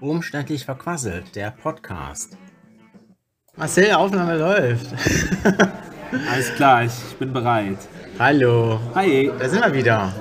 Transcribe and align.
Umständlich 0.00 0.64
verquasselt, 0.64 1.36
der 1.36 1.50
Podcast. 1.50 2.38
Marcel, 3.56 3.92
Aufnahme 3.92 4.38
läuft. 4.38 4.86
Alles 6.32 6.54
klar, 6.54 6.84
ich 6.84 7.16
bin 7.18 7.34
bereit. 7.34 7.76
Hallo. 8.18 8.80
Hi. 8.94 9.30
Da 9.38 9.48
sind 9.48 9.62
wir 9.62 9.74
wieder. 9.74 10.12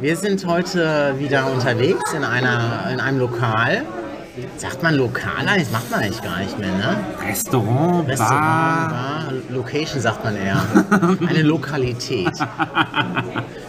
Wir 0.00 0.16
sind 0.16 0.46
heute 0.46 1.14
wieder 1.18 1.52
unterwegs 1.52 2.14
in, 2.14 2.24
einer, 2.24 2.88
in 2.90 3.00
einem 3.00 3.18
Lokal. 3.18 3.84
Sagt 4.56 4.82
man 4.82 4.96
Lokal? 4.96 5.46
Das 5.46 5.70
macht 5.70 5.90
man 5.90 6.00
eigentlich 6.00 6.22
gar 6.22 6.40
nicht 6.40 6.58
mehr, 6.58 6.72
ne? 6.72 6.96
Restaurant, 7.24 8.08
Restaurant, 8.08 8.40
Bar. 8.40 8.88
Bar, 8.90 9.32
Location 9.50 10.00
sagt 10.00 10.24
man 10.24 10.36
eher. 10.36 10.60
Eine 11.28 11.42
Lokalität. 11.42 12.32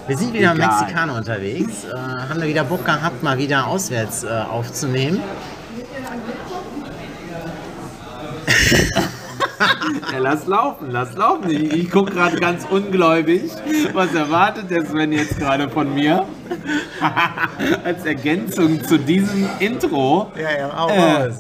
Wir 0.08 0.18
sind 0.18 0.34
wieder 0.34 0.54
Egal. 0.54 0.68
Mexikaner 0.68 1.16
unterwegs. 1.18 1.84
Äh, 1.86 1.96
haben 1.96 2.42
wir 2.42 2.48
wieder 2.48 2.64
Bock 2.64 2.84
gehabt, 2.84 3.22
mal 3.22 3.38
wieder 3.38 3.68
auswärts 3.68 4.24
äh, 4.24 4.28
aufzunehmen. 4.28 5.22
Ja, 10.12 10.20
lass 10.20 10.46
laufen, 10.48 10.88
lass 10.92 11.16
laufen. 11.16 11.50
Ich, 11.50 11.74
ich 11.74 11.92
gucke 11.92 12.14
gerade 12.14 12.38
ganz 12.40 12.66
ungläubig. 12.70 13.52
Was 13.94 14.14
erwartet 14.14 14.70
der 14.70 14.86
Sven 14.86 15.12
jetzt 15.12 15.38
gerade 15.38 15.70
von 15.70 15.94
mir? 15.94 16.26
Als 17.84 18.06
Ergänzung 18.06 18.84
zu 18.84 18.98
diesem 18.98 19.48
Intro. 19.60 20.32
Ja, 20.36 20.58
ja, 20.60 20.78
auch 20.78 20.90
Äh, 20.90 21.24
raus. 21.26 21.40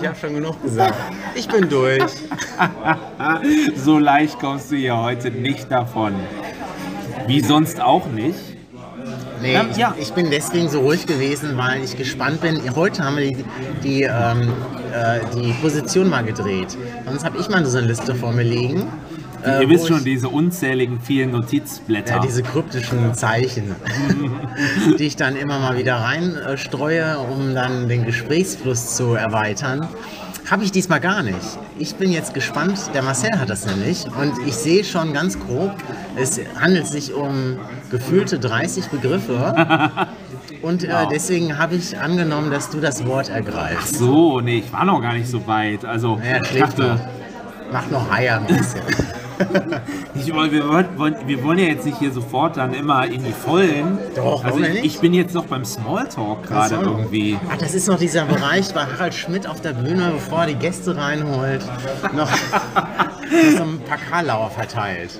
Ich 0.00 0.06
habe 0.06 0.16
schon 0.20 0.34
genug 0.34 0.62
gesagt. 0.62 0.94
Ich 1.34 1.48
bin 1.48 1.68
durch. 1.68 2.02
So 3.76 3.98
leicht 3.98 4.38
kommst 4.38 4.70
du 4.70 4.76
hier 4.76 4.96
heute 4.96 5.30
nicht 5.30 5.70
davon. 5.70 6.14
Wie 7.26 7.40
sonst 7.40 7.80
auch 7.80 8.06
nicht. 8.06 8.51
Nee, 9.42 9.54
Ähm, 9.54 9.68
ich, 9.72 9.76
ja. 9.76 9.94
ich 9.98 10.12
bin 10.12 10.30
deswegen 10.30 10.68
so 10.68 10.80
ruhig 10.80 11.06
gewesen, 11.06 11.56
weil 11.58 11.82
ich 11.82 11.96
gespannt 11.96 12.40
bin. 12.40 12.60
Heute 12.74 13.04
haben 13.04 13.16
wir 13.16 13.30
die, 13.30 13.44
die, 13.82 14.02
ähm, 14.02 14.52
äh, 14.92 15.20
die 15.36 15.52
Position 15.60 16.08
mal 16.08 16.22
gedreht. 16.24 16.76
Sonst 17.06 17.24
habe 17.24 17.38
ich 17.38 17.48
mal 17.48 17.64
so 17.66 17.78
eine 17.78 17.88
Liste 17.88 18.14
vor 18.14 18.32
mir 18.32 18.44
liegen. 18.44 18.86
äh, 19.44 19.62
Ihr 19.62 19.68
wisst 19.68 19.88
schon, 19.88 20.04
diese 20.04 20.28
unzähligen 20.28 21.00
vielen 21.00 21.32
Notizblätter. 21.32 22.16
Ja, 22.16 22.20
diese 22.22 22.42
kryptischen 22.42 23.14
Zeichen, 23.14 23.74
die 24.98 25.04
ich 25.04 25.16
dann 25.16 25.34
immer 25.36 25.58
mal 25.58 25.76
wieder 25.76 25.96
reinstreue, 25.96 27.18
um 27.18 27.54
dann 27.54 27.88
den 27.88 28.04
Gesprächsfluss 28.04 28.94
zu 28.96 29.14
erweitern. 29.14 29.88
Habe 30.52 30.64
ich 30.64 30.70
diesmal 30.72 31.00
gar 31.00 31.22
nicht. 31.22 31.38
Ich 31.78 31.94
bin 31.94 32.12
jetzt 32.12 32.34
gespannt, 32.34 32.78
der 32.92 33.00
Marcel 33.02 33.30
hat 33.40 33.48
das 33.48 33.64
nämlich 33.64 34.04
und 34.06 34.34
ich 34.46 34.54
sehe 34.54 34.84
schon 34.84 35.14
ganz 35.14 35.38
grob, 35.40 35.74
es 36.14 36.38
handelt 36.60 36.86
sich 36.86 37.14
um 37.14 37.58
gefühlte 37.90 38.38
30 38.38 38.88
Begriffe 38.88 39.90
und 40.62 40.84
äh, 40.84 40.88
Wow. 40.92 41.08
deswegen 41.10 41.56
habe 41.56 41.76
ich 41.76 41.98
angenommen, 41.98 42.50
dass 42.50 42.68
du 42.68 42.80
das 42.80 43.06
Wort 43.06 43.30
ergreifst. 43.30 43.96
so, 43.96 44.42
nee, 44.42 44.58
ich 44.58 44.70
war 44.74 44.84
noch 44.84 45.00
gar 45.00 45.14
nicht 45.14 45.28
so 45.30 45.46
weit. 45.46 45.86
Also, 45.86 46.20
Ja, 46.22 46.42
ich 46.42 46.52
noch. 46.60 46.68
dachte, 46.68 47.00
Mach 47.72 47.88
noch 47.90 48.10
Eier 48.12 48.36
ein 48.36 48.46
bisschen. 48.46 48.82
Ich, 50.14 50.26
wir, 50.26 50.68
wollen, 50.68 51.16
wir 51.26 51.42
wollen 51.42 51.58
ja 51.58 51.64
jetzt 51.66 51.84
nicht 51.86 51.98
hier 51.98 52.12
sofort 52.12 52.56
dann 52.58 52.74
immer 52.74 53.06
in 53.06 53.24
die 53.24 53.32
Vollen. 53.32 53.98
Doch, 54.14 54.44
also 54.44 54.58
ich, 54.60 54.68
nicht? 54.68 54.84
ich 54.84 54.98
bin 55.00 55.14
jetzt 55.14 55.34
noch 55.34 55.46
beim 55.46 55.64
Smalltalk 55.64 56.44
gerade 56.46 56.74
so. 56.76 56.80
irgendwie. 56.82 57.38
Ach, 57.50 57.56
das 57.56 57.74
ist 57.74 57.88
noch 57.88 57.98
dieser 57.98 58.24
Bereich 58.26 58.72
bei 58.74 58.84
Harald 58.84 59.14
Schmidt 59.14 59.46
auf 59.46 59.60
der 59.62 59.72
Bühne, 59.72 60.10
bevor 60.14 60.40
er 60.40 60.46
die 60.48 60.54
Gäste 60.54 60.96
reinholt, 60.96 61.62
noch, 62.14 62.28
so 63.56 63.62
ein 63.62 63.80
paar 63.88 63.98
Karlauer 64.10 64.50
verteilt. 64.50 65.18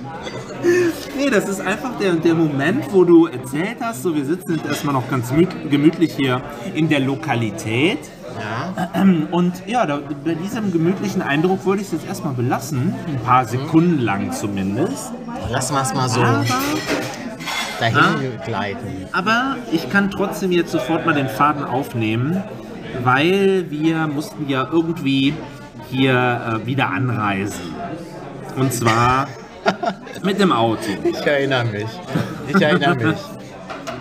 Nee, 1.17 1.29
das 1.29 1.49
ist 1.49 1.59
einfach 1.59 1.97
der, 1.99 2.13
der 2.13 2.35
Moment, 2.35 2.85
wo 2.91 3.03
du 3.03 3.25
erzählt 3.27 3.77
hast, 3.81 4.03
so 4.03 4.15
wir 4.15 4.25
sitzen 4.25 4.55
jetzt 4.55 4.65
erstmal 4.65 4.93
noch 4.93 5.09
ganz 5.09 5.31
gemüt- 5.31 5.69
gemütlich 5.69 6.13
hier 6.15 6.41
in 6.75 6.87
der 6.87 6.99
Lokalität. 6.99 7.99
Ja, 8.39 9.05
Und 9.31 9.53
ja, 9.67 9.85
da, 9.85 9.99
bei 10.23 10.33
diesem 10.35 10.71
gemütlichen 10.71 11.21
Eindruck 11.21 11.65
würde 11.65 11.81
ich 11.81 11.87
es 11.87 11.93
jetzt 11.93 12.07
erstmal 12.07 12.33
belassen. 12.33 12.93
Ein 13.07 13.19
paar 13.25 13.45
Sekunden 13.45 13.99
lang 14.01 14.31
zumindest. 14.31 15.11
lassen 15.49 15.73
wir 15.75 15.81
es 15.81 15.93
mal 15.93 16.09
so 16.09 16.21
Aber, 16.21 16.43
dahin 17.79 17.97
Ah. 17.97 18.45
gleiten. 18.45 18.87
aber 19.11 19.55
ich 19.71 19.89
kann 19.89 20.09
trotzdem 20.11 20.51
jetzt 20.51 20.71
sofort 20.71 21.05
mal 21.05 21.13
den 21.15 21.27
Faden 21.29 21.63
aufnehmen, 21.63 22.41
weil 23.03 23.65
wir 23.69 24.07
mussten 24.07 24.47
ja 24.47 24.67
irgendwie 24.71 25.33
hier 25.89 26.59
äh, 26.63 26.65
wieder 26.65 26.89
anreisen. 26.89 27.73
Und 28.55 28.71
zwar 28.73 29.27
mit 30.23 30.39
dem 30.39 30.51
Auto. 30.51 30.79
Ich 31.03 31.25
erinnere 31.25 31.65
mich. 31.65 31.85
Ich 32.47 32.61
erinnere 32.61 32.95
mich. 32.95 33.17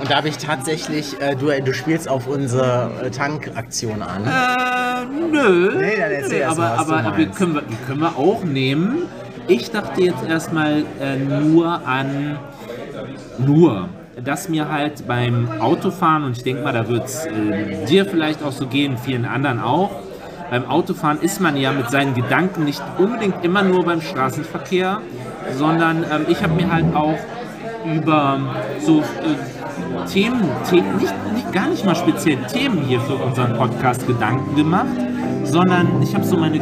Und 0.02 0.10
da 0.10 0.16
habe 0.16 0.28
ich 0.28 0.36
tatsächlich, 0.36 1.20
äh, 1.20 1.36
du, 1.36 1.46
du 1.62 1.72
spielst 1.72 2.08
auf 2.08 2.26
unsere 2.26 2.90
äh, 3.04 3.10
Tankaktion 3.10 4.02
an. 4.02 4.24
Äh, 4.24 5.30
nö. 5.30 5.76
Nee, 5.76 5.96
dann 5.96 6.10
erzähl 6.10 6.40
erst 6.40 6.58
aber 6.58 6.68
mal, 6.68 6.76
was 6.76 6.88
aber, 6.88 7.10
meinst. 7.10 7.38
können 7.38 7.54
wir, 7.54 7.62
können 7.86 8.00
wir 8.00 8.18
auch 8.18 8.42
nehmen. 8.42 9.04
Ich 9.46 9.70
dachte 9.70 10.02
jetzt 10.02 10.24
erstmal 10.28 10.82
äh, 11.00 11.16
nur 11.16 11.86
an 11.86 12.36
nur, 13.38 13.90
dass 14.20 14.48
mir 14.48 14.72
halt 14.72 15.06
beim 15.06 15.48
Autofahren, 15.60 16.24
und 16.24 16.36
ich 16.36 16.42
denke 16.42 16.64
mal, 16.64 16.72
da 16.72 16.88
wird 16.88 17.04
es 17.04 17.24
äh, 17.26 17.86
dir 17.86 18.04
vielleicht 18.04 18.42
auch 18.42 18.50
so 18.50 18.66
gehen, 18.66 18.98
vielen 18.98 19.24
anderen 19.24 19.60
auch, 19.60 19.92
beim 20.50 20.68
Autofahren 20.68 21.20
ist 21.20 21.40
man 21.40 21.56
ja 21.56 21.70
mit 21.70 21.90
seinen 21.90 22.14
Gedanken 22.14 22.64
nicht 22.64 22.82
unbedingt 22.98 23.44
immer 23.44 23.62
nur 23.62 23.84
beim 23.84 24.00
Straßenverkehr, 24.00 25.00
sondern 25.56 26.04
ähm, 26.10 26.26
ich 26.26 26.42
habe 26.42 26.54
mir 26.54 26.72
halt 26.72 26.92
auch 26.92 27.18
über 27.84 28.40
so 28.80 29.00
äh, 29.00 29.02
Themen, 30.06 30.42
Themen 30.68 30.96
nicht, 30.96 31.14
nicht, 31.32 31.52
gar 31.52 31.68
nicht 31.68 31.84
mal 31.84 31.94
speziell 31.94 32.38
Themen 32.52 32.82
hier 32.82 33.00
für 33.00 33.14
unseren 33.14 33.56
Podcast 33.56 34.06
Gedanken 34.06 34.56
gemacht, 34.56 34.96
sondern 35.44 36.02
ich 36.02 36.14
habe 36.14 36.24
so 36.24 36.36
meine 36.36 36.60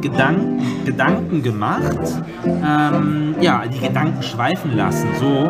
Gedanken, 0.00 0.84
Gedanken 0.84 1.42
gemacht, 1.42 1.98
ähm, 2.44 3.34
ja, 3.40 3.64
die 3.66 3.78
Gedanken 3.78 4.22
schweifen 4.22 4.76
lassen, 4.76 5.08
so 5.18 5.48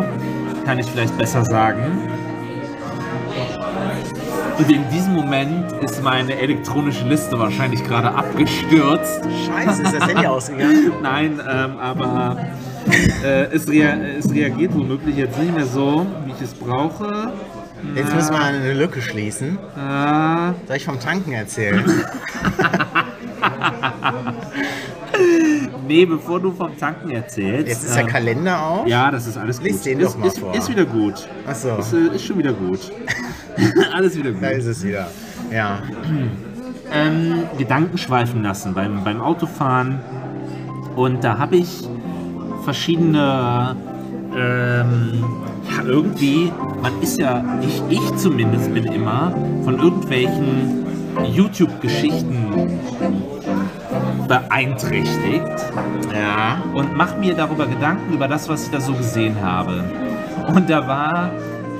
kann 0.64 0.78
ich 0.78 0.86
vielleicht 0.86 1.16
besser 1.16 1.44
sagen. 1.44 2.08
Und 4.58 4.70
in 4.70 4.84
diesem 4.90 5.14
Moment 5.14 5.72
ist 5.80 6.02
meine 6.02 6.38
elektronische 6.38 7.06
Liste 7.08 7.38
wahrscheinlich 7.38 7.82
gerade 7.82 8.12
abgestürzt. 8.12 9.22
Scheiße, 9.46 9.82
ist 9.82 9.94
das 9.94 10.06
Handy 10.06 10.26
ausgegangen? 10.26 10.92
Nein, 11.02 11.40
ähm, 11.40 11.78
aber 11.78 12.36
äh, 13.24 13.44
es, 13.54 13.68
rea 13.68 13.96
es 14.18 14.30
reagiert 14.32 14.74
womöglich 14.74 15.16
jetzt 15.16 15.38
nicht 15.38 15.54
mehr 15.54 15.64
so, 15.64 16.04
es 16.40 16.54
brauche. 16.54 17.32
Jetzt 17.94 18.14
müssen 18.14 18.32
wir 18.32 18.40
eine 18.40 18.74
Lücke 18.74 19.00
schließen. 19.00 19.58
Äh, 19.76 20.52
Soll 20.66 20.76
ich 20.76 20.84
vom 20.84 21.00
Tanken 21.00 21.32
erzählen? 21.32 21.82
nee, 25.86 26.04
bevor 26.04 26.40
du 26.40 26.52
vom 26.52 26.76
Tanken 26.78 27.10
erzählst. 27.10 27.68
Jetzt 27.68 27.84
ist 27.84 27.94
der 27.94 28.04
ähm, 28.04 28.08
Kalender 28.08 28.62
auf. 28.62 28.86
Ja, 28.86 29.10
das 29.10 29.26
ist 29.26 29.36
alles 29.36 29.58
gut. 29.58 29.68
Lies 29.68 29.82
den 29.82 30.00
ist, 30.00 30.14
doch 30.14 30.18
mal 30.18 30.26
ist, 30.26 30.38
vor. 30.38 30.54
ist 30.54 30.68
wieder 30.68 30.84
gut. 30.84 31.28
Ach 31.46 31.54
so. 31.54 31.76
Ist, 31.76 31.92
äh, 31.92 32.14
ist 32.14 32.24
schon 32.24 32.38
wieder 32.38 32.52
gut. 32.52 32.80
alles 33.94 34.16
wieder 34.16 34.32
Da 34.32 34.48
gut. 34.50 34.58
ist 34.58 34.66
es 34.66 34.84
wieder. 34.84 35.10
Ja. 35.52 35.78
Ähm, 36.92 37.44
Gedanken 37.56 37.98
schweifen 37.98 38.42
lassen 38.42 38.74
beim, 38.74 39.04
beim 39.04 39.20
Autofahren. 39.20 40.00
Und 40.96 41.22
da 41.22 41.38
habe 41.38 41.54
ich 41.54 41.88
verschiedene, 42.64 43.76
ähm, 44.36 45.24
ja, 45.68 45.82
irgendwie, 45.84 46.52
man 46.82 46.92
ist 47.00 47.18
ja, 47.18 47.44
ich, 47.60 47.82
ich 47.88 48.16
zumindest 48.16 48.72
bin 48.72 48.84
immer 48.84 49.32
von 49.64 49.78
irgendwelchen 49.78 50.86
YouTube-Geschichten 51.34 52.46
beeinträchtigt 54.28 55.42
Ja. 56.14 56.62
und 56.74 56.96
mache 56.96 57.18
mir 57.18 57.34
darüber 57.34 57.66
Gedanken 57.66 58.12
über 58.14 58.28
das, 58.28 58.48
was 58.48 58.64
ich 58.64 58.70
da 58.70 58.80
so 58.80 58.92
gesehen 58.94 59.36
habe. 59.42 59.84
Und 60.54 60.70
da 60.70 60.86
war 60.86 61.30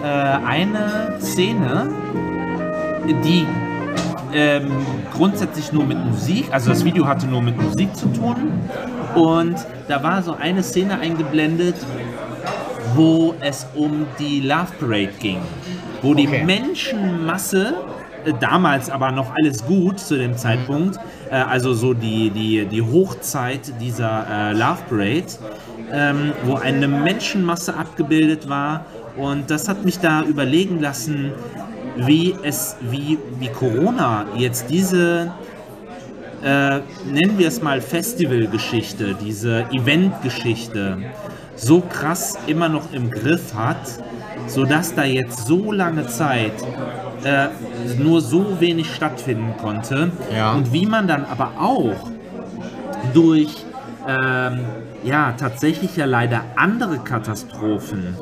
äh, 0.03 0.47
eine 0.47 1.17
Szene, 1.21 1.89
die 3.25 3.47
ähm, 4.33 4.71
grundsätzlich 5.17 5.73
nur 5.73 5.85
mit 5.85 6.05
Musik, 6.05 6.49
also 6.53 6.71
das 6.71 6.85
Video 6.85 7.07
hatte 7.07 7.27
nur 7.27 7.43
mit 7.43 7.61
Musik 7.61 7.95
zu 7.97 8.07
tun. 8.09 8.37
Und 9.15 9.57
da 9.89 10.03
war 10.03 10.23
so 10.23 10.37
eine 10.37 10.63
Szene 10.63 10.99
eingeblendet, 10.99 11.75
wo 12.95 13.35
es 13.41 13.67
um 13.75 14.07
die 14.19 14.41
Love 14.41 14.73
Parade 14.79 15.11
ging, 15.21 15.39
wo 16.03 16.15
die 16.15 16.27
Okay. 16.27 16.45
Menschenmasse, 16.45 17.75
äh, 18.25 18.33
damals 18.41 18.91
aber 18.91 19.11
noch 19.11 19.33
alles 19.35 19.65
gut 19.65 19.99
zu 19.99 20.17
dem 20.17 20.37
Zeitpunkt, 20.37 20.99
äh, 21.31 21.35
also 21.35 21.73
so 21.75 21.95
die, 21.95 22.31
die, 22.31 22.67
die 22.67 22.83
Hochzeit 22.83 23.73
dieser 23.81 24.27
äh, 24.31 24.53
Love 24.53 24.83
Parade, 24.89 25.27
ähm, 25.93 26.33
wo 26.45 26.55
eine 26.57 26.89
Menschenmasse 26.89 27.75
abgebildet 27.77 28.49
war. 28.49 28.85
Und 29.17 29.51
das 29.51 29.69
hat 29.69 29.85
mich 29.85 29.99
da 29.99 30.23
überlegen 30.23 30.81
lassen, 30.81 31.33
wie 31.97 32.35
es, 32.43 32.77
wie, 32.91 33.19
wie 33.39 33.49
Corona 33.49 34.25
jetzt 34.37 34.71
diese 34.71 35.33
äh, 36.43 36.81
nennen 37.05 37.37
wir 37.37 37.49
es 37.49 37.61
mal 37.61 37.81
Festivalgeschichte, 37.83 39.15
diese 39.23 39.67
Eventgeschichte, 39.73 40.99
so 41.61 41.81
krass 41.81 42.39
immer 42.47 42.69
noch 42.69 42.93
im 42.93 43.11
Griff 43.11 43.55
hat, 43.55 43.81
sodass 44.47 44.95
da 44.95 45.05
jetzt 45.05 45.47
so 45.47 45.73
lange 45.73 46.07
Zeit 46.07 46.53
äh, 47.25 47.49
nur 47.99 48.21
so 48.21 48.61
wenig 48.61 48.95
stattfinden 48.95 49.55
konnte. 49.61 50.11
Ja. 50.35 50.53
Und 50.53 50.73
wie 50.73 50.87
man 50.87 51.07
dann 51.07 51.25
aber 51.25 51.53
auch 51.59 52.11
durch 53.13 53.65
ähm, 54.09 54.61
ja 55.05 55.33
tatsächlich 55.33 55.97
ja 55.97 56.07
leider 56.07 56.43
andere 56.57 56.99
Katastrophen 56.99 58.17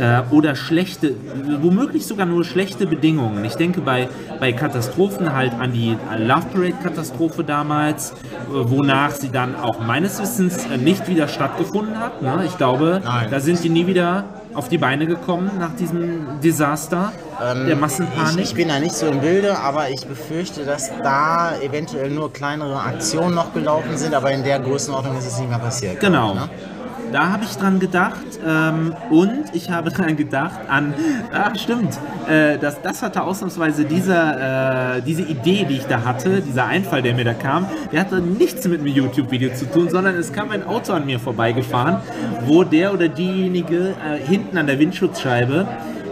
äh, 0.00 0.22
oder 0.30 0.56
schlechte, 0.56 1.14
womöglich 1.60 2.06
sogar 2.06 2.26
nur 2.26 2.44
schlechte 2.44 2.86
Bedingungen. 2.86 3.44
Ich 3.44 3.54
denke 3.54 3.82
bei, 3.82 4.08
bei 4.40 4.52
Katastrophen 4.52 5.34
halt 5.34 5.52
an 5.60 5.72
die 5.72 5.96
Love 6.18 6.46
Parade-Katastrophe 6.52 7.44
damals, 7.44 8.12
äh, 8.12 8.14
wonach 8.48 9.10
sie 9.12 9.30
dann 9.30 9.54
auch 9.54 9.80
meines 9.80 10.20
Wissens 10.20 10.66
äh, 10.66 10.78
nicht 10.78 11.06
wieder 11.08 11.28
stattgefunden 11.28 11.98
hat. 12.00 12.22
Ne? 12.22 12.44
Ich 12.46 12.56
glaube, 12.56 13.02
Nein. 13.04 13.28
da 13.30 13.40
sind 13.40 13.62
die 13.62 13.68
nie 13.68 13.86
wieder 13.86 14.24
auf 14.54 14.68
die 14.68 14.78
Beine 14.78 15.06
gekommen 15.06 15.50
nach 15.58 15.76
diesem 15.76 16.40
Desaster 16.42 17.12
der 17.68 17.76
Massenpanik. 17.76 18.32
Ähm, 18.32 18.38
Ich, 18.38 18.50
ich 18.50 18.54
bin 18.56 18.68
da 18.68 18.80
nicht 18.80 18.94
so 18.94 19.06
im 19.06 19.20
Bilde, 19.20 19.56
aber 19.58 19.90
ich 19.90 20.06
befürchte, 20.06 20.64
dass 20.64 20.90
da 21.02 21.52
eventuell 21.60 22.10
nur 22.10 22.32
kleinere 22.32 22.80
Aktionen 22.80 23.34
noch 23.34 23.54
gelaufen 23.54 23.96
sind, 23.96 24.12
aber 24.12 24.32
in 24.32 24.42
der 24.42 24.58
Größenordnung 24.58 25.18
ist 25.18 25.26
es 25.26 25.38
nicht 25.38 25.48
mehr 25.48 25.58
passiert. 25.58 26.00
Genau. 26.00 26.34
Ne? 26.34 26.48
Da 27.12 27.30
habe 27.30 27.44
ich 27.44 27.56
dran 27.56 27.80
gedacht 27.80 28.38
ähm, 28.46 28.94
und 29.10 29.44
ich 29.52 29.70
habe 29.70 29.90
dran 29.92 30.16
gedacht 30.16 30.60
an, 30.68 30.94
ah 31.32 31.54
stimmt, 31.56 31.98
äh, 32.28 32.58
das, 32.58 32.80
das 32.82 33.02
hatte 33.02 33.22
ausnahmsweise 33.22 33.84
dieser, 33.84 34.96
äh, 34.96 35.02
diese 35.02 35.22
Idee, 35.22 35.64
die 35.68 35.76
ich 35.76 35.86
da 35.86 36.04
hatte, 36.04 36.40
dieser 36.40 36.66
Einfall, 36.66 37.02
der 37.02 37.14
mir 37.14 37.24
da 37.24 37.34
kam, 37.34 37.66
der 37.92 38.00
hatte 38.00 38.20
nichts 38.20 38.66
mit 38.68 38.80
einem 38.80 38.88
YouTube-Video 38.88 39.52
zu 39.54 39.66
tun, 39.66 39.88
sondern 39.88 40.14
es 40.14 40.32
kam 40.32 40.50
ein 40.50 40.64
Auto 40.64 40.92
an 40.92 41.06
mir 41.06 41.18
vorbeigefahren, 41.18 41.96
wo 42.46 42.64
der 42.64 42.92
oder 42.92 43.08
diejenige 43.08 43.94
äh, 44.04 44.18
hinten 44.26 44.56
an 44.56 44.66
der 44.66 44.78
Windschutzscheibe 44.78 45.66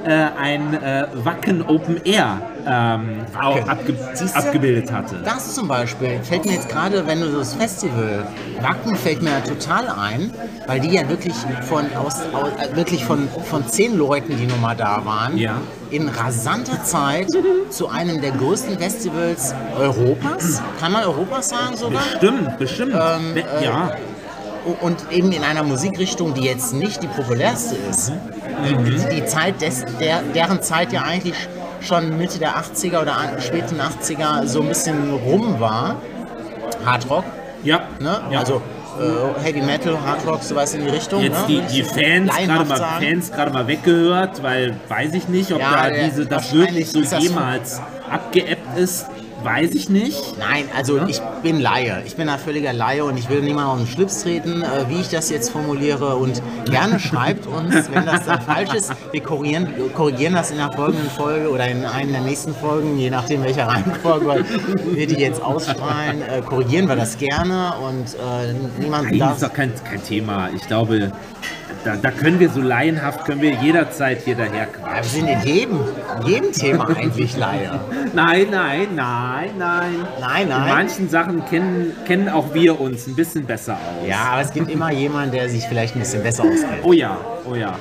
äh, 0.04 0.26
ein 0.40 0.74
äh, 0.74 1.06
Wacken 1.14 1.62
Open 1.62 2.00
Air 2.04 2.40
ähm, 2.68 3.20
abge 3.34 3.96
abgebildet 4.34 4.92
hatte. 4.92 5.16
Das 5.24 5.54
zum 5.54 5.68
Beispiel 5.68 6.20
fällt 6.22 6.44
mir 6.44 6.52
jetzt 6.52 6.68
gerade, 6.68 7.06
wenn 7.06 7.20
du 7.20 7.30
so 7.30 7.38
das 7.38 7.54
Festival 7.54 8.26
Wacken 8.60 8.96
fällt 8.96 9.22
mir 9.22 9.42
total 9.44 9.88
ein, 9.88 10.32
weil 10.66 10.80
die 10.80 10.90
ja 10.90 11.08
wirklich 11.08 11.34
von 11.62 11.84
aus, 11.96 12.16
aus 12.32 12.50
äh, 12.60 12.76
wirklich 12.76 13.04
von, 13.04 13.28
von 13.48 13.66
zehn 13.66 13.96
Leuten, 13.96 14.36
die 14.36 14.46
nun 14.46 14.60
mal 14.60 14.74
da 14.76 15.04
waren, 15.04 15.36
Ja. 15.38 15.60
in 15.90 16.08
rasanter 16.08 16.82
Zeit 16.84 17.28
zu 17.70 17.88
einem 17.88 18.20
der 18.20 18.32
größten 18.32 18.78
Festivals 18.78 19.54
Europas, 19.78 20.62
kann 20.80 20.92
man 20.92 21.04
Europas 21.04 21.48
sagen 21.48 21.76
sogar? 21.76 22.02
Bestimmt, 22.02 22.58
bestimmt. 22.58 22.92
Ähm, 22.94 23.36
äh, 23.36 23.64
ja. 23.64 23.92
und 24.82 24.96
eben 25.10 25.32
in 25.32 25.42
einer 25.44 25.62
Musikrichtung, 25.62 26.34
die 26.34 26.42
jetzt 26.44 26.74
nicht 26.74 27.02
die 27.02 27.06
populärste 27.06 27.76
ist. 27.90 28.12
Die, 28.66 29.14
die 29.14 29.24
Zeit, 29.24 29.62
des, 29.62 29.84
der, 30.00 30.22
deren 30.34 30.60
Zeit 30.62 30.92
ja 30.92 31.02
eigentlich 31.02 31.34
schon 31.80 32.18
Mitte 32.18 32.38
der 32.38 32.56
80er 32.56 33.02
oder 33.02 33.14
späten 33.40 33.76
80er 33.80 34.46
so 34.46 34.62
ein 34.62 34.68
bisschen 34.68 35.12
rum 35.12 35.60
war. 35.60 35.96
Hardrock, 36.84 37.24
Ja. 37.62 37.82
ne? 38.00 38.20
ja. 38.30 38.40
Also 38.40 38.62
äh, 39.00 39.42
Heavy 39.44 39.60
Metal, 39.62 39.96
Hardrock, 40.04 40.42
sowas 40.42 40.74
in 40.74 40.84
die 40.84 40.90
Richtung. 40.90 41.22
Jetzt 41.22 41.48
ne? 41.48 41.60
die, 41.70 41.74
die 41.74 41.82
Fans 41.82 42.34
gerade 42.36 42.64
mal, 42.64 42.76
sagen. 42.78 43.04
Fans 43.04 43.32
gerade 43.32 43.52
mal 43.52 43.66
weggehört, 43.66 44.42
weil 44.42 44.76
weiß 44.88 45.14
ich 45.14 45.28
nicht, 45.28 45.52
ob 45.52 45.60
Ja, 45.60 45.88
da 45.88 45.90
diese, 45.90 46.26
das 46.26 46.52
wirklich 46.52 46.90
so 46.90 47.00
jemals 47.00 47.80
abgeebbt 48.10 48.76
ist, 48.78 49.06
weiß 49.42 49.74
ich 49.74 49.88
nicht. 49.88 50.38
Nein, 50.38 50.64
also 50.76 51.00
ich 51.06 51.20
bin 51.42 51.60
Laie. 51.60 52.02
Ich 52.06 52.16
bin 52.16 52.28
ein 52.28 52.38
völliger 52.38 52.72
Laie 52.72 53.04
und 53.04 53.16
ich 53.18 53.28
will 53.28 53.40
niemandem 53.40 53.72
auf 53.72 53.78
den 53.78 53.86
Schlips 53.86 54.22
treten, 54.22 54.62
äh, 54.62 54.88
wie 54.88 55.00
ich 55.00 55.08
das 55.08 55.30
jetzt 55.30 55.50
formuliere. 55.50 56.16
Und 56.16 56.42
gerne 56.66 56.98
schreibt 57.00 57.46
uns, 57.46 57.90
wenn 57.92 58.06
das 58.06 58.26
dann 58.26 58.40
falsch 58.40 58.74
ist. 58.74 58.92
Wir 59.12 59.22
korrigieren, 59.22 59.68
korrigieren 59.94 60.34
das 60.34 60.50
in 60.50 60.58
der 60.58 60.72
folgenden 60.72 61.10
Folge 61.10 61.50
oder 61.50 61.68
in 61.68 61.84
einer 61.84 62.12
der 62.12 62.20
nächsten 62.22 62.54
Folgen, 62.54 62.98
je 62.98 63.10
nachdem 63.10 63.42
welcher 63.44 63.66
Reihenfolge 63.68 64.44
wir 64.92 65.06
die 65.06 65.16
jetzt 65.16 65.42
ausstrahlen. 65.42 66.22
Äh, 66.22 66.42
korrigieren 66.42 66.88
wir 66.88 66.96
das 66.96 67.18
gerne 67.18 67.74
und 67.86 68.14
äh, 68.14 68.54
niemand 68.80 69.10
Nein, 69.10 69.18
darf. 69.18 69.34
ist 69.34 69.42
doch 69.42 69.52
kein, 69.52 69.72
kein 69.84 70.02
Thema. 70.02 70.48
Ich 70.54 70.66
glaube, 70.66 71.12
da, 71.84 71.96
da 71.96 72.10
können 72.10 72.40
wir 72.40 72.50
so 72.50 72.60
laienhaft, 72.60 73.24
können 73.24 73.40
wir 73.40 73.52
jederzeit 73.52 74.22
hier 74.24 74.34
daher 74.34 74.66
quatschen. 74.66 74.94
wir 74.96 75.04
sind 75.04 75.28
in 75.28 75.54
jedem, 75.54 75.80
in 76.20 76.26
jedem 76.26 76.52
Thema 76.52 76.88
eigentlich 76.88 77.36
Laie. 77.36 77.80
Nein, 78.14 78.48
nein, 78.50 78.88
nein, 78.94 79.50
nein. 79.58 80.06
Nein, 80.20 80.42
In 80.42 80.48
nein. 80.48 80.68
manchen 80.68 81.08
Sachen 81.08 81.44
kennen, 81.46 81.92
kennen 82.06 82.28
auch 82.28 82.52
wir 82.54 82.80
uns 82.80 83.06
ein 83.06 83.14
bisschen 83.14 83.46
besser 83.46 83.74
aus. 83.74 84.08
Ja, 84.08 84.30
aber 84.32 84.42
es 84.42 84.52
gibt 84.52 84.70
immer 84.70 84.92
jemanden, 84.92 85.32
der 85.32 85.48
sich 85.48 85.64
vielleicht 85.64 85.94
ein 85.94 86.00
bisschen 86.00 86.22
besser 86.22 86.44
auskennt. 86.44 86.82
Oh 86.82 86.92
ja, 86.92 87.16
oh 87.44 87.54
ja. 87.54 87.76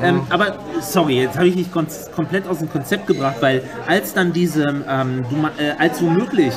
Ähm, 0.00 0.22
aber 0.30 0.58
sorry, 0.80 1.22
jetzt 1.22 1.36
habe 1.36 1.48
ich 1.48 1.56
dich 1.56 1.72
komplett 1.72 2.46
aus 2.46 2.58
dem 2.58 2.70
Konzept 2.70 3.06
gebracht, 3.06 3.36
weil 3.40 3.62
als 3.86 4.14
dann 4.14 4.32
diese, 4.32 4.62
ähm, 4.88 5.24
du, 5.28 5.62
äh, 5.62 5.72
als 5.78 6.00
womöglich 6.00 6.54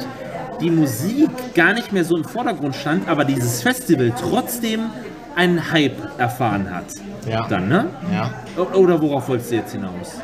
die 0.62 0.69
Musik 0.69 1.30
gar 1.56 1.74
nicht 1.74 1.92
mehr 1.92 2.06
so 2.06 2.15
im 2.15 2.24
Vordergrund 2.24 2.75
stand, 2.75 3.09
aber 3.09 3.25
dieses 3.25 3.63
Festival 3.63 4.13
trotzdem 4.19 4.92
einen 5.35 5.71
Hype 5.71 5.97
erfahren 6.19 6.73
hat. 6.73 6.85
Ja. 7.27 7.45
Dann, 7.47 7.67
ne? 7.67 7.87
Ja. 8.13 8.31
Oder 8.73 9.01
worauf 9.01 9.27
wolltest 9.29 9.51
du 9.51 9.55
jetzt 9.55 9.71
hinaus? 9.71 10.15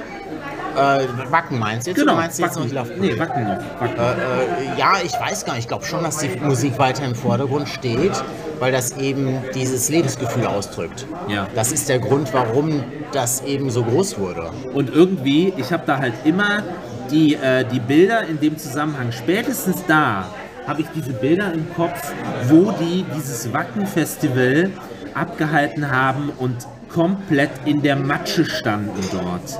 Äh, 0.75 1.07
Wacken 1.31 1.57
meinst 1.57 1.87
du 1.87 1.91
jetzt? 1.91 1.99
Genau, 1.99 2.13
Oder 2.13 2.21
meinst 2.21 2.37
du 2.37 2.43
jetzt 2.43 2.55
noch 2.55 2.63
Wacken. 2.63 2.69
die 2.69 2.75
Love 2.75 3.13
Nee? 3.13 3.19
Wacken 3.19 3.43
noch. 3.43 3.57
Wacken. 3.81 3.97
Äh, 3.97 4.79
ja, 4.79 4.93
ich 5.03 5.13
weiß 5.13 5.45
gar 5.45 5.53
nicht. 5.53 5.63
Ich 5.63 5.67
glaube 5.67 5.85
schon, 5.85 6.03
dass 6.03 6.17
die 6.19 6.29
Musik 6.39 6.77
weiter 6.77 7.03
im 7.05 7.15
Vordergrund 7.15 7.67
steht, 7.67 8.11
weil 8.59 8.71
das 8.71 8.95
eben 8.97 9.39
dieses 9.55 9.89
Lebensgefühl 9.89 10.45
ausdrückt. 10.45 11.07
Ja. 11.27 11.47
Das 11.55 11.71
ist 11.71 11.89
der 11.89 11.97
Grund, 11.99 12.31
warum 12.33 12.83
das 13.11 13.41
eben 13.41 13.71
so 13.71 13.83
groß 13.83 14.19
wurde. 14.19 14.51
Und 14.73 14.89
irgendwie, 14.93 15.51
ich 15.57 15.71
habe 15.73 15.83
da 15.87 15.97
halt 15.97 16.13
immer 16.25 16.61
die, 17.09 17.35
äh, 17.35 17.65
die 17.65 17.79
Bilder 17.79 18.27
in 18.27 18.39
dem 18.39 18.57
Zusammenhang, 18.57 19.11
spätestens 19.11 19.83
da 19.87 20.25
habe 20.67 20.81
ich 20.81 20.87
diese 20.93 21.13
Bilder 21.13 21.53
im 21.53 21.73
Kopf, 21.75 22.11
wo 22.49 22.71
die 22.73 23.03
dieses 23.15 23.51
Wacken-Festival 23.53 24.69
abgehalten 25.17 25.91
haben 25.91 26.29
und 26.37 26.55
komplett 26.89 27.51
in 27.65 27.81
der 27.81 27.95
Matsche 27.95 28.45
standen 28.45 29.03
dort. 29.11 29.59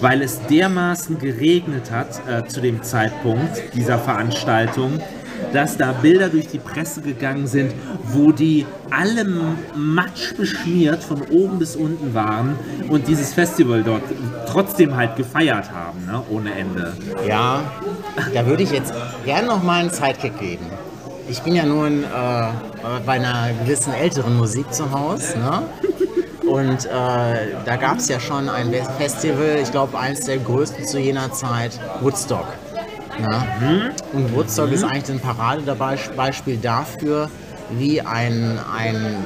Weil 0.00 0.22
es 0.22 0.40
dermaßen 0.46 1.18
geregnet 1.18 1.90
hat 1.90 2.20
äh, 2.28 2.46
zu 2.46 2.60
dem 2.60 2.82
Zeitpunkt 2.82 3.74
dieser 3.74 3.98
Veranstaltung, 3.98 5.00
dass 5.52 5.76
da 5.76 5.92
Bilder 5.92 6.28
durch 6.28 6.48
die 6.48 6.58
Presse 6.58 7.00
gegangen 7.00 7.46
sind, 7.46 7.72
wo 8.04 8.32
die 8.32 8.66
alle 8.90 9.24
matsch 9.76 10.34
beschmiert 10.36 11.02
von 11.02 11.22
oben 11.22 11.58
bis 11.58 11.76
unten 11.76 12.14
waren 12.14 12.56
und 12.88 13.06
dieses 13.06 13.34
Festival 13.34 13.82
dort 13.82 14.02
trotzdem 14.48 14.96
halt 14.96 15.16
gefeiert 15.16 15.70
haben, 15.70 16.06
ne? 16.06 16.22
ohne 16.30 16.52
Ende. 16.54 16.92
Ja, 17.26 17.62
da 18.34 18.46
würde 18.46 18.62
ich 18.62 18.72
jetzt 18.72 18.92
gerne 19.24 19.46
noch 19.46 19.62
mal 19.62 19.80
einen 19.80 19.90
Sidekick 19.90 20.38
geben. 20.38 20.66
Ich 21.28 21.42
bin 21.42 21.54
ja 21.54 21.64
nun 21.66 22.04
äh, 22.04 22.06
bei 23.04 23.12
einer 23.12 23.50
gewissen 23.62 23.92
älteren 23.92 24.36
Musik 24.36 24.72
zu 24.72 24.90
Hause. 24.90 25.38
Ne? 25.38 25.62
Und 26.48 26.86
äh, 26.86 26.88
da 27.66 27.76
gab 27.76 27.98
es 27.98 28.08
ja 28.08 28.18
schon 28.18 28.48
ein 28.48 28.72
Festival, 28.96 29.58
ich 29.62 29.70
glaube 29.70 29.98
eines 29.98 30.24
der 30.24 30.38
größten 30.38 30.86
zu 30.86 30.98
jener 30.98 31.30
Zeit, 31.32 31.78
Woodstock. 32.00 32.46
Ne? 33.20 33.94
Und 34.14 34.34
Woodstock 34.34 34.72
ist 34.72 34.84
eigentlich 34.84 35.10
ein 35.10 35.20
Paradebeispiel 35.20 36.56
dafür, 36.56 37.28
wie 37.70 38.00
ein, 38.00 38.58
ein 38.74 39.16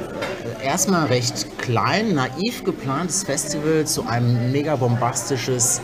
erstmal 0.61 1.05
recht 1.05 1.57
klein, 1.59 2.15
naiv 2.15 2.65
geplantes 2.65 3.23
Festival 3.23 3.85
zu 3.85 4.05
einem 4.05 4.51
mega 4.51 4.75
bombastisches 4.75 5.79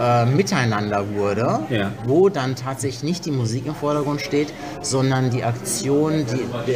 äh, 0.00 0.26
Miteinander 0.26 1.04
wurde, 1.14 1.60
Ja. 1.70 1.92
wo 2.04 2.28
dann 2.28 2.56
tatsächlich 2.56 3.02
nicht 3.02 3.26
die 3.26 3.30
Musik 3.30 3.66
im 3.66 3.74
Vordergrund 3.74 4.20
steht, 4.20 4.52
sondern 4.82 5.30
die 5.30 5.44
Aktion, 5.44 6.24
die, 6.26 6.44
die, 6.66 6.72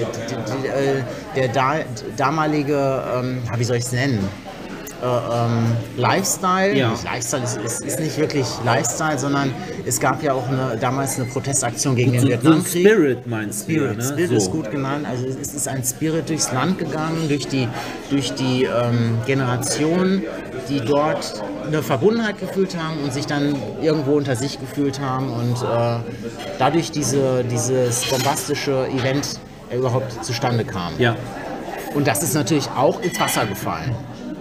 die, 0.63 0.69
äh, 0.69 1.03
der 1.37 1.49
da, 1.49 1.75
damalige, 2.17 3.03
ähm, 3.17 3.39
ja, 3.51 3.59
wie 3.59 3.65
soll 3.65 3.77
ich 3.77 3.85
es 3.85 3.93
nennen? 3.93 4.27
Äh, 5.03 5.07
ähm, 5.07 5.67
Lifestyle. 5.97 6.77
Ja. 6.77 6.91
Nicht 6.91 7.03
Lifestyle 7.03 7.43
ist, 7.43 7.57
ist, 7.57 7.85
ist 7.85 7.99
nicht 7.99 8.19
wirklich 8.19 8.47
Lifestyle, 8.65 9.19
sondern 9.19 9.53
es 9.85 9.99
gab 9.99 10.23
ja 10.23 10.33
auch 10.33 10.47
eine, 10.49 10.77
damals 10.81 11.17
eine 11.19 11.25
Protestaktion 11.29 11.97
gegen 11.97 12.13
den 12.13 12.21
So, 12.21 12.27
so 12.29 12.33
Vietnamkrieg. 12.33 12.87
Spirit 12.89 13.27
meinst 13.27 13.69
du, 13.69 13.73
Spirit, 13.73 13.97
ne? 13.99 14.05
Spirit 14.05 14.29
so. 14.29 14.37
ist 14.37 14.51
gut 14.53 14.71
genannt. 14.71 15.05
Also 15.11 15.27
es 15.27 15.55
ist 15.55 15.67
ein 15.67 15.83
Spirit 15.83 16.29
durchs 16.29 16.53
Land 16.53 16.79
gegangen, 16.79 17.27
durch 17.29 17.49
die, 17.49 17.67
durch 18.11 18.33
die 18.35 18.63
ähm, 18.63 19.19
Generationen, 19.27 20.23
die 20.69 20.81
dort 20.81 21.43
eine 21.67 21.83
Verbundenheit 21.83 22.39
gefühlt 22.39 22.77
haben 22.77 22.99
und 23.03 23.13
sich 23.13 23.27
dann 23.27 23.57
irgendwo 23.81 24.13
unter 24.17 24.37
sich 24.37 24.59
gefühlt 24.61 25.01
haben 25.01 25.31
und 25.33 25.63
äh, 25.63 25.97
dadurch 26.59 26.91
diese, 26.91 27.45
dieses 27.45 28.05
bombastische 28.11 28.87
Event 28.89 29.39
äh, 29.71 29.77
überhaupt 29.77 30.25
zustande 30.25 30.65
kam. 30.65 30.93
Ja, 30.99 31.17
Und 31.95 32.07
das 32.07 32.23
ist 32.23 32.35
natürlich 32.35 32.69
auch 32.71 33.01
ins 33.03 33.19
Wasser 33.21 33.47
gefallen. 33.47 33.95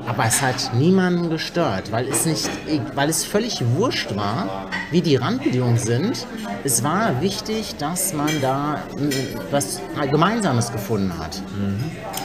Aber 0.07 0.25
es 0.25 0.41
hat 0.41 0.71
niemanden 0.73 1.29
gestört, 1.29 1.91
weil 1.91 2.07
es 2.07 2.25
nicht, 2.25 2.49
weil 2.95 3.09
es 3.09 3.23
völlig 3.23 3.61
wurscht 3.75 4.15
war, 4.15 4.67
wie 4.91 5.01
die 5.01 5.15
Randbedingungen 5.15 5.77
sind. 5.77 6.25
Es 6.63 6.83
war 6.83 7.21
wichtig, 7.21 7.75
dass 7.77 8.13
man 8.13 8.29
da 8.41 8.75
äh, 8.97 9.09
was 9.51 9.79
Gemeinsames 10.09 10.71
gefunden 10.71 11.13
hat. 11.17 11.41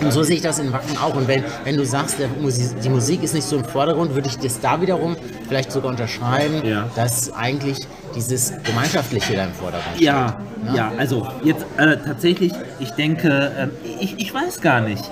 Und 0.00 0.12
so 0.12 0.22
sehe 0.22 0.36
ich 0.36 0.42
das 0.42 0.58
in 0.58 0.72
Wacken 0.72 0.96
auch. 0.98 1.14
Und 1.14 1.28
wenn, 1.28 1.44
wenn 1.64 1.76
du 1.76 1.84
sagst, 1.86 2.16
Musik, 2.40 2.80
die 2.82 2.88
Musik 2.88 3.22
ist 3.22 3.34
nicht 3.34 3.46
so 3.46 3.56
im 3.56 3.64
Vordergrund, 3.64 4.14
würde 4.14 4.28
ich 4.28 4.38
das 4.38 4.60
da 4.60 4.80
wiederum 4.80 5.16
vielleicht 5.48 5.70
sogar 5.72 5.90
unterschreiben, 5.90 6.64
Ja. 6.66 6.88
dass 6.96 7.32
eigentlich 7.34 7.78
dieses 8.14 8.52
Gemeinschaftliche 8.64 9.34
da 9.36 9.44
im 9.44 9.52
Vordergrund 9.52 10.00
Ja, 10.00 10.38
steht. 10.60 10.70
ne? 10.72 10.76
ja, 10.76 10.92
also 10.98 11.26
jetzt 11.44 11.64
äh, 11.76 11.96
tatsächlich, 11.98 12.52
ich 12.78 12.90
denke, 12.92 13.52
ähm, 13.58 13.70
ich, 14.00 14.18
ich 14.18 14.32
weiß 14.34 14.60
gar 14.60 14.80
nicht. 14.80 15.04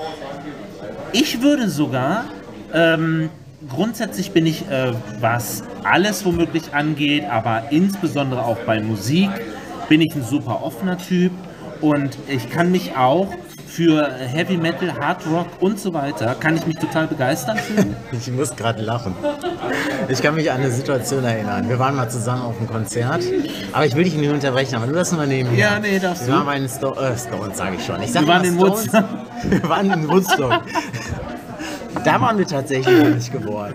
Ich 1.12 1.40
würde 1.42 1.68
sogar, 1.70 2.24
ähm, 2.74 3.30
grundsätzlich 3.68 4.32
bin 4.32 4.46
ich, 4.46 4.68
äh, 4.68 4.92
was 5.20 5.62
alles 5.84 6.24
womöglich 6.24 6.74
angeht, 6.74 7.24
aber 7.30 7.64
insbesondere 7.70 8.42
auch 8.44 8.58
bei 8.66 8.80
Musik, 8.80 9.30
bin 9.88 10.00
ich 10.00 10.14
ein 10.14 10.22
super 10.24 10.62
offener 10.62 10.98
Typ 10.98 11.32
und 11.80 12.16
ich 12.28 12.50
kann 12.50 12.70
mich 12.70 12.96
auch 12.96 13.28
für 13.66 14.08
Heavy 14.14 14.56
Metal, 14.56 14.92
Hard 14.94 15.26
Rock 15.26 15.48
und 15.60 15.80
so 15.80 15.92
weiter, 15.92 16.36
kann 16.38 16.56
ich 16.56 16.64
mich 16.64 16.76
total 16.78 17.06
begeistern 17.08 17.56
fühlen. 17.58 17.96
Ich 18.12 18.30
muss 18.30 18.54
gerade 18.54 18.80
lachen. 18.82 19.14
Ich 20.08 20.22
kann 20.22 20.36
mich 20.36 20.50
an 20.50 20.60
eine 20.60 20.70
Situation 20.70 21.24
erinnern. 21.24 21.68
Wir 21.68 21.78
waren 21.78 21.96
mal 21.96 22.08
zusammen 22.08 22.42
auf 22.42 22.56
einem 22.58 22.68
Konzert, 22.68 23.22
aber 23.72 23.84
ich 23.84 23.96
will 23.96 24.04
dich 24.04 24.14
nicht 24.14 24.30
unterbrechen, 24.30 24.76
aber 24.76 24.86
du 24.86 24.92
das 24.92 25.10
mal 25.12 25.26
nehmen. 25.26 25.56
Ja, 25.56 25.80
nee, 25.80 25.98
darfst 25.98 26.26
Wir 26.26 26.32
du. 26.32 26.38
waren 26.38 26.46
bei 26.46 26.58
den 26.60 26.68
Sto 26.68 26.94
äh, 26.94 27.16
Stones, 27.18 27.58
sage 27.58 27.76
ich 27.76 27.84
schon. 27.84 28.00
Ich 28.02 28.12
sag 28.12 28.22
Wir 28.26 28.28
waren 28.28 28.44
in. 28.44 28.58
Woodstock. 28.58 29.04
Wir 29.50 29.68
waren 29.68 29.90
in 29.90 30.08
Woodstock. 30.08 30.62
Da 32.04 32.20
waren 32.20 32.38
wir 32.38 32.46
tatsächlich 32.46 32.96
noch 33.02 33.14
nicht 33.14 33.32
geworden. 33.32 33.74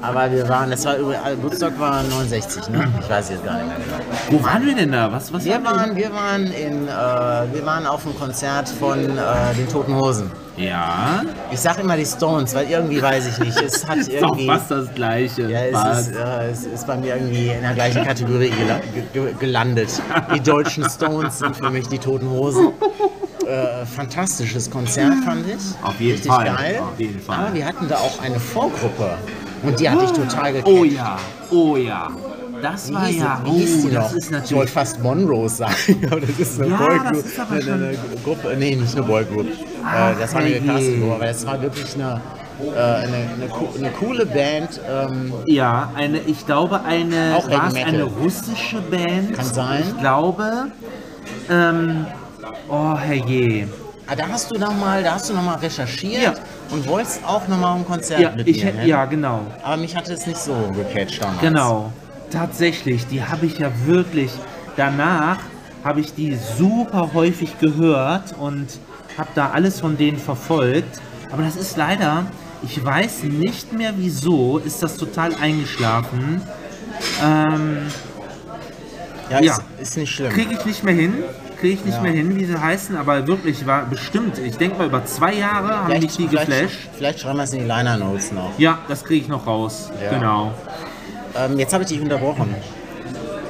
Aber 0.00 0.30
wir 0.30 0.48
waren, 0.48 0.70
das 0.70 0.84
war 0.84 0.96
überall, 0.96 1.36
Woodstock 1.42 1.78
war 1.78 2.02
69, 2.02 2.68
ne? 2.68 2.92
Ich 3.00 3.08
weiß 3.10 3.30
jetzt 3.30 3.44
gar 3.44 3.54
nicht 3.58 3.66
mehr 3.66 3.76
genau. 3.76 4.38
Wo 4.38 4.44
waren 4.44 4.64
wir 4.64 4.74
denn 4.74 4.92
da? 4.92 5.10
Was, 5.10 5.32
was 5.32 5.44
Wir 5.44 5.62
waren, 5.64 5.96
wir 5.96 6.12
waren 6.12 6.44
in, 6.52 6.86
äh, 6.86 6.90
wir 6.90 7.66
waren 7.66 7.86
auf 7.86 8.06
einem 8.06 8.18
Konzert 8.18 8.68
von 8.68 8.98
äh, 9.18 9.54
den 9.56 9.68
Toten 9.68 9.94
Hosen. 9.94 10.30
Ja, 10.56 11.22
Ich 11.50 11.58
sag 11.58 11.80
immer 11.80 11.96
die 11.96 12.06
Stones, 12.06 12.54
weil 12.54 12.70
irgendwie 12.70 13.02
weiß 13.02 13.26
ich 13.26 13.38
nicht. 13.44 13.60
Es 13.60 13.84
hat 13.88 13.96
ist 13.98 14.08
doch 14.12 14.28
irgendwie. 14.28 14.46
fast 14.46 14.70
das 14.70 14.94
Gleiche. 14.94 15.50
Ja, 15.50 15.64
es 15.64 16.06
ist, 16.08 16.14
äh, 16.14 16.50
es 16.52 16.64
ist 16.66 16.86
bei 16.86 16.96
mir 16.96 17.16
irgendwie 17.16 17.48
in 17.48 17.60
der 17.62 17.74
gleichen 17.74 18.04
Kategorie 18.04 18.50
gela 18.50 18.78
ge 19.12 19.32
gelandet. 19.40 19.88
Die 20.32 20.40
deutschen 20.40 20.88
Stones 20.88 21.40
sind 21.40 21.56
für 21.56 21.70
mich 21.70 21.88
die 21.88 21.98
Toten 21.98 22.30
Hosen. 22.30 22.68
Äh, 23.46 23.84
fantastisches 23.86 24.70
Konzert 24.70 25.14
fand 25.24 25.46
ich. 25.46 25.54
Auf 25.82 25.98
jeden 26.00 26.12
Richtig 26.12 26.30
Fall, 26.32 26.44
geil. 26.46 26.80
auf 26.80 26.98
jeden 27.00 27.20
Fall. 27.20 27.38
Aber 27.38 27.54
wir 27.54 27.64
hatten 27.66 27.88
da 27.88 27.96
auch 27.96 28.20
eine 28.22 28.40
Vorgruppe 28.40 29.10
und 29.62 29.78
die 29.80 29.88
hatte 29.88 30.04
ich 30.04 30.12
total 30.12 30.52
gekriegt. 30.52 30.68
Oh 30.68 30.84
ja, 30.84 31.16
oh 31.50 31.76
ja. 31.76 32.08
Das 32.62 32.90
war 32.94 33.06
hieß, 33.06 33.18
ja, 33.20 33.42
die, 33.44 33.50
wie 33.52 33.56
hieß 33.58 33.84
oh, 33.84 33.88
die 33.88 33.94
das 33.94 34.10
noch? 34.12 34.16
ist 34.18 34.24
ich 34.26 34.32
wollte 34.32 34.52
natürlich. 34.52 34.70
fast 34.70 35.02
Monrose 35.02 35.56
sagen, 35.56 35.74
aber 36.10 36.20
das 36.20 36.30
ist 36.38 36.60
eine 36.62 36.70
Ja, 36.70 36.76
Boygroup. 36.78 37.12
das 37.12 37.24
ist 37.26 37.40
aber 37.40 37.52
eine, 37.52 37.62
schon- 37.62 37.72
eine 37.74 37.96
Gruppe, 38.24 38.56
nee, 38.58 38.76
nicht 38.76 38.96
eine 38.96 39.02
Boygroup. 39.06 39.46
Ach, 39.84 40.10
Äh, 40.10 40.14
das 40.20 40.34
war 40.34 40.40
eine. 40.40 40.60
Casting, 40.60 41.12
aber 41.12 41.26
das 41.26 41.46
war 41.46 41.60
wirklich 41.60 41.94
eine, 41.94 42.20
äh, 42.74 42.78
eine, 42.78 43.16
eine, 43.34 43.48
co- 43.50 43.74
eine 43.76 43.90
coole 43.90 44.24
Band. 44.24 44.80
Ähm, 44.88 45.32
Ja, 45.46 45.90
eine, 45.94 46.20
ich 46.20 46.46
glaube, 46.46 46.80
eine, 46.84 47.32
war 47.50 47.68
es 47.68 47.74
eine 47.74 48.04
russische 48.04 48.80
Band? 48.90 49.34
Kann 49.34 49.44
sein. 49.44 49.82
Ich 49.88 50.00
glaube, 50.00 50.68
ähm, 51.50 52.06
oh 52.68 52.96
herrje. 52.96 53.68
Ah, 54.06 54.14
da 54.14 54.28
hast 54.28 54.50
du 54.50 54.58
noch 54.58 54.74
mal, 54.74 55.02
da 55.02 55.14
hast 55.14 55.30
du 55.30 55.34
noch 55.34 55.42
mal 55.42 55.54
recherchiert 55.56 56.22
Ja. 56.22 56.34
und 56.70 56.86
wolltest 56.86 57.24
auch 57.24 57.48
noch 57.48 57.58
mal 57.58 57.76
ein 57.76 57.86
Konzert 57.86 58.20
Ja, 58.20 58.32
mit 58.32 58.46
ich, 58.46 58.62
mir, 58.62 58.72
ne? 58.74 58.86
ja, 58.86 59.04
genau. 59.06 59.40
Aber 59.62 59.78
mich 59.78 59.96
hatte 59.96 60.12
es 60.12 60.26
nicht 60.26 60.38
so 60.38 60.52
gecatcht 60.76 61.22
damals. 61.22 61.40
Genau. 61.40 61.92
Tatsächlich, 62.30 63.06
die 63.06 63.22
habe 63.22 63.46
ich 63.46 63.58
ja 63.58 63.70
wirklich. 63.86 64.30
Danach 64.76 65.38
habe 65.84 66.00
ich 66.00 66.12
die 66.14 66.36
super 66.58 67.10
häufig 67.14 67.58
gehört 67.60 68.34
und 68.38 68.66
habe 69.16 69.28
da 69.34 69.50
alles 69.50 69.80
von 69.80 69.96
denen 69.96 70.18
verfolgt. 70.18 71.00
Aber 71.32 71.42
das 71.42 71.56
ist 71.56 71.76
leider, 71.76 72.26
ich 72.62 72.84
weiß 72.84 73.22
nicht 73.24 73.72
mehr 73.72 73.92
wieso, 73.96 74.58
ist 74.58 74.82
das 74.82 74.96
total 74.96 75.34
eingeschlafen. 75.40 76.42
Ähm, 77.22 77.78
Ja, 79.30 79.40
Ja. 79.40 79.52
Ist, 79.54 79.62
ist 79.80 79.96
nicht 79.96 80.10
schlimm. 80.14 80.30
Kriege 80.32 80.54
ich 80.58 80.64
nicht 80.66 80.84
mehr 80.84 80.94
hin. 80.94 81.14
Kriege 81.64 81.76
ich 81.78 81.84
nicht 81.86 81.94
Ja. 81.94 82.02
mehr 82.02 82.12
hin, 82.12 82.36
wie 82.38 82.44
sie 82.44 82.60
heißen, 82.60 82.94
aber 82.94 83.26
wirklich 83.26 83.66
war 83.66 83.86
bestimmt, 83.86 84.36
ich 84.36 84.58
denke 84.58 84.76
mal 84.76 84.86
über 84.86 85.02
zwei 85.06 85.32
Jahre 85.32 85.84
haben 85.84 85.98
mich 85.98 86.14
die 86.14 86.28
vielleicht, 86.28 86.46
geflasht. 86.46 86.78
vielleicht 86.92 87.20
schreiben 87.20 87.38
wir 87.38 87.44
es 87.44 87.54
in 87.54 87.60
die 87.60 87.64
Liner 87.64 87.96
Notes 87.96 88.32
noch. 88.32 88.50
Ja, 88.58 88.80
das 88.86 89.02
kriege 89.02 89.22
ich 89.22 89.28
noch 89.28 89.46
raus. 89.46 89.90
Ja. 90.02 90.10
Genau. 90.10 90.52
Ähm, 91.34 91.58
jetzt 91.58 91.72
habe 91.72 91.84
ich 91.84 91.88
dich 91.88 92.02
unterbrochen. 92.02 92.54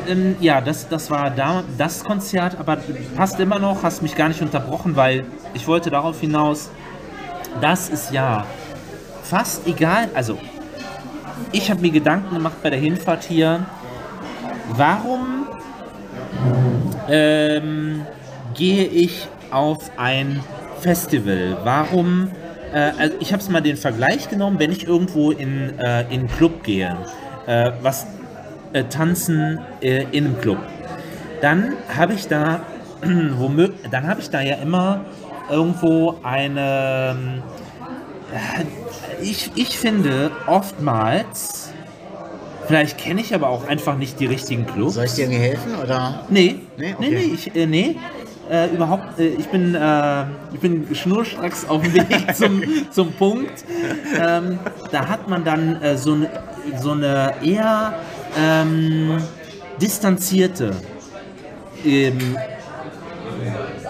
Ähm, 0.06 0.36
ja, 0.38 0.60
das, 0.60 0.88
das 0.88 1.10
war 1.10 1.28
da, 1.30 1.64
das 1.76 2.04
Konzert, 2.04 2.56
aber 2.60 2.78
passt 3.16 3.40
immer 3.40 3.58
noch, 3.58 3.82
hast 3.82 4.00
mich 4.00 4.14
gar 4.14 4.28
nicht 4.28 4.40
unterbrochen, 4.42 4.94
weil 4.94 5.24
ich 5.52 5.66
wollte 5.66 5.90
darauf 5.90 6.20
hinaus, 6.20 6.70
das 7.60 7.88
ist 7.88 8.12
ja 8.12 8.46
fast 9.24 9.66
egal. 9.66 10.08
Also, 10.14 10.38
ich 11.50 11.68
habe 11.68 11.80
mir 11.80 11.90
Gedanken 11.90 12.32
gemacht 12.32 12.62
bei 12.62 12.70
der 12.70 12.78
Hinfahrt 12.78 13.24
hier, 13.24 13.66
warum 14.68 15.46
ähm, 17.06 18.06
gehe 18.54 18.86
ich 18.86 19.28
auf 19.50 19.92
ein 19.96 20.44
Festival? 20.72 21.58
Warum? 21.62 22.30
Äh, 22.70 22.92
also 22.96 23.16
ich 23.20 23.32
habe 23.32 23.42
es 23.42 23.48
mal 23.48 23.60
den 23.60 23.76
Vergleich 23.76 24.28
genommen, 24.28 24.58
wenn 24.58 24.72
ich 24.72 24.86
irgendwo 24.86 25.30
in, 25.30 25.78
äh, 25.78 26.02
in 26.12 26.20
einen 26.20 26.28
Club 26.28 26.62
gehe, 26.62 26.96
äh, 27.46 27.72
was 27.80 28.06
äh, 28.72 28.84
tanzen 28.84 29.58
äh, 29.80 30.04
in 30.10 30.26
einem 30.26 30.38
Club, 30.38 30.58
dann 31.40 31.76
habe 31.88 32.14
ich 32.14 32.28
da 32.28 32.66
womö- 33.02 33.72
dann 33.90 34.06
habe 34.06 34.20
ich 34.20 34.30
da 34.30 34.40
ja 34.40 34.56
immer 34.56 35.04
irgendwo 35.48 36.18
eine 36.22 37.42
äh, 38.30 38.64
ich, 39.22 39.50
ich 39.54 39.78
finde 39.78 40.30
oftmals 40.46 41.63
vielleicht 42.66 42.98
kenne 42.98 43.20
ich 43.20 43.34
aber 43.34 43.48
auch 43.48 43.66
einfach 43.68 43.96
nicht 43.96 44.18
die 44.20 44.26
richtigen 44.26 44.66
Clubs. 44.66 44.94
Soll 44.94 45.04
ich 45.06 45.14
dir 45.14 45.28
helfen 45.28 45.74
oder? 45.82 46.20
Nee, 46.28 46.56
Nee? 46.76 46.94
nee, 46.98 46.98
Okay. 46.98 47.10
nee, 47.10 47.32
ich, 47.34 47.56
äh, 47.56 47.66
nee. 47.66 47.96
Äh, 48.50 48.68
überhaupt, 48.74 49.18
äh, 49.18 49.28
ich 49.28 49.46
bin, 49.48 49.74
äh, 49.74 50.24
ich 50.52 50.60
bin 50.60 50.86
schnurstracks 50.94 51.66
auf 51.66 51.80
dem 51.82 51.94
Weg 51.94 52.06
zum, 52.36 52.62
zum 52.90 53.10
Punkt. 53.12 53.64
Ähm, 54.20 54.58
da 54.92 55.08
hat 55.08 55.28
man 55.30 55.42
dann 55.44 55.80
äh, 55.80 55.96
so, 55.96 56.12
eine, 56.12 56.28
so 56.78 56.90
eine 56.90 57.32
eher 57.42 57.94
ähm, 58.38 59.16
distanzierte 59.80 60.72
ähm, 61.86 62.36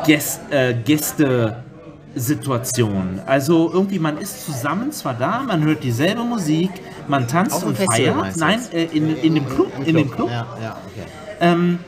Gäst, 0.06 0.40
äh, 0.50 0.72
Gäste-Situation. 0.84 3.20
Also 3.26 3.72
irgendwie, 3.72 3.98
man 3.98 4.18
ist 4.18 4.44
zusammen 4.46 4.92
zwar 4.92 5.14
da, 5.14 5.40
man 5.40 5.64
hört 5.64 5.82
dieselbe 5.82 6.22
Musik, 6.22 6.70
man 7.08 7.28
tanzt 7.28 7.56
Auf 7.56 7.66
und 7.66 7.78
feiert. 7.78 8.36
Nein, 8.36 8.60
äh, 8.72 8.84
in, 8.84 9.16
in 9.16 9.34
dem 9.34 9.48
Club. 9.48 9.72
In 9.84 9.96
dem 9.96 10.10
Club. 10.10 10.30
Ja, 10.30 10.46
ja, 10.60 10.76
okay. 10.86 11.06
Ähm, 11.40 11.78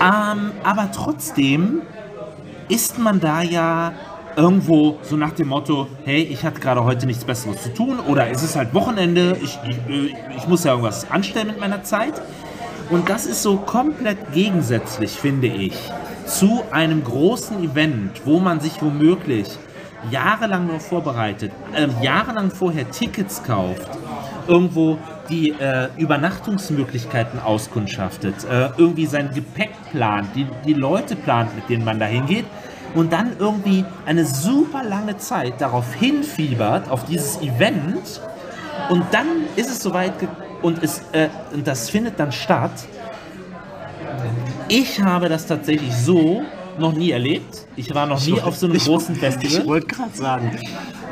ähm, 0.00 0.52
aber 0.62 0.90
trotzdem 0.92 1.82
ist 2.68 2.98
man 2.98 3.20
da 3.20 3.42
ja 3.42 3.92
irgendwo 4.36 4.98
so 5.02 5.16
nach 5.16 5.32
dem 5.32 5.48
Motto, 5.48 5.88
hey, 6.04 6.22
ich 6.22 6.44
hatte 6.44 6.60
gerade 6.60 6.84
heute 6.84 7.06
nichts 7.06 7.24
Besseres 7.24 7.62
zu 7.62 7.74
tun 7.74 7.98
oder 8.00 8.30
es 8.30 8.42
ist 8.42 8.56
halt 8.56 8.72
Wochenende, 8.74 9.36
ich, 9.42 9.58
ich, 9.68 9.76
äh, 9.76 10.14
ich 10.36 10.46
muss 10.46 10.64
ja 10.64 10.72
irgendwas 10.72 11.10
anstellen 11.10 11.48
mit 11.48 11.60
meiner 11.60 11.82
Zeit. 11.82 12.14
Und 12.90 13.08
das 13.08 13.26
ist 13.26 13.42
so 13.42 13.56
komplett 13.56 14.32
gegensätzlich, 14.32 15.12
finde 15.12 15.46
ich, 15.46 15.74
zu 16.26 16.62
einem 16.70 17.04
großen 17.04 17.62
Event, 17.62 18.22
wo 18.24 18.40
man 18.40 18.60
sich 18.60 18.82
womöglich 18.82 19.46
jahrelang 20.10 20.66
nur 20.66 20.80
vorbereitet, 20.80 21.52
ähm, 21.76 21.90
jahrelang 22.02 22.50
vorher 22.50 22.90
Tickets 22.90 23.42
kauft, 23.42 23.88
irgendwo 24.46 24.98
die 25.28 25.50
äh, 25.50 25.88
Übernachtungsmöglichkeiten 25.96 27.40
auskundschaftet, 27.40 28.44
äh, 28.44 28.70
irgendwie 28.76 29.06
sein 29.06 29.30
Gepäck 29.34 29.70
plant, 29.92 30.28
die, 30.34 30.46
die 30.66 30.74
Leute 30.74 31.16
plant, 31.16 31.54
mit 31.54 31.68
denen 31.68 31.84
man 31.84 32.00
da 32.00 32.06
hingeht 32.06 32.46
und 32.94 33.12
dann 33.12 33.32
irgendwie 33.38 33.84
eine 34.06 34.24
super 34.24 34.82
lange 34.82 35.16
Zeit 35.18 35.60
darauf 35.60 35.94
hinfiebert, 35.94 36.90
auf 36.90 37.04
dieses 37.04 37.40
Event 37.40 38.20
und 38.88 39.04
dann 39.12 39.26
ist 39.56 39.70
es 39.70 39.82
soweit 39.82 40.12
und, 40.62 40.82
es, 40.82 41.02
äh, 41.12 41.28
und 41.52 41.66
das 41.66 41.90
findet 41.90 42.18
dann 42.18 42.32
statt. 42.32 42.72
Ich 44.68 45.00
habe 45.00 45.28
das 45.28 45.46
tatsächlich 45.46 45.94
so 45.94 46.42
noch 46.80 46.92
nie 46.92 47.10
erlebt. 47.12 47.66
Ich 47.76 47.94
war 47.94 48.06
noch 48.06 48.24
nie 48.26 48.40
auf 48.40 48.56
so 48.56 48.66
einem 48.66 48.74
Ich- 48.76 48.84
großen 48.84 49.14
Ich 49.14 49.20
Festival. 49.20 49.66
wollte 49.66 49.86
gerade 49.86 50.16
sagen, 50.16 50.50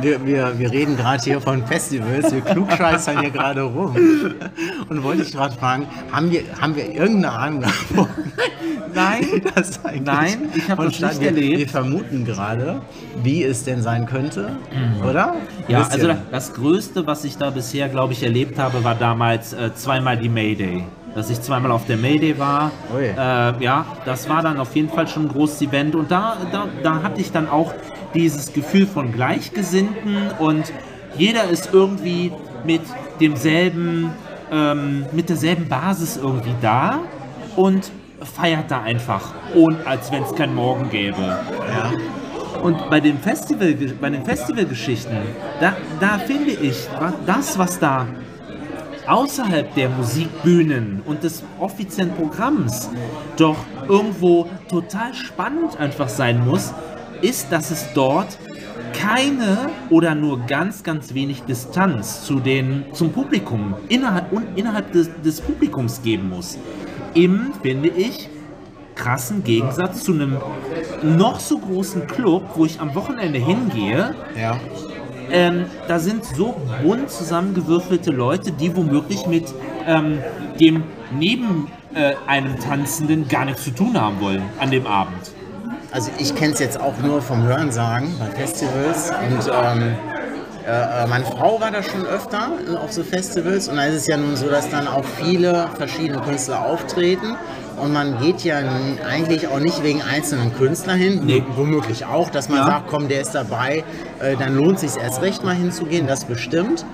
wir, 0.01 0.25
wir, 0.27 0.59
wir 0.59 0.71
reden 0.71 0.97
gerade 0.97 1.23
hier 1.23 1.41
von 1.41 1.65
Festivals, 1.67 2.33
wir 2.33 2.41
klugscheißern 2.41 3.21
hier 3.21 3.31
gerade 3.31 3.63
rum. 3.63 3.95
Und 4.89 5.03
wollte 5.03 5.23
ich 5.23 5.33
gerade 5.33 5.55
fragen, 5.55 5.87
haben 6.13 6.31
wir, 6.31 6.43
haben 6.61 6.75
wir 6.77 6.87
irgendeine 6.93 7.33
Ahnung 7.33 7.61
davon? 7.63 8.09
Nein, 8.95 9.25
Nein, 10.05 10.49
ich 10.55 10.71
hab 10.71 10.79
das 10.79 10.99
nicht 11.01 11.21
wir, 11.21 11.27
erlebt. 11.29 11.59
Wir 11.59 11.69
vermuten 11.69 12.25
gerade, 12.25 12.81
wie 13.23 13.45
es 13.45 13.65
denn 13.65 13.83
sein 13.83 14.07
könnte, 14.07 14.57
oder? 15.09 15.35
Mhm. 15.35 15.39
Ja, 15.69 15.81
Wisst 15.81 15.93
also 15.93 16.15
das 16.31 16.55
Größte, 16.55 17.07
was 17.07 17.25
ich 17.25 17.37
da 17.37 17.51
bisher, 17.51 17.89
glaube 17.89 18.15
ich, 18.15 18.23
erlebt 18.23 18.59
habe, 18.59 18.83
war 18.85 18.95
damals 18.95 19.53
äh, 19.53 19.75
zweimal 19.75 20.17
die 20.17 20.29
Mayday. 20.31 20.85
Dass 21.19 21.31
ich 21.31 21.41
zweimal 21.41 21.73
auf 21.73 21.85
der 21.85 21.97
Mayday 21.97 22.39
war. 22.39 22.71
Äh, 23.11 23.65
ja, 23.65 23.85
das 24.05 24.29
war 24.29 24.41
dann 24.41 24.61
auf 24.61 24.77
jeden 24.77 24.89
Fall 24.89 25.09
schon 25.09 25.25
ein 25.25 25.29
großes 25.31 25.63
Event. 25.63 25.97
Und 25.97 26.13
da, 26.13 26.37
da, 26.53 26.69
da 26.81 27.03
hatte 27.03 27.21
ich 27.21 27.33
dann 27.33 27.49
auch 27.49 27.75
dieses 28.15 28.53
Gefühl 28.53 28.87
von 28.87 29.11
Gleichgesinnten 29.11 30.31
und 30.39 30.73
jeder 31.17 31.51
ist 31.51 31.71
irgendwie 31.73 32.31
mit 32.65 32.83
demselben, 33.21 34.13
ähm, 34.53 35.07
mit 35.11 35.29
derselben 35.29 35.69
Basis 35.69 36.19
irgendwie 36.19 36.55
da 36.63 37.01
und 37.57 37.91
feiert 38.23 38.71
da 38.71 38.83
einfach, 38.83 39.35
ohne, 39.57 39.85
als 39.87 40.13
wenn 40.13 40.23
es 40.23 40.33
kein 40.37 40.55
Morgen 40.55 40.89
gäbe. 40.89 41.21
ja. 41.21 41.91
Und 42.63 42.91
bei, 42.91 43.01
dem 43.01 43.19
Festival, 43.19 43.75
bei 44.01 44.11
den 44.11 44.25
Festivalgeschichten, 44.25 45.17
da, 45.61 45.75
da 45.99 46.19
finde 46.19 46.53
ich, 46.53 46.87
das, 47.27 47.59
was 47.59 47.81
da 47.81 48.07
außerhalb 49.09 49.75
der 49.75 49.89
Musikbühnen 49.89 51.03
und 51.05 51.23
des 51.23 51.43
offiziellen 51.59 52.13
Programms 52.15 52.91
doch 53.37 53.57
irgendwo 53.89 54.49
total 54.69 55.15
spannend 55.15 55.79
einfach 55.79 56.09
sein 56.09 56.45
muss, 56.47 56.75
ist, 57.23 57.51
dass 57.51 57.71
es 57.71 57.87
dort 57.95 58.39
keine 58.93 59.71
oder 59.91 60.15
nur 60.15 60.41
ganz, 60.47 60.83
ganz 60.83 61.15
wenig 61.15 61.43
Distanz 61.43 62.25
zu 62.25 62.41
den, 62.41 62.85
zum 62.93 63.13
Publikum 63.13 63.75
innerhalb, 63.89 64.33
und 64.33 64.47
innerhalb 64.57 64.93
des, 64.93 65.11
des 65.25 65.41
Publikums 65.41 66.03
geben 66.03 66.29
muss. 66.29 66.59
Im, 67.15 67.53
finde 67.63 67.89
ich, 67.89 68.29
krassen 68.95 69.45
Gegensatz 69.45 70.05
zu 70.05 70.13
einem 70.13 70.37
noch 71.03 71.41
so 71.41 71.59
großen 71.59 72.07
Club, 72.07 72.43
wo 72.57 72.65
ich 72.65 72.81
am 72.81 72.95
Wochenende 72.95 73.39
hingehe. 73.39 74.15
ja. 74.37 74.59
Ähm, 75.31 75.67
da 75.87 75.99
sind 75.99 76.25
so 76.25 76.57
bunt 76.83 77.11
zusammengewürfelte 77.11 78.11
Leute, 78.11 78.53
die 78.53 78.75
womöglich 78.75 79.27
mit 79.27 79.53
ähm, 79.87 80.19
dem 80.59 80.85
neben 81.11 81.71
äh, 81.95 82.15
einem 82.27 82.59
Tanzenden 82.59 83.29
gar 83.29 83.45
nichts 83.45 83.65
zu 83.65 83.71
tun 83.71 84.01
haben 84.01 84.21
wollen 84.21 84.43
an 84.59 84.71
dem 84.71 84.87
Abend. 84.87 85.33
Also 85.91 86.11
ich 86.19 86.35
kenne 86.35 86.53
es 86.53 86.61
jetzt 86.61 86.81
auch 86.81 86.99
nur 87.03 87.23
vom 87.23 87.43
Hörensagen 87.43 88.15
bei 88.19 88.27
Festivals 88.27 89.11
und 89.11 89.51
ähm, 89.53 89.95
äh, 90.67 91.05
äh, 91.05 91.07
meine 91.07 91.25
Frau 91.25 91.59
war 91.61 91.71
da 91.71 91.83
schon 91.83 92.05
öfter 92.05 92.51
auf 92.83 92.93
so 92.93 93.03
Festivals 93.03 93.69
und 93.69 93.77
da 93.77 93.85
ist 93.85 93.95
es 93.95 94.07
ja 94.07 94.19
nun 94.19 94.37
so, 94.37 94.51
dass 94.51 94.69
dann 94.69 94.87
auch 94.87 95.05
viele 95.05 95.69
verschiedene 95.77 96.21
Künstler 96.21 96.67
auftreten 96.67 97.37
und 97.81 97.93
man 97.93 98.19
geht 98.21 98.43
ja 98.45 98.59
eigentlich 99.09 99.49
auch 99.49 99.61
nicht 99.61 99.83
wegen 99.83 100.03
einzelnen 100.03 100.55
Künstlern 100.55 100.99
hin, 100.99 101.21
Nee. 101.25 101.43
womöglich 101.57 102.05
auch, 102.07 102.31
dass 102.31 102.49
man 102.49 102.59
Ja. 102.59 102.67
sagt, 102.67 102.89
komm, 102.89 103.09
der 103.09 103.21
ist 103.21 103.33
dabei, 103.35 103.85
äh, 104.21 104.37
dann 104.37 104.55
lohnt 104.57 104.79
sich 104.81 104.97
erst 104.97 105.23
recht 105.23 105.45
mal 105.45 105.55
hinzugehen, 105.55 106.07
das 106.07 106.25
bestimmt. 106.25 106.85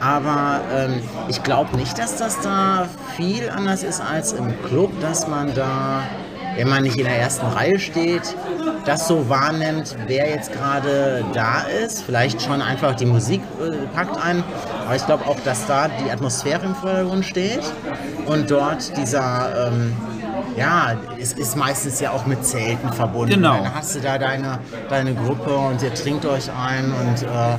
Aber 0.00 0.60
ähm, 0.74 1.00
ich 1.28 1.42
glaube 1.42 1.76
nicht, 1.76 1.98
dass 1.98 2.16
das 2.16 2.40
da 2.40 2.86
viel 3.16 3.48
anders 3.48 3.82
ist 3.82 4.00
als 4.02 4.32
im 4.32 4.52
Club, 4.64 4.90
dass 5.00 5.28
man 5.28 5.54
da, 5.54 6.02
wenn 6.56 6.68
man 6.68 6.82
nicht 6.82 6.98
in 6.98 7.04
der 7.04 7.16
ersten 7.18 7.46
Reihe 7.46 7.78
steht, 7.78 8.36
das 8.84 9.08
so 9.08 9.30
wahrnimmt, 9.30 9.96
wer 10.06 10.28
jetzt 10.28 10.52
gerade 10.52 11.24
da 11.32 11.62
ist. 11.84 12.02
Vielleicht 12.02 12.42
schon 12.42 12.60
einfach 12.60 12.94
die 12.96 13.06
Musik 13.06 13.40
äh, 13.62 13.86
packt 13.96 14.22
ein. 14.22 14.44
Aber 14.84 14.94
ich 14.94 15.06
glaube 15.06 15.26
auch, 15.26 15.40
dass 15.42 15.66
da 15.66 15.88
die 15.88 16.10
Atmosphäre 16.10 16.66
im 16.66 16.74
Vordergrund 16.74 17.24
steht 17.24 17.62
und 18.26 18.50
dort 18.50 18.94
dieser, 18.98 19.68
ähm, 19.68 19.96
ja, 20.56 20.96
es 21.20 21.32
ist 21.32 21.56
meistens 21.56 22.00
ja 22.00 22.10
auch 22.12 22.26
mit 22.26 22.44
Zelten 22.44 22.92
verbunden. 22.92 23.34
Genau. 23.34 23.62
Dann 23.62 23.74
hast 23.74 23.94
du 23.94 24.00
da 24.00 24.18
deine, 24.18 24.58
deine 24.88 25.14
Gruppe 25.14 25.54
und 25.54 25.82
ihr 25.82 25.92
trinkt 25.94 26.24
euch 26.26 26.50
ein 26.50 26.92
und 26.92 27.22
äh, 27.22 27.58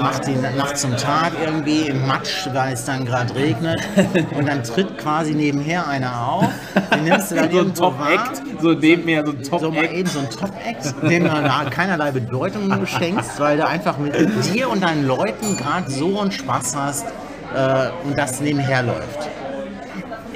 macht 0.00 0.26
die 0.26 0.34
Nacht 0.56 0.76
zum 0.78 0.96
Tag 0.96 1.32
irgendwie 1.44 1.88
im 1.88 2.06
Matsch, 2.06 2.46
weil 2.52 2.74
es 2.74 2.84
dann 2.84 3.04
gerade 3.04 3.34
regnet. 3.34 3.80
Und 4.36 4.46
dann 4.48 4.62
tritt 4.62 4.98
quasi 4.98 5.32
nebenher 5.32 5.86
einer 5.86 6.28
auf. 6.28 6.48
Den 6.92 7.04
nimmst 7.04 7.30
du 7.30 7.36
dann 7.36 7.50
so 7.52 7.60
ein. 7.60 7.74
Top-Act, 7.74 8.42
so 8.60 8.72
neben 8.72 9.04
mir 9.04 9.24
so 9.24 9.32
ein 9.32 9.44
So 9.44 9.70
mal 9.70 9.82
Top-Act. 9.86 9.92
eben 9.94 10.08
so 10.08 10.18
ein 10.18 10.30
Top-Act, 10.30 10.94
dem 11.10 11.24
du 11.24 11.30
da 11.30 11.64
keinerlei 11.70 12.10
Bedeutung 12.10 12.86
schenkst, 12.86 13.40
weil 13.40 13.56
du 13.56 13.66
einfach 13.66 13.96
mit 13.98 14.14
dir 14.52 14.68
und 14.68 14.82
deinen 14.82 15.06
Leuten 15.06 15.56
gerade 15.56 15.90
so 15.90 16.20
einen 16.20 16.32
Spaß 16.32 16.76
hast 16.76 17.06
äh, 17.54 17.88
und 18.06 18.18
das 18.18 18.40
nebenher 18.40 18.82
läuft. 18.82 19.28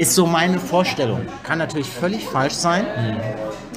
Ist 0.01 0.15
so 0.15 0.25
meine 0.27 0.59
Vorstellung. 0.59 1.21
Kann 1.43 1.59
natürlich 1.59 1.89
völlig 1.91 2.25
falsch 2.27 2.55
sein. 2.55 2.87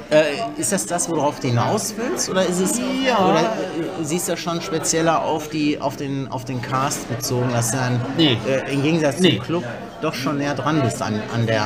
Äh, 0.10 0.24
ist 0.62 0.72
das 0.72 0.86
das, 0.86 1.10
worauf 1.10 1.42
du 1.42 1.48
hinaus 1.50 1.94
willst? 1.98 2.30
Oder 2.30 2.46
ist 2.46 2.60
es. 2.62 2.80
Ja. 3.06 3.18
Oder 3.30 3.40
äh, 3.42 4.04
siehst 4.04 4.30
du 4.30 4.38
schon 4.38 4.62
spezieller 4.62 5.22
auf, 5.22 5.50
die, 5.50 5.82
auf, 5.82 5.98
den, 5.98 6.32
auf 6.32 6.46
den 6.46 6.62
Cast 6.62 7.10
bezogen, 7.10 7.50
dass 7.52 7.72
du 7.72 7.78
dann 7.78 8.00
Nee. 8.16 8.38
äh, 8.48 8.72
im 8.74 8.84
Gegensatz 8.84 9.20
Nee. 9.20 9.36
zum 9.38 9.46
Club 9.46 9.64
doch 10.02 10.14
schon 10.14 10.38
näher 10.38 10.54
dran 10.56 10.82
bist 10.82 11.02
an, 11.02 11.20
an, 11.34 11.46
der, 11.46 11.58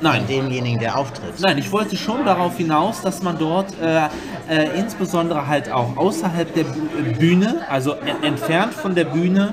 äh, 0.00 0.02
Nein. 0.02 0.22
an 0.22 0.26
demjenigen, 0.26 0.80
der 0.80 0.96
auftritt? 0.98 1.34
Nein, 1.38 1.58
ich 1.58 1.70
wollte 1.70 1.96
schon 1.96 2.24
darauf 2.24 2.56
hinaus, 2.56 3.02
dass 3.02 3.22
man 3.22 3.38
dort 3.38 3.72
äh, 3.80 4.06
äh, 4.48 4.76
insbesondere 4.76 5.46
halt 5.46 5.70
auch 5.70 5.96
außerhalb 5.96 6.52
der 6.54 6.64
Bü- 6.64 7.16
Bühne, 7.18 7.60
also 7.70 7.92
en- 7.94 8.24
entfernt 8.24 8.74
von 8.74 8.96
der 8.96 9.04
Bühne, 9.04 9.52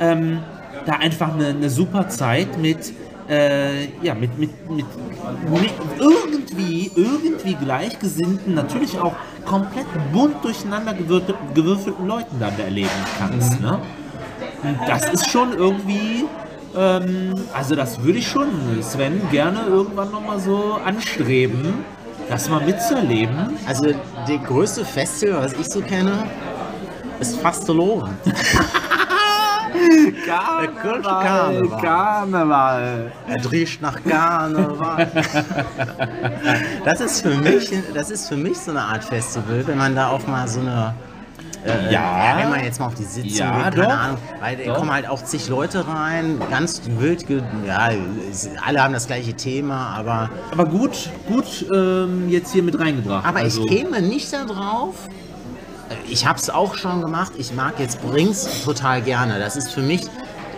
ähm, 0.00 0.38
da 0.86 0.94
einfach 0.94 1.34
eine, 1.34 1.48
eine 1.48 1.68
super 1.68 2.08
Zeit 2.08 2.56
mit, 2.58 2.92
äh, 3.30 3.84
ja, 4.02 4.14
mit, 4.14 4.36
mit, 4.38 4.50
mit, 4.68 4.86
mit 5.48 5.72
irgendwie, 5.98 6.90
irgendwie 6.96 7.54
gleichgesinnten, 7.54 8.54
natürlich 8.54 8.98
auch 8.98 9.14
komplett 9.46 9.86
bunt 10.12 10.44
durcheinander 10.44 10.94
gewürfelten, 10.94 12.06
Leuten 12.06 12.40
dann 12.40 12.56
da 12.56 12.64
erleben 12.64 12.90
kannst. 13.18 13.60
Ne? 13.60 13.78
Und 14.62 14.78
das 14.86 15.08
ist 15.10 15.30
schon 15.30 15.52
irgendwie, 15.52 16.24
ähm, 16.76 17.34
also 17.54 17.76
das 17.76 18.02
würde 18.02 18.18
ich 18.18 18.26
schon, 18.26 18.48
Sven, 18.82 19.20
gerne 19.30 19.60
irgendwann 19.66 20.10
nochmal 20.10 20.40
so 20.40 20.78
anstreben, 20.84 21.84
das 22.28 22.48
mal 22.48 22.64
mitzuerleben. 22.64 23.56
Also, 23.66 23.86
der 24.28 24.38
größte 24.38 24.84
Festival, 24.84 25.44
was 25.44 25.52
ich 25.54 25.66
so 25.66 25.80
kenne, 25.80 26.26
ist 27.20 27.40
Fasteloven. 27.40 28.10
Karneval, 30.26 31.02
Karneval. 31.02 31.80
Karneval. 31.80 33.12
Er 33.28 33.52
riecht 33.52 33.82
nach 33.82 33.96
Karneval. 34.04 35.08
das 36.84 37.00
ist 37.00 37.22
für 37.22 37.34
mich, 37.34 37.70
das 37.94 38.10
ist 38.10 38.28
für 38.28 38.36
mich 38.36 38.58
so 38.58 38.70
eine 38.70 38.82
Art 38.82 39.04
Festival, 39.04 39.66
wenn 39.66 39.78
man 39.78 39.94
da 39.94 40.08
auch 40.08 40.26
mal 40.26 40.46
so 40.48 40.60
eine 40.60 40.94
äh, 41.64 41.92
Ja. 41.92 42.36
wenn 42.38 42.48
man 42.50 42.64
jetzt 42.64 42.80
mal 42.80 42.86
auf 42.86 42.94
die 42.94 43.04
Sitzung 43.04 43.30
Ja, 43.38 43.64
geht, 43.68 43.74
keine 43.74 43.86
doch. 43.86 43.98
Ahnung, 43.98 44.18
weil 44.40 44.56
da 44.56 44.72
kommen 44.74 44.90
halt 44.92 45.08
auch 45.08 45.22
zig 45.22 45.48
Leute 45.48 45.86
rein, 45.86 46.40
ganz 46.50 46.80
wild, 46.98 47.26
ja, 47.66 47.90
alle 48.64 48.82
haben 48.82 48.94
das 48.94 49.06
gleiche 49.06 49.34
Thema, 49.34 49.94
aber, 49.96 50.30
Aber 50.52 50.64
gut, 50.64 51.10
gut 51.28 51.66
ähm, 51.74 52.28
jetzt 52.30 52.52
hier 52.52 52.62
mit 52.62 52.78
reingebracht. 52.78 53.26
aber 53.26 53.40
also, 53.40 53.64
ich 53.64 53.70
käme 53.70 54.00
nicht 54.00 54.32
da 54.32 54.44
drauf. 54.44 54.94
Ich 56.08 56.26
habe 56.26 56.38
es 56.38 56.50
auch 56.50 56.74
schon 56.74 57.00
gemacht. 57.00 57.32
Ich 57.36 57.52
mag 57.52 57.78
jetzt 57.78 58.00
Brings 58.02 58.64
total 58.64 59.02
gerne. 59.02 59.38
Das 59.38 59.56
ist 59.56 59.70
für 59.70 59.80
mich, 59.80 60.02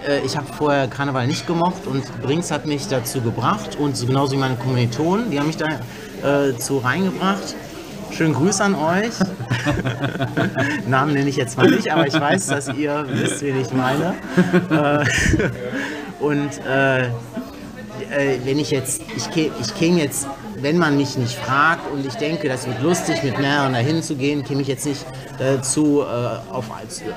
äh, 0.07 0.21
ich 0.25 0.37
habe 0.37 0.47
vorher 0.53 0.89
Karneval 0.89 1.27
nicht 1.27 1.47
gemocht 1.47 1.87
und 1.87 2.05
Brings 2.23 2.51
hat 2.51 2.67
mich 2.67 2.89
dazu 2.89 3.21
gebracht 3.21 3.77
und 3.79 3.97
so 3.97 4.07
genauso 4.07 4.33
wie 4.33 4.39
meine 4.39 4.57
Kommilitonen, 4.57 5.31
die 5.31 5.39
haben 5.39 5.47
mich 5.47 5.57
da 5.57 5.69
äh, 6.23 6.57
zu 6.57 6.79
reingebracht. 6.79 7.55
Schönen 8.11 8.35
Gruß 8.35 8.61
an 8.61 8.75
euch. 8.75 9.13
Namen 10.87 11.15
nenne 11.15 11.31
ich 11.31 11.37
jetzt 11.37 11.57
mal 11.57 11.71
nicht, 11.71 11.91
aber 11.91 12.07
ich 12.07 12.13
weiß, 12.13 12.49
dass 12.49 12.69
ihr 12.69 13.07
wisst, 13.09 13.41
wen 13.41 13.59
ich 13.59 13.73
meine. 13.73 14.15
Äh, 14.71 15.05
und 16.21 16.51
äh, 16.67 17.05
äh, 17.05 18.39
wenn 18.45 18.59
ich 18.59 18.71
jetzt, 18.71 19.01
ich, 19.17 19.29
ich 19.35 19.75
käme 19.75 20.01
jetzt, 20.01 20.27
wenn 20.63 20.79
man 20.79 20.97
mich 20.97 21.17
nicht 21.19 21.35
fragt 21.35 21.91
und 21.93 22.07
ich 22.07 22.15
denke, 22.15 22.49
das 22.49 22.67
wird 22.67 22.81
lustig, 22.83 23.23
mit 23.23 23.39
mehreren 23.39 23.73
dahin 23.73 24.03
zu 24.03 24.15
gehen, 24.17 24.45
käme 24.45 24.63
ich 24.63 24.69
jetzt 24.69 24.87
nicht 24.87 25.05
dazu, 25.39 26.03
äh, 26.03 26.53
auf, 26.53 26.67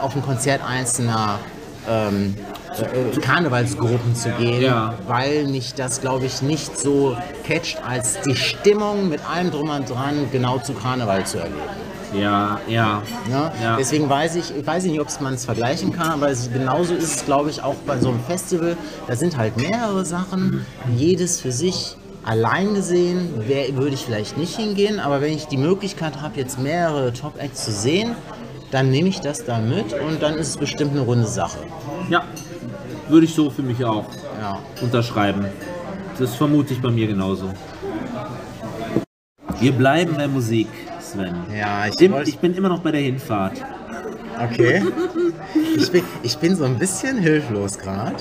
auf 0.02 0.16
ein 0.16 0.22
Konzert 0.24 0.62
einzelner 0.68 1.40
ähm, 1.88 2.36
äh, 2.78 3.20
Karnevalsgruppen 3.20 4.16
zu 4.16 4.30
gehen, 4.32 4.62
Ja. 4.64 4.96
weil 5.08 5.46
mich 5.46 5.76
das, 5.76 6.02
glaube 6.02 6.26
ich, 6.26 6.42
nicht 6.42 6.78
so 6.78 7.16
catcht, 7.46 7.78
als 7.88 8.20
die 8.22 8.36
Stimmung 8.36 9.10
mit 9.10 9.22
allem 9.30 9.52
drum 9.52 9.70
und 9.70 9.90
dran 9.90 10.28
genau 10.32 10.58
zu 10.58 10.74
Karneval 10.74 11.26
zu 11.26 11.38
erleben. 11.38 11.60
Ja, 12.14 12.60
ja. 12.68 13.02
Ne? 13.30 13.52
Ja. 13.62 13.76
Deswegen 13.78 14.10
weiß 14.10 14.36
ich, 14.38 14.56
ich 14.58 14.66
weiß 14.66 14.86
nicht, 14.86 15.00
ob 15.00 15.22
man 15.22 15.34
es 15.34 15.46
vergleichen 15.46 15.92
kann, 15.92 16.12
aber 16.12 16.30
es, 16.30 16.50
genauso 16.52 16.94
ist 16.94 17.16
es, 17.18 17.26
glaube 17.26 17.50
ich, 17.50 17.62
auch 17.62 17.76
bei 17.86 18.00
so 18.00 18.10
einem 18.10 18.20
Festival. 18.22 18.78
Da 19.08 19.16
sind 19.16 19.38
halt 19.38 19.58
mehrere 19.58 20.06
Sachen, 20.06 20.66
jedes 20.96 21.42
für 21.42 21.52
sich 21.52 21.98
Allein 22.26 22.74
gesehen 22.74 23.48
wär, 23.48 23.76
würde 23.76 23.94
ich 23.94 24.04
vielleicht 24.06 24.36
nicht 24.38 24.56
hingehen, 24.58 25.00
aber 25.00 25.22
wenn 25.22 25.34
ich 25.34 25.46
die 25.46 25.58
Möglichkeit 25.58 26.22
habe, 26.22 26.40
jetzt 26.40 26.58
mehrere 26.60 27.14
Top-Acts 27.14 27.66
zu 27.66 27.72
sehen, 27.72 28.16
dann 28.72 28.90
nehme 28.90 29.10
ich 29.10 29.20
das 29.22 29.46
da 29.46 29.60
mit 29.60 29.94
und 29.94 30.22
dann 30.24 30.34
ist 30.36 30.48
es 30.50 30.58
bestimmt 30.58 30.92
eine 30.92 31.02
runde 31.02 31.28
Sache. 31.28 31.60
Ja, 32.10 32.24
würde 33.10 33.26
ich 33.28 33.34
so 33.36 33.50
für 33.52 33.62
mich 33.62 33.86
auch 33.86 34.06
Ja. 34.42 34.58
unterschreiben. 34.82 35.46
Das 36.18 36.34
vermute 36.36 36.74
ich 36.74 36.82
bei 36.82 36.90
mir 36.90 37.06
genauso. 37.08 37.54
Wir 39.60 39.72
bleiben 39.72 40.16
bei 40.18 40.28
Musik, 40.28 40.68
Sven. 41.00 41.36
Ja, 41.56 41.86
ich 41.88 42.02
Im- 42.02 42.16
Ich 42.26 42.40
bin 42.40 42.56
immer 42.56 42.70
noch 42.70 42.80
bei 42.80 42.92
der 42.92 43.02
Hinfahrt. 43.02 43.62
Okay. 44.52 44.84
Ich 45.78 45.92
bin, 45.92 46.04
ich 46.24 46.38
bin 46.38 46.56
so 46.56 46.64
ein 46.66 46.78
bisschen 46.78 47.18
hilflos 47.18 47.78
gerade. 47.78 48.16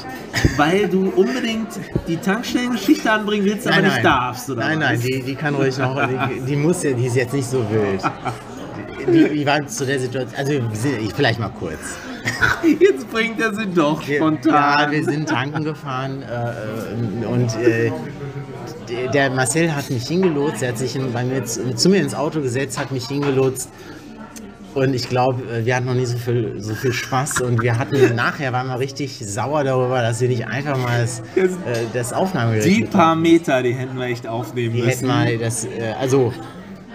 Weil 0.57 0.89
du 0.89 1.11
unbedingt 1.15 1.69
die 2.09 2.17
Tankstellengeschichte 2.17 3.11
anbringen 3.11 3.45
willst, 3.47 3.67
aber 3.67 3.83
nicht 3.83 4.05
darfst, 4.05 4.51
oder? 4.51 4.61
Nein, 4.63 4.79
nein, 4.81 5.01
die, 5.01 5.23
die 5.23 5.35
kann 5.35 5.55
ruhig 5.55 5.77
noch, 5.79 5.97
die, 6.29 6.41
die 6.41 6.57
muss 6.57 6.83
ja, 6.83 6.93
die 6.93 7.07
ist 7.07 7.17
jetzt 7.17 7.33
nicht 7.35 7.49
so 7.49 7.65
wild. 7.71 8.03
Die, 9.13 9.35
die 9.39 9.47
war 9.47 9.67
zu 9.67 9.85
der 9.85 9.99
Situation, 10.01 10.39
also 10.39 10.53
ich, 11.03 11.13
vielleicht 11.15 11.39
mal 11.39 11.51
kurz. 11.51 11.79
Jetzt 12.81 13.11
bringt 13.11 13.39
er 13.41 13.55
sie 13.55 13.67
doch 13.67 14.01
spontan. 14.03 14.53
ja, 14.55 14.91
wir 14.91 15.05
sind 15.05 15.29
tanken 15.29 15.63
gefahren 15.63 16.23
äh, 16.23 17.27
und 17.27 17.55
äh, 17.63 17.93
der- 19.13 19.31
Marcel 19.31 19.75
hat 19.75 19.91
mich 19.91 20.07
hingelotst, 20.09 20.63
er 20.63 20.71
hat 20.71 20.79
sich 20.79 20.97
in, 20.97 21.13
bei 21.13 21.23
mir 21.25 21.45
zu, 21.45 21.75
zu 21.75 21.91
mir 21.91 22.01
ins 22.01 22.15
Auto 22.15 22.41
gesetzt, 22.41 22.79
hat 22.79 22.93
mich 22.93 23.07
hingelotst 23.07 23.69
und 24.75 24.95
ich 24.95 25.09
glaube, 25.09 25.65
wir 25.65 25.77
hatten 25.77 25.87
noch 25.87 25.95
nie 25.95 26.05
so 26.05 26.19
viel, 26.19 26.55
so 26.59 26.75
viel 26.75 26.93
Spaß 26.93 27.41
und 27.43 27.63
wir 27.63 27.79
hatten 27.79 28.15
nachher 28.15 28.53
waren 28.53 28.67
wir 28.67 28.79
richtig 28.79 29.19
sauer 29.19 29.65
darüber, 29.65 30.03
dass 30.03 30.21
wir 30.21 30.29
nicht 30.29 30.47
einfach 30.47 30.77
mal 30.77 31.01
das, 31.01 31.21
äh, 31.21 31.85
das 31.93 32.13
Aufnahmegerät 32.13 32.65
die 32.65 32.85
paar 32.85 33.15
Meter, 33.15 33.63
die 33.63 33.73
hätten 33.73 33.97
wir 33.97 34.07
echt 34.07 34.27
aufnehmen 34.27 34.75
die 34.75 34.81
hätten 34.81 34.89
müssen. 34.89 35.09
mal 35.09 35.39
das, 35.39 35.65
äh, 35.65 35.95
also 35.99 36.33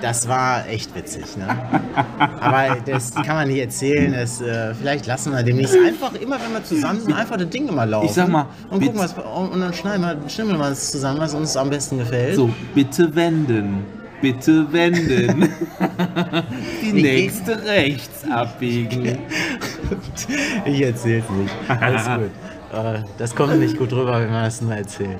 das 0.01 0.27
war 0.27 0.67
echt 0.67 0.95
witzig, 0.95 1.37
ne? 1.37 1.47
Aber 2.39 2.77
das 2.85 3.13
kann 3.13 3.35
man 3.35 3.47
nicht 3.47 3.59
erzählen. 3.59 4.13
Das, 4.13 4.41
äh, 4.41 4.73
vielleicht 4.73 5.05
lassen 5.05 5.33
wir 5.33 5.43
demnächst 5.43 5.75
einfach, 5.75 6.13
immer 6.15 6.37
wenn 6.41 6.53
wir 6.53 6.63
zusammen 6.63 7.01
sind, 7.01 7.13
einfach 7.13 7.37
das 7.37 7.49
Ding 7.49 7.67
immer 7.67 7.85
laufen. 7.85 8.05
Ich 8.05 8.13
sag 8.13 8.29
mal, 8.29 8.47
und 8.69 8.81
gucken, 8.81 8.99
was, 8.99 9.13
und 9.13 9.59
dann 9.59 9.73
schneiden 9.73 10.01
wir, 10.01 10.29
schneiden 10.29 10.53
wir 10.53 10.57
mal 10.57 10.69
das 10.69 10.91
zusammen, 10.91 11.19
was 11.19 11.33
uns 11.33 11.55
am 11.57 11.69
besten 11.69 11.97
gefällt. 11.97 12.35
So, 12.35 12.49
bitte 12.73 13.13
wenden. 13.15 13.83
Bitte 14.21 14.71
wenden. 14.71 15.49
die 16.82 16.93
Wie 16.95 17.01
nächste 17.01 17.63
rechts 17.65 18.25
abbiegen. 18.29 19.17
Ich 20.65 20.82
erzähl's 20.82 21.25
nicht. 21.29 21.53
Alles 21.82 22.05
gut. 22.15 22.32
Äh, 22.71 22.99
Das 23.17 23.34
kommt 23.36 23.58
nicht 23.60 23.77
gut 23.77 23.91
rüber, 23.93 24.21
wenn 24.21 24.29
man 24.29 24.43
das 24.43 24.62
nur 24.62 24.75
erzählt. 24.75 25.17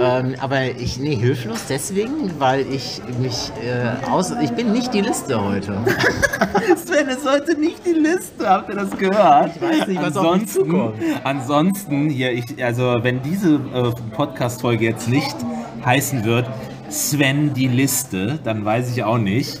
Ähm, 0.00 0.34
aber 0.40 0.66
ich, 0.66 0.98
nee, 0.98 1.16
hilflos 1.16 1.64
deswegen, 1.68 2.30
weil 2.38 2.64
ich 2.72 3.00
mich 3.20 3.50
äh, 3.64 4.06
aus, 4.08 4.32
ich 4.40 4.50
bin 4.52 4.72
nicht 4.72 4.94
die 4.94 5.00
Liste 5.00 5.42
heute. 5.42 5.74
Sven 6.76 7.08
ist 7.08 7.28
heute 7.28 7.58
nicht 7.58 7.84
die 7.84 7.92
Liste, 7.98 8.48
habt 8.48 8.68
ihr 8.68 8.76
das 8.76 8.90
gehört? 8.96 9.50
Ich 9.56 9.62
weiß 9.62 9.86
nicht, 9.88 10.00
was 10.00 10.16
auf 10.16 10.22
mich 10.24 10.32
ansonsten, 10.32 10.46
zukommt. 10.70 10.94
ansonsten, 11.24 12.08
hier, 12.10 12.32
ich, 12.32 12.62
also 12.64 12.98
wenn 13.02 13.20
diese 13.22 13.54
äh, 13.54 13.92
Podcast-Folge 14.14 14.84
jetzt 14.84 15.08
nicht 15.08 15.34
heißen 15.84 16.24
wird, 16.24 16.46
Sven 16.92 17.54
die 17.54 17.68
Liste, 17.68 18.38
dann 18.44 18.64
weiß 18.64 18.92
ich 18.92 19.02
auch 19.02 19.18
nicht. 19.18 19.60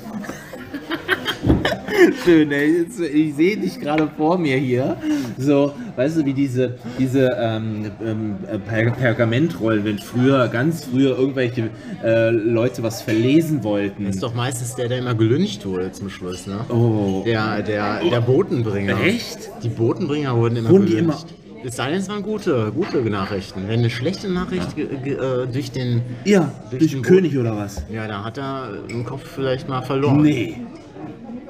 Schön, 2.24 2.50
ey. 2.50 2.84
Ich 3.12 3.34
sehe 3.34 3.56
dich 3.56 3.80
gerade 3.80 4.08
vor 4.16 4.36
mir 4.36 4.56
hier. 4.56 4.96
So, 5.38 5.72
weißt 5.96 6.18
du, 6.18 6.24
wie 6.24 6.34
diese, 6.34 6.76
diese 6.98 7.28
ähm, 7.38 7.90
ähm, 8.04 8.36
per 8.66 8.90
Pergamentrollen, 8.90 9.84
wenn 9.84 9.98
früher, 9.98 10.48
ganz 10.48 10.84
früher 10.84 11.16
irgendwelche 11.18 11.70
äh, 12.04 12.30
Leute 12.30 12.82
was 12.82 13.02
verlesen 13.02 13.62
wollten. 13.62 14.06
Das 14.06 14.16
ist 14.16 14.22
doch 14.22 14.34
meistens 14.34 14.74
der, 14.74 14.88
der 14.88 14.98
immer 14.98 15.14
gelüncht 15.14 15.64
wurde 15.64 15.92
zum 15.92 16.10
Schluss, 16.10 16.46
ne? 16.46 16.60
Oh. 16.68 17.22
Der, 17.24 17.62
der, 17.62 18.00
der 18.04 18.20
Botenbringer. 18.20 19.00
Echt? 19.00 19.50
Die 19.62 19.68
Botenbringer 19.68 20.36
wurden 20.36 20.56
immer 20.56 20.70
Wurden 20.70 20.86
die 20.86 20.96
gelüncht. 20.96 21.26
Es 21.64 21.76
sei 21.76 21.90
denn, 21.90 22.00
es 22.00 22.08
waren 22.08 22.22
gute, 22.22 22.72
gute 22.74 22.98
Nachrichten. 22.98 23.68
Wenn 23.68 23.80
eine 23.80 23.90
schlechte 23.90 24.28
Nachricht 24.28 24.74
ge, 24.74 24.86
ge, 25.02 25.14
äh, 25.14 25.46
durch 25.46 25.70
den. 25.70 26.02
Ja, 26.24 26.50
Durch 26.70 26.90
den 26.90 27.02
König 27.02 27.36
oder 27.38 27.56
was? 27.56 27.82
Ja, 27.90 28.08
da 28.08 28.24
hat 28.24 28.38
er 28.38 28.70
im 28.88 29.04
Kopf 29.04 29.22
vielleicht 29.34 29.68
mal 29.68 29.82
verloren. 29.82 30.22
Nee. 30.22 30.56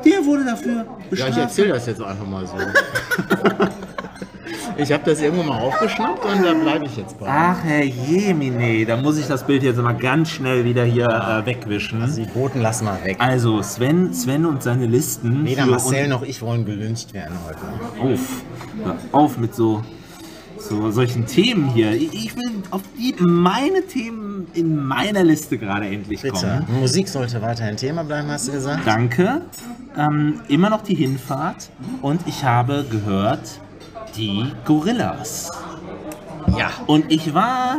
Der 0.04 0.24
wurde 0.24 0.44
dafür 0.44 0.74
Ja, 0.76 0.86
bestraft. 1.08 1.32
ich 1.32 1.38
erzähle 1.38 1.68
das 1.68 1.86
jetzt 1.86 2.02
einfach 2.02 2.26
mal 2.26 2.46
so. 2.46 2.54
ich 4.76 4.92
habe 4.92 5.02
das 5.04 5.20
irgendwo 5.22 5.44
mal 5.44 5.58
aufgeschnappt 5.60 6.24
und 6.24 6.44
da 6.44 6.52
bleibe 6.54 6.86
ich 6.86 6.96
jetzt 6.96 7.18
bei. 7.18 7.26
Ach, 7.28 7.62
Herr 7.62 7.84
Jemine, 7.84 8.84
da 8.84 8.96
muss 8.96 9.18
ich 9.18 9.26
das 9.28 9.46
Bild 9.46 9.62
jetzt 9.62 9.80
mal 9.80 9.92
ganz 9.94 10.30
schnell 10.30 10.64
wieder 10.64 10.84
hier 10.84 11.08
äh, 11.08 11.46
wegwischen. 11.46 12.02
Also 12.02 12.20
die 12.22 12.28
Boten 12.28 12.60
lassen 12.60 12.86
wir 12.86 12.98
weg. 13.04 13.16
Also, 13.20 13.62
Sven, 13.62 14.12
Sven 14.12 14.44
und 14.44 14.62
seine 14.62 14.86
Listen. 14.86 15.44
Weder 15.44 15.64
für 15.64 15.70
Marcel 15.70 16.08
noch 16.08 16.22
ich 16.22 16.42
wollen 16.42 16.64
gelüncht 16.64 17.14
werden 17.14 17.36
heute. 17.46 18.12
Auf. 18.14 18.20
Hör 18.84 18.96
auf 19.12 19.38
mit 19.38 19.54
so, 19.54 19.82
so 20.72 20.90
solchen 20.90 21.26
Themen 21.26 21.68
hier. 21.68 21.92
Ich 21.92 22.34
will 22.34 22.50
auf 22.70 22.80
die, 22.98 23.14
meine 23.18 23.86
Themen 23.86 24.46
in 24.54 24.82
meiner 24.84 25.22
Liste 25.22 25.58
gerade 25.58 25.86
endlich 25.86 26.22
Bitte. 26.22 26.34
kommen. 26.34 26.80
Musik 26.80 27.08
sollte 27.08 27.42
weiterhin 27.42 27.76
Thema 27.76 28.04
bleiben, 28.04 28.28
hast 28.30 28.48
du 28.48 28.52
gesagt? 28.52 28.86
Danke. 28.86 29.42
Ähm, 29.96 30.40
immer 30.48 30.70
noch 30.70 30.82
die 30.82 30.94
Hinfahrt. 30.94 31.70
Und 32.00 32.22
ich 32.26 32.42
habe 32.44 32.86
gehört, 32.90 33.60
die 34.16 34.46
Gorillas. 34.64 35.50
Ja. 36.56 36.70
Und 36.86 37.12
ich 37.12 37.34
war 37.34 37.78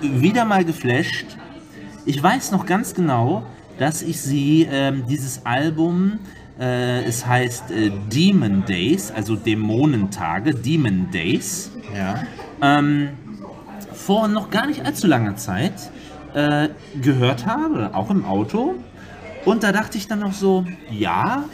wieder 0.00 0.44
mal 0.44 0.64
geflasht. 0.64 1.26
Ich 2.04 2.20
weiß 2.22 2.50
noch 2.50 2.66
ganz 2.66 2.94
genau, 2.94 3.44
dass 3.78 4.02
ich 4.02 4.20
sie, 4.20 4.68
ähm, 4.70 5.04
dieses 5.08 5.46
Album, 5.46 6.18
es 6.62 7.26
heißt 7.26 7.70
äh, 7.70 7.90
Demon 8.12 8.64
Days, 8.64 9.10
also 9.10 9.34
Dämonentage, 9.36 10.54
Demon 10.54 11.10
Days, 11.10 11.70
Ja. 11.94 12.22
ähm, 12.62 13.08
vor 13.92 14.28
noch 14.28 14.50
gar 14.50 14.66
nicht 14.66 14.84
allzu 14.84 15.06
langer 15.06 15.36
Zeit 15.36 15.72
äh, 16.34 16.68
gehört 17.00 17.46
habe, 17.46 17.90
auch 17.94 18.10
im 18.10 18.24
Auto. 18.24 18.74
Und 19.44 19.62
da 19.62 19.72
dachte 19.72 19.98
ich 19.98 20.06
dann 20.08 20.20
noch 20.20 20.32
so, 20.32 20.64
ja, 20.90 21.44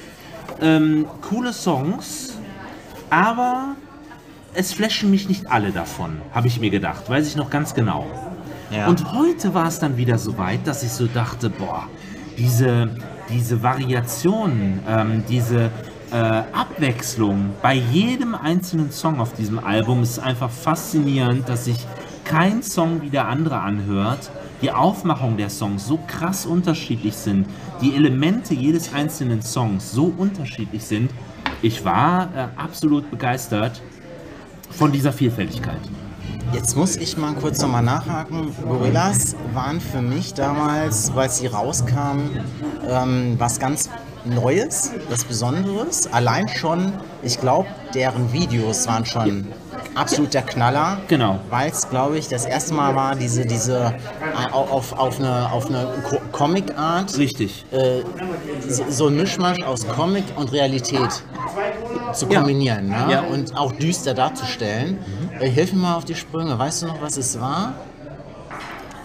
ähm, 0.60 1.06
coole 1.22 1.52
Songs, 1.52 2.38
aber 3.08 3.74
es 4.54 4.72
flashen 4.72 5.10
mich 5.10 5.28
nicht 5.28 5.50
alle 5.50 5.70
davon, 5.70 6.18
habe 6.32 6.46
ich 6.48 6.60
mir 6.60 6.70
gedacht, 6.70 7.08
weiß 7.08 7.26
ich 7.26 7.36
noch 7.36 7.50
ganz 7.50 7.74
genau. 7.74 8.06
Ja. 8.70 8.86
Und 8.88 9.12
heute 9.12 9.54
war 9.54 9.66
es 9.66 9.78
dann 9.78 9.96
wieder 9.96 10.18
so 10.18 10.38
weit, 10.38 10.66
dass 10.66 10.82
ich 10.82 10.90
so 10.90 11.06
dachte, 11.06 11.50
boah, 11.50 11.86
diese, 12.38 12.90
diese 13.32 13.62
Variation, 13.62 14.80
ähm, 14.88 15.24
diese 15.28 15.70
äh, 16.12 16.16
Abwechslung 16.16 17.50
bei 17.62 17.74
jedem 17.74 18.34
einzelnen 18.34 18.90
Song 18.90 19.20
auf 19.20 19.32
diesem 19.34 19.58
Album 19.58 20.02
ist 20.02 20.18
einfach 20.18 20.50
faszinierend, 20.50 21.48
dass 21.48 21.66
sich 21.66 21.76
kein 22.24 22.62
Song 22.62 23.02
wie 23.02 23.10
der 23.10 23.28
andere 23.28 23.60
anhört. 23.60 24.30
Die 24.62 24.70
Aufmachung 24.70 25.36
der 25.36 25.48
Songs 25.48 25.86
so 25.86 25.98
krass 26.06 26.44
unterschiedlich 26.44 27.14
sind, 27.14 27.46
die 27.80 27.94
Elemente 27.94 28.54
jedes 28.54 28.92
einzelnen 28.92 29.40
Songs 29.40 29.90
so 29.92 30.12
unterschiedlich 30.16 30.84
sind. 30.84 31.10
Ich 31.62 31.84
war 31.84 32.28
äh, 32.34 32.48
absolut 32.56 33.10
begeistert 33.10 33.80
von 34.70 34.92
dieser 34.92 35.12
Vielfältigkeit. 35.12 35.80
Jetzt 36.52 36.76
muss 36.76 36.96
ich 36.96 37.16
mal 37.16 37.34
kurz 37.34 37.60
nochmal 37.60 37.82
nachhaken. 37.82 38.54
Gorillas 38.66 39.36
waren 39.54 39.80
für 39.80 40.02
mich 40.02 40.34
damals, 40.34 41.14
weil 41.14 41.30
sie 41.30 41.46
rauskamen, 41.46 42.40
ähm, 42.88 43.36
was 43.38 43.58
ganz 43.60 43.88
Neues, 44.24 44.92
was 45.08 45.24
Besonderes. 45.24 46.12
Allein 46.12 46.46
schon, 46.48 46.92
ich 47.22 47.40
glaube, 47.40 47.68
deren 47.94 48.32
Videos 48.32 48.86
waren 48.86 49.06
schon 49.06 49.46
absolut 49.94 50.34
der 50.34 50.42
Knaller. 50.42 50.98
Genau. 51.08 51.38
Weil 51.48 51.70
es, 51.70 51.88
glaube 51.88 52.18
ich, 52.18 52.28
das 52.28 52.44
erste 52.44 52.74
Mal 52.74 52.94
war, 52.94 53.14
diese, 53.14 53.46
diese 53.46 53.94
äh, 54.20 54.52
auf, 54.52 54.92
auf 54.92 55.18
eine, 55.18 55.50
auf 55.52 55.68
eine 55.68 55.88
Co 56.08 56.18
Comic-Art, 56.32 57.16
Richtig. 57.16 57.64
äh, 57.70 58.02
so, 58.68 59.06
ein 59.06 59.16
Mischmasch 59.16 59.62
aus 59.62 59.86
Comic 59.88 60.24
und 60.36 60.52
Realität 60.52 61.22
zu 62.12 62.26
Ja. 62.26 62.40
kombinieren 62.40 62.88
ne? 62.88 63.06
Ja. 63.10 63.20
und 63.22 63.56
auch 63.56 63.72
düster 63.72 64.12
darzustellen. 64.14 64.98
Äh, 64.98 65.29
hilf 65.48 65.72
mir 65.72 65.80
mal 65.80 65.94
auf 65.96 66.04
die 66.04 66.14
Sprünge. 66.14 66.58
Weißt 66.58 66.82
du 66.82 66.86
noch, 66.86 67.00
was 67.00 67.16
es 67.16 67.40
war? 67.40 67.74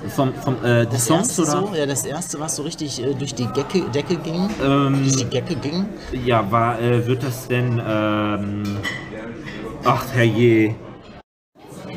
Vom, 0.09 0.33
vom 0.35 0.55
äh, 0.63 0.85
Das 0.85 1.05
Songs 1.05 1.39
erste 1.39 1.41
oder? 1.41 1.67
so, 1.67 1.75
ja, 1.75 1.85
das 1.87 2.05
erste, 2.05 2.39
was 2.39 2.55
so 2.57 2.63
richtig 2.63 3.01
äh, 3.03 3.13
durch 3.15 3.33
die 3.33 3.47
Decke, 3.47 3.81
Decke 3.89 4.17
ging. 4.17 4.49
Ähm, 4.63 4.99
durch 5.03 5.15
die 5.17 5.25
Decke 5.25 5.55
ging. 5.55 5.85
Ja, 6.23 6.49
war, 6.51 6.79
äh, 6.79 7.07
wird 7.07 7.23
das 7.23 7.47
denn, 7.47 7.81
ähm, 7.83 8.77
ach 9.83 10.05
herrje, 10.13 10.75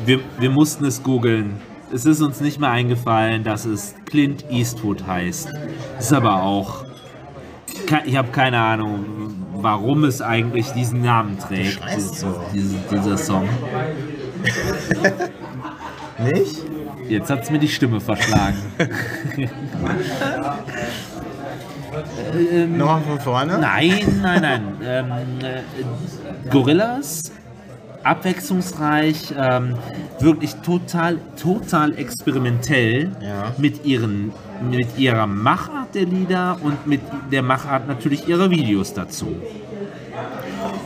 wir, 0.06 0.20
wir 0.38 0.50
mussten 0.50 0.86
es 0.86 1.02
googeln. 1.02 1.60
Es 1.92 2.06
ist 2.06 2.22
uns 2.22 2.40
nicht 2.40 2.58
mehr 2.58 2.70
eingefallen, 2.70 3.44
dass 3.44 3.66
es 3.66 3.94
Clint 4.06 4.46
Eastwood 4.50 5.06
heißt. 5.06 5.50
Ist 5.98 6.12
aber 6.12 6.42
auch, 6.42 6.84
ich 8.06 8.16
habe 8.16 8.28
keine 8.28 8.58
Ahnung, 8.60 9.34
warum 9.54 10.04
es 10.04 10.22
eigentlich 10.22 10.70
diesen 10.72 11.02
Namen 11.02 11.38
trägt, 11.38 11.72
schreist 11.74 11.96
dieses- 11.96 12.20
so. 12.20 12.40
dieses- 12.54 12.86
dieser 12.90 13.18
Song. 13.18 13.48
Nicht? 16.32 16.56
Jetzt 17.08 17.30
hat 17.30 17.42
es 17.44 17.50
mir 17.50 17.58
die 17.58 17.68
Stimme 17.68 18.00
verschlagen. 18.00 18.58
ähm, 22.52 22.76
Nochmal 22.76 23.00
von 23.02 23.20
vorne? 23.20 23.58
Nein, 23.58 24.20
nein, 24.22 24.42
nein. 24.42 24.62
Ähm, 24.84 25.10
äh, 25.42 25.62
Gorillas, 26.50 27.32
abwechslungsreich, 28.02 29.34
ähm, 29.36 29.74
wirklich 30.20 30.54
total, 30.56 31.18
total 31.40 31.96
experimentell 31.98 33.10
Ja. 33.20 33.52
mit, 33.58 33.84
ihren, 33.84 34.32
mit 34.68 34.98
ihrer 34.98 35.26
Machart 35.26 35.94
der 35.94 36.04
Lieder 36.04 36.58
und 36.62 36.86
mit 36.86 37.00
der 37.30 37.42
Machart 37.42 37.86
natürlich 37.88 38.28
ihrer 38.28 38.50
Videos 38.50 38.92
dazu. 38.92 39.36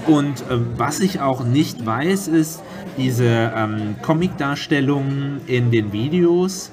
Und 0.06 0.44
ähm, 0.50 0.66
was 0.76 1.00
ich 1.00 1.20
auch 1.20 1.44
nicht 1.44 1.84
weiß, 1.84 2.28
ist 2.28 2.62
diese 2.96 3.52
ähm, 3.56 3.96
Comic-Darstellungen 4.02 5.40
in 5.46 5.70
den 5.70 5.92
Videos, 5.92 6.72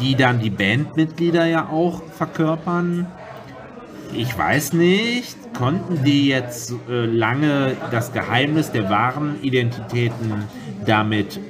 die 0.00 0.16
dann 0.16 0.40
die 0.40 0.50
Bandmitglieder 0.50 1.46
ja 1.46 1.68
auch 1.68 2.02
verkörpern. 2.02 3.06
Ich 4.14 4.36
weiß 4.36 4.74
nicht, 4.74 5.36
konnten 5.56 6.04
die 6.04 6.28
jetzt 6.28 6.74
äh, 6.88 7.06
lange 7.06 7.76
das 7.90 8.12
Geheimnis 8.12 8.72
der 8.72 8.90
wahren 8.90 9.36
Identitäten 9.42 10.44
damit 10.84 11.40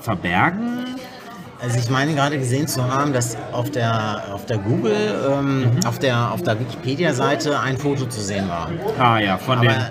verbergen? 0.00 0.84
Also 1.60 1.78
ich 1.78 1.90
meine 1.90 2.14
gerade 2.14 2.38
gesehen 2.38 2.68
zu 2.68 2.84
haben, 2.84 3.12
dass 3.12 3.36
auf 3.52 3.70
der 3.70 4.24
auf 4.32 4.44
der 4.46 4.58
Google, 4.58 5.14
ähm, 5.30 5.70
auf 5.86 5.98
der 5.98 6.30
auf 6.30 6.42
der 6.42 6.60
Wikipedia-Seite 6.60 7.58
ein 7.58 7.78
Foto 7.78 8.06
zu 8.06 8.20
sehen 8.20 8.48
war. 8.48 8.70
Ah 8.98 9.18
ja, 9.18 9.38
von 9.38 9.62
den 9.62 9.70
Aber 9.70 9.90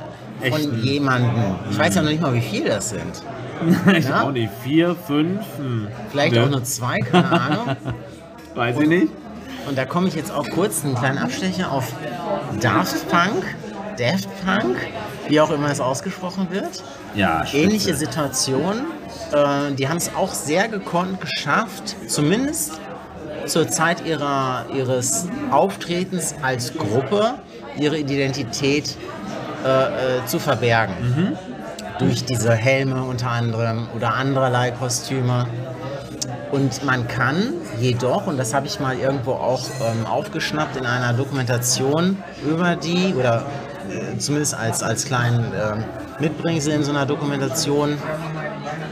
von 0.51 0.83
jemandem. 0.83 1.31
Ich 1.71 1.77
weiß 1.77 1.95
ja 1.95 2.01
noch 2.01 2.09
nicht 2.09 2.21
mal, 2.21 2.33
wie 2.33 2.41
viele 2.41 2.69
das 2.69 2.89
sind. 2.89 3.23
ich 3.97 4.05
Ja? 4.07 4.23
auch 4.23 4.31
nicht. 4.31 4.49
Vier, 4.63 4.95
fünf, 4.95 5.41
hm. 5.57 5.87
Vielleicht 6.11 6.33
Ne? 6.35 6.43
auch 6.43 6.49
nur 6.49 6.63
zwei, 6.63 6.99
keine 6.99 7.31
Ahnung. 7.31 7.75
Weiß 8.55 8.79
ich 8.79 8.87
nicht. 8.87 9.07
Und 9.67 9.77
da 9.77 9.85
komme 9.85 10.07
ich 10.07 10.15
jetzt 10.15 10.31
auch 10.31 10.47
kurz 10.51 10.83
einen 10.85 10.95
kleinen 10.95 11.17
Abstecher 11.17 11.71
auf 11.71 11.91
Daft 12.61 13.09
Punk, 13.09 13.43
Daft 13.97 14.29
Punk, 14.45 14.77
wie 15.27 15.39
auch 15.41 15.49
immer 15.51 15.69
es 15.71 15.79
ausgesprochen 15.79 16.47
wird. 16.51 16.83
Ja, 17.15 17.43
Ähnliche 17.53 17.89
spitze. 17.89 18.05
Situation. 18.05 18.73
Äh, 19.31 19.73
die 19.73 19.89
haben 19.89 19.97
es 19.97 20.11
auch 20.15 20.33
sehr 20.33 20.67
gekonnt 20.67 21.19
geschafft, 21.21 21.95
zumindest 22.07 22.79
zur 23.47 23.67
Zeit 23.67 24.05
ihrer, 24.05 24.65
ihres 24.73 25.27
Auftretens 25.51 26.35
als 26.41 26.73
Gruppe, 26.75 27.35
ihre 27.77 27.97
Identität 27.97 28.95
äh, 29.65 30.19
äh, 30.19 30.25
zu 30.27 30.37
verbergen. 30.37 31.37
Durch 31.97 32.23
diese 32.23 32.53
Helme 32.53 33.03
unter 33.03 33.31
anderem 33.31 33.87
oder 33.95 34.13
andererlei 34.13 34.69
Kostüme. 34.69 35.47
Und 36.51 36.83
man 36.85 37.07
kann 37.07 37.53
jedoch, 37.79 38.27
und 38.27 38.37
das 38.37 38.53
habe 38.53 38.67
ich 38.67 38.79
mal 38.79 38.95
irgendwo 38.95 39.31
auch 39.31 39.63
ähm, 39.81 40.05
aufgeschnappt 40.05 40.77
in 40.77 40.85
einer 40.85 41.13
Dokumentation 41.13 42.21
über 42.47 42.75
die, 42.75 43.15
oder 43.15 43.43
äh, 43.89 44.17
zumindest 44.19 44.53
als, 44.53 44.83
als 44.83 45.05
kleinen 45.05 45.51
ähm, 45.53 45.83
Mitbringsel 46.19 46.73
in 46.73 46.83
so 46.83 46.91
einer 46.91 47.07
Dokumentation, 47.07 47.97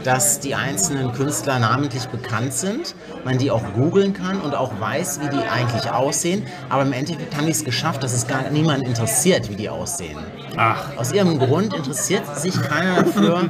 dass 0.02 0.40
die 0.40 0.56
einzelnen 0.56 1.12
Künstler 1.12 1.60
namentlich 1.60 2.06
bekannt 2.08 2.52
sind, 2.52 2.96
man 3.24 3.38
die 3.38 3.50
auch 3.50 3.62
googeln 3.74 4.12
kann 4.12 4.40
und 4.40 4.56
auch 4.56 4.72
weiß, 4.80 5.20
wie 5.20 5.28
die 5.28 5.44
eigentlich 5.48 5.90
aussehen. 5.90 6.44
Aber 6.68 6.82
im 6.82 6.92
Endeffekt 6.92 7.36
haben 7.36 7.46
die 7.46 7.52
es 7.52 7.64
geschafft, 7.64 8.02
dass 8.02 8.12
es 8.12 8.26
gar 8.26 8.50
niemand 8.50 8.82
interessiert, 8.82 9.48
wie 9.48 9.56
die 9.56 9.68
aussehen. 9.68 10.18
Ach, 10.56 10.96
Aus 10.96 11.12
irgendeinem 11.12 11.48
Grund 11.48 11.74
interessiert 11.74 12.22
sich 12.38 12.60
keiner 12.60 13.02
dafür, 13.02 13.48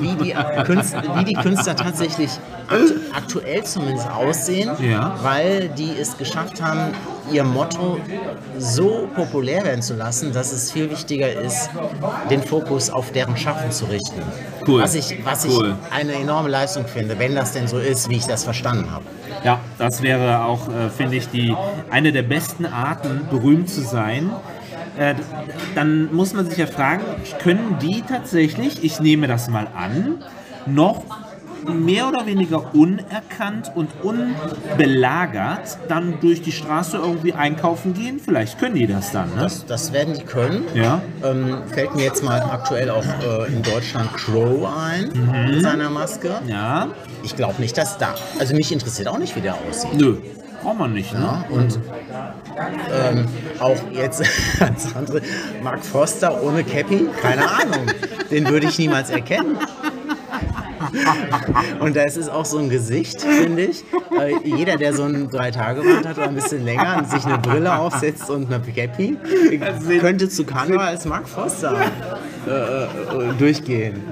wie 0.00 0.14
die 0.24 0.34
Künstler, 0.64 1.02
wie 1.18 1.24
die 1.24 1.34
Künstler 1.34 1.76
tatsächlich 1.76 2.30
aktu 2.68 2.94
aktuell 3.14 3.64
zumindest 3.64 4.08
aussehen, 4.10 4.70
Ja. 4.80 5.16
weil 5.22 5.68
die 5.70 5.92
es 6.00 6.16
geschafft 6.16 6.62
haben, 6.62 6.92
ihr 7.32 7.42
Motto 7.44 7.98
so 8.58 9.08
populär 9.14 9.64
werden 9.64 9.82
zu 9.82 9.94
lassen, 9.94 10.32
dass 10.32 10.52
es 10.52 10.70
viel 10.72 10.90
wichtiger 10.90 11.32
ist, 11.32 11.70
den 12.30 12.42
Fokus 12.42 12.90
auf 12.90 13.12
deren 13.12 13.36
Schaffen 13.36 13.70
zu 13.70 13.86
richten. 13.86 14.22
Cool. 14.66 14.82
Was 14.82 14.94
ich, 14.94 15.18
was 15.24 15.46
Cool. 15.46 15.74
ich 15.88 15.92
eine 15.96 16.12
enorme 16.14 16.48
Leistung 16.48 16.86
finde, 16.86 17.18
wenn 17.18 17.34
das 17.34 17.52
denn 17.52 17.66
so 17.66 17.78
ist, 17.78 18.08
wie 18.08 18.16
ich 18.16 18.26
das 18.26 18.44
verstanden 18.44 18.90
habe. 18.90 19.04
Ja, 19.44 19.58
das 19.78 20.00
wäre 20.02 20.44
auch, 20.44 20.68
äh, 20.68 20.88
finde 20.96 21.16
ich, 21.16 21.28
die, 21.28 21.54
eine 21.90 22.12
der 22.12 22.22
besten 22.22 22.64
Arten, 22.66 23.26
berühmt 23.30 23.68
zu 23.68 23.82
sein. 23.82 24.30
Äh, 24.98 25.14
dann 25.74 26.14
muss 26.14 26.34
man 26.34 26.48
sich 26.48 26.58
ja 26.58 26.66
fragen, 26.66 27.02
können 27.42 27.78
die 27.82 28.02
tatsächlich, 28.02 28.84
ich 28.84 29.00
nehme 29.00 29.26
das 29.26 29.48
mal 29.48 29.66
an, 29.76 30.22
noch 30.66 31.02
mehr 31.66 32.08
oder 32.08 32.26
weniger 32.26 32.74
unerkannt 32.74 33.72
und 33.74 33.88
unbelagert 34.02 35.78
dann 35.88 36.20
durch 36.20 36.42
die 36.42 36.52
Straße 36.52 36.96
irgendwie 36.98 37.32
einkaufen 37.32 37.94
gehen? 37.94 38.20
Vielleicht 38.22 38.58
können 38.58 38.74
die 38.74 38.86
das 38.86 39.12
dann, 39.12 39.30
ne? 39.34 39.40
Das, 39.42 39.64
das 39.66 39.92
werden 39.92 40.14
die 40.14 40.24
können. 40.24 40.64
Ja. 40.74 41.00
Ähm, 41.22 41.62
fällt 41.72 41.94
mir 41.94 42.02
jetzt 42.04 42.22
mal 42.22 42.40
aktuell 42.42 42.90
auch 42.90 43.02
äh, 43.04 43.46
in 43.52 43.62
Deutschland 43.62 44.12
Crow 44.14 44.68
ein 44.76 45.10
Mhm. 45.14 45.54
mit 45.54 45.62
seiner 45.62 45.90
Maske. 45.90 46.30
Ja. 46.46 46.88
Ich 47.22 47.34
glaube 47.36 47.60
nicht, 47.60 47.76
dass 47.78 47.96
da. 47.98 48.14
Also 48.38 48.54
mich 48.54 48.70
interessiert 48.72 49.08
auch 49.08 49.18
nicht, 49.18 49.34
wie 49.36 49.40
der 49.40 49.54
aussieht. 49.54 49.94
Nö, 49.94 50.16
braucht 50.64 50.78
man 50.78 50.92
nicht, 50.94 51.12
ne? 51.12 51.20
Ja, 51.20 51.44
und 51.50 51.78
ähm, 52.90 53.28
auch 53.60 53.76
jetzt 53.92 54.22
als 54.60 54.96
andere, 54.96 55.20
Mark 55.62 55.84
Foster 55.84 56.42
ohne 56.42 56.64
Cappy, 56.64 57.06
keine 57.22 57.42
Ahnung. 57.42 57.86
Den 58.30 58.48
würde 58.48 58.66
ich 58.66 58.78
niemals 58.78 59.10
erkennen. 59.10 59.58
Und 61.80 61.96
da 61.96 62.02
ist 62.02 62.16
es 62.16 62.28
auch 62.28 62.44
so 62.44 62.58
ein 62.58 62.70
Gesicht, 62.70 63.20
finde 63.20 63.62
ich. 63.62 63.84
Äh, 64.18 64.36
jeder, 64.44 64.76
der 64.76 64.94
so 64.94 65.02
einen 65.02 65.28
Drei-Tage-Band 65.28 66.06
hat 66.06 66.16
oder 66.18 66.28
ein 66.28 66.34
bisschen 66.34 66.64
länger 66.64 66.96
und 66.98 67.10
sich 67.10 67.24
eine 67.26 67.38
Brille 67.38 67.76
aufsetzt 67.76 68.30
und 68.30 68.52
eine 68.52 68.62
Cappy, 68.62 69.18
könnte 70.00 70.28
zu 70.28 70.44
Karneval 70.44 70.88
als 70.88 71.04
Mark 71.04 71.28
Foster 71.28 71.76
äh, 72.46 72.50
äh, 72.50 72.88
durchgehen. 73.38 74.02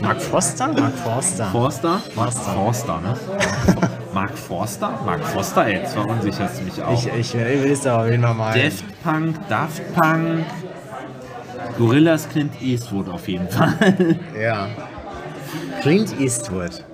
Mark 0.00 0.20
Foster? 0.20 0.68
Mark 0.68 0.96
Forster. 1.02 1.46
Forster? 1.46 2.00
Forster. 2.14 2.52
Forster, 2.52 3.00
ne? 3.00 3.90
Mark 4.14 4.38
Forster? 4.38 4.98
Mark 5.04 5.24
Forster, 5.24 5.66
ey, 5.66 5.74
jetzt 5.74 5.94
verunsicherst 5.94 6.60
du 6.60 6.64
mich 6.64 6.80
auch. 6.82 6.92
Ich, 6.92 7.12
ich 7.12 7.34
will 7.34 7.72
es 7.72 7.86
aber 7.86 8.04
auf 8.04 8.10
jeden 8.10 8.22
Fall 8.22 8.34
mal. 8.34 8.54
Daft 8.54 9.02
Punk, 9.02 9.48
Daft 9.48 9.94
Punk, 9.94 10.44
Gorillas 11.76 12.28
Clint 12.28 12.62
Eastwood 12.62 13.08
auf 13.08 13.26
jeden 13.28 13.48
Fall. 13.48 13.74
Ja. 14.40 14.68
Clint 15.82 16.18
Eastwood. 16.20 16.84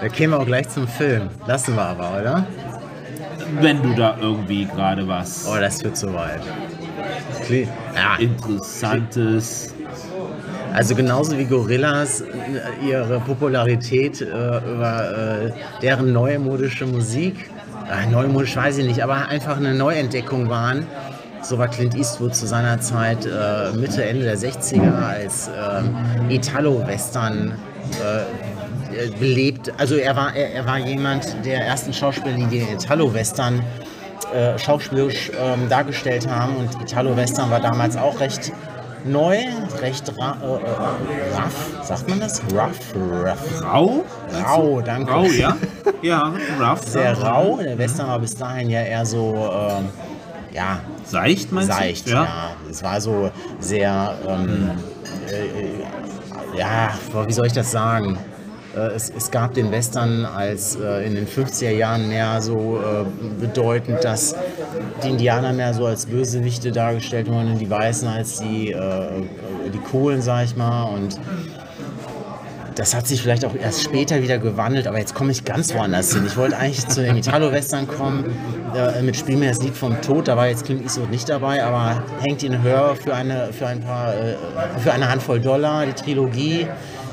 Da 0.00 0.08
kämen 0.08 0.32
wir 0.32 0.40
auch 0.40 0.46
gleich 0.46 0.68
zum 0.68 0.86
Film. 0.86 1.28
Lassen 1.46 1.74
wir 1.74 1.82
aber, 1.82 2.20
oder? 2.20 2.46
Wenn 3.60 3.82
du 3.82 3.94
da 3.94 4.16
irgendwie 4.20 4.66
gerade 4.66 5.06
was 5.08 5.46
Oh, 5.48 5.58
das 5.58 5.82
wird 5.82 5.96
zu 5.96 6.12
weit. 6.14 6.42
Cle 7.46 7.66
ja, 7.94 8.16
Interessantes. 8.18 9.74
Also 10.78 10.94
genauso 10.94 11.36
wie 11.36 11.44
Gorillas 11.44 12.20
äh, 12.20 12.88
ihre 12.88 13.18
Popularität 13.18 14.20
äh, 14.20 14.24
über 14.24 15.48
äh, 15.48 15.52
deren 15.82 16.12
neumodische 16.12 16.86
Musik, 16.86 17.50
äh, 17.90 18.08
neumodisch 18.08 18.54
weiß 18.54 18.78
ich 18.78 18.86
nicht, 18.86 19.02
aber 19.02 19.26
einfach 19.26 19.56
eine 19.56 19.74
Neuentdeckung 19.74 20.48
waren. 20.48 20.86
So 21.42 21.58
war 21.58 21.66
Clint 21.66 21.96
Eastwood 21.96 22.36
zu 22.36 22.46
seiner 22.46 22.80
Zeit 22.80 23.26
äh, 23.26 23.76
Mitte, 23.76 24.04
Ende 24.04 24.22
der 24.22 24.38
60er 24.38 25.04
als 25.04 25.48
äh, 25.48 26.32
Italo-Western 26.32 27.54
äh, 28.00 29.08
belebt. 29.18 29.72
Also 29.78 29.96
er 29.96 30.14
war, 30.14 30.36
er, 30.36 30.54
er 30.54 30.66
war 30.66 30.78
jemand 30.78 31.44
der 31.44 31.66
ersten 31.66 31.92
Schauspieler, 31.92 32.36
die 32.48 32.60
Italo-Western 32.60 33.60
schauspielerisch 34.58 35.30
ähm, 35.40 35.70
dargestellt 35.70 36.28
haben. 36.28 36.56
Und 36.56 36.82
Italo-Western 36.82 37.50
war 37.50 37.60
damals 37.60 37.96
auch 37.96 38.20
recht 38.20 38.52
neu, 39.04 39.36
recht 39.80 40.12
ra 40.18 40.36
äh, 40.42 40.46
äh, 40.46 41.36
rough, 41.36 41.86
sagt 41.86 42.08
man 42.08 42.20
das? 42.20 42.40
Rough, 42.52 42.94
rough. 42.94 43.62
Rau? 43.64 44.04
Rau, 44.44 44.80
danke. 44.80 45.12
Rau, 45.12 45.24
ja? 45.24 45.56
Ja, 46.02 46.32
rough. 46.60 46.82
Sehr 46.82 47.16
rau. 47.18 47.58
Der 47.62 47.78
Western 47.78 48.08
war 48.08 48.18
bis 48.18 48.36
dahin 48.36 48.70
ja 48.70 48.82
eher 48.82 49.04
so, 49.06 49.34
ähm, 49.52 49.88
ja, 50.52 50.80
Seicht, 51.04 51.52
meinst 51.52 51.72
seicht. 51.72 52.06
du? 52.06 52.12
Ja. 52.12 52.50
Es 52.70 52.82
war 52.82 53.00
so 53.00 53.30
sehr, 53.60 54.14
ähm, 54.26 54.70
äh, 55.28 55.46
äh, 55.46 56.58
ja, 56.58 56.90
wie 57.26 57.32
soll 57.32 57.46
ich 57.46 57.52
das 57.52 57.70
sagen? 57.70 58.18
Äh, 58.78 58.94
Es, 58.94 59.10
es 59.14 59.30
gab 59.30 59.54
den 59.54 59.70
Western 59.70 60.24
als 60.24 60.76
äh, 60.76 61.06
in 61.06 61.14
den 61.14 61.26
50er 61.26 61.70
Jahren 61.70 62.08
mehr 62.08 62.40
so 62.40 62.80
äh, 62.80 63.04
bedeutend, 63.40 64.04
dass 64.04 64.34
die 65.02 65.10
Indianer 65.10 65.52
mehr 65.52 65.74
so 65.74 65.86
als 65.86 66.06
Bösewichte 66.06 66.72
dargestellt 66.72 67.28
wurden 67.28 67.52
und 67.52 67.58
die 67.58 67.70
Weißen 67.70 68.08
als 68.08 68.40
die, 68.40 68.72
äh, 68.72 69.08
die 69.72 69.78
Kohlen, 69.78 70.22
sag 70.22 70.44
ich 70.44 70.56
mal. 70.56 70.84
Und 70.84 71.18
das 72.76 72.94
hat 72.94 73.08
sich 73.08 73.20
vielleicht 73.20 73.44
auch 73.44 73.56
erst 73.56 73.82
später 73.82 74.22
wieder 74.22 74.38
gewandelt, 74.38 74.86
aber 74.86 74.98
jetzt 74.98 75.14
komme 75.14 75.32
ich 75.32 75.44
ganz 75.44 75.74
woanders 75.74 76.14
hin. 76.14 76.24
Ich 76.26 76.36
wollte 76.36 76.56
eigentlich 76.56 76.86
zu 76.86 77.02
den 77.02 77.16
Italo-Western 77.16 77.88
kommen, 77.88 78.32
äh, 78.76 79.02
mit 79.02 79.16
Spiel 79.16 79.36
mir 79.36 79.52
Lied 79.60 79.76
vom 79.76 80.00
Tod, 80.00 80.28
da 80.28 80.36
war 80.36 80.46
jetzt 80.46 80.64
Clint 80.64 80.82
Eastwood 80.82 81.10
nicht 81.10 81.28
dabei, 81.28 81.64
aber 81.64 82.04
hängt 82.20 82.42
ihn 82.44 82.62
Hör 82.62 82.94
für 82.94 83.14
eine, 83.14 83.52
für 83.52 83.66
ein 83.66 83.80
paar, 83.80 84.14
äh, 84.14 84.36
für 84.78 84.92
eine 84.92 85.10
Handvoll 85.10 85.40
Dollar, 85.40 85.86
die 85.86 85.92
Trilogie 85.92 86.68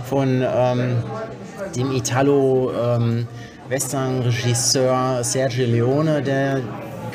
von 0.08 0.43
ähm, 0.43 0.97
dem 1.76 1.92
Italo, 1.92 2.72
ähm, 2.72 3.28
Sergio 5.24 5.66
Leone, 5.66 6.22
der 6.22 6.62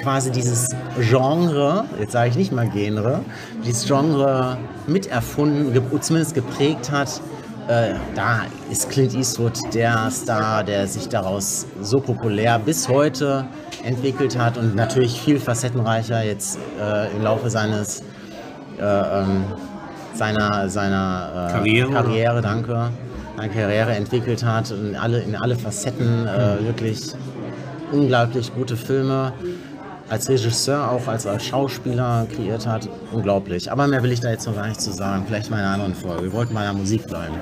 quasi 0.00 0.30
dieses 0.30 0.68
Genre, 0.98 1.84
jetzt 1.98 2.12
sage 2.12 2.30
ich 2.30 2.36
nicht 2.36 2.52
mal 2.52 2.68
Genre, 2.68 3.20
dieses 3.64 3.86
Genre 3.86 4.56
miterfunden, 4.86 5.72
ge 5.72 5.82
zumindest 6.00 6.34
geprägt 6.34 6.90
hat. 6.90 7.20
Äh, 7.68 7.94
da 8.14 8.40
ist 8.70 8.90
Clint 8.90 9.14
Eastwood 9.14 9.58
der 9.74 10.10
Star, 10.10 10.64
der 10.64 10.88
sich 10.88 11.08
daraus 11.08 11.66
so 11.80 12.00
populär 12.00 12.58
bis 12.58 12.88
heute 12.88 13.46
entwickelt 13.84 14.36
hat 14.36 14.58
und 14.58 14.74
natürlich 14.74 15.20
viel 15.20 15.38
facettenreicher 15.38 16.24
jetzt 16.24 16.58
äh, 16.80 17.14
im 17.14 17.22
Laufe 17.22 17.48
seines 17.48 18.02
äh, 18.80 18.82
ähm, 18.82 19.44
seiner, 20.14 20.68
seiner 20.68 21.48
äh, 21.48 21.52
Karriere. 21.52 21.92
Karriere, 21.92 22.42
danke, 22.42 22.90
seine 23.40 23.52
Karriere 23.52 23.92
entwickelt 23.94 24.44
hat 24.44 24.70
und 24.70 24.94
alle, 24.96 25.22
in 25.22 25.34
alle 25.34 25.56
Facetten 25.56 26.26
äh, 26.26 26.62
wirklich 26.62 27.12
unglaublich 27.90 28.52
gute 28.54 28.76
Filme 28.76 29.32
als 30.10 30.28
Regisseur, 30.28 30.90
auch 30.90 31.06
als, 31.06 31.26
als 31.26 31.46
Schauspieler 31.46 32.26
kreiert 32.34 32.66
hat. 32.66 32.88
Unglaublich. 33.12 33.72
Aber 33.72 33.86
mehr 33.86 34.02
will 34.02 34.12
ich 34.12 34.20
da 34.20 34.30
jetzt 34.30 34.46
noch 34.46 34.56
gar 34.56 34.66
nicht 34.66 34.80
zu 34.80 34.92
sagen. 34.92 35.24
Vielleicht 35.26 35.50
mal 35.50 35.58
in 35.58 35.64
einer 35.64 35.74
anderen 35.74 35.94
Folge. 35.94 36.24
Wir 36.24 36.32
wollten 36.32 36.52
bei 36.52 36.64
der 36.64 36.72
Musik 36.74 37.06
bleiben. 37.06 37.34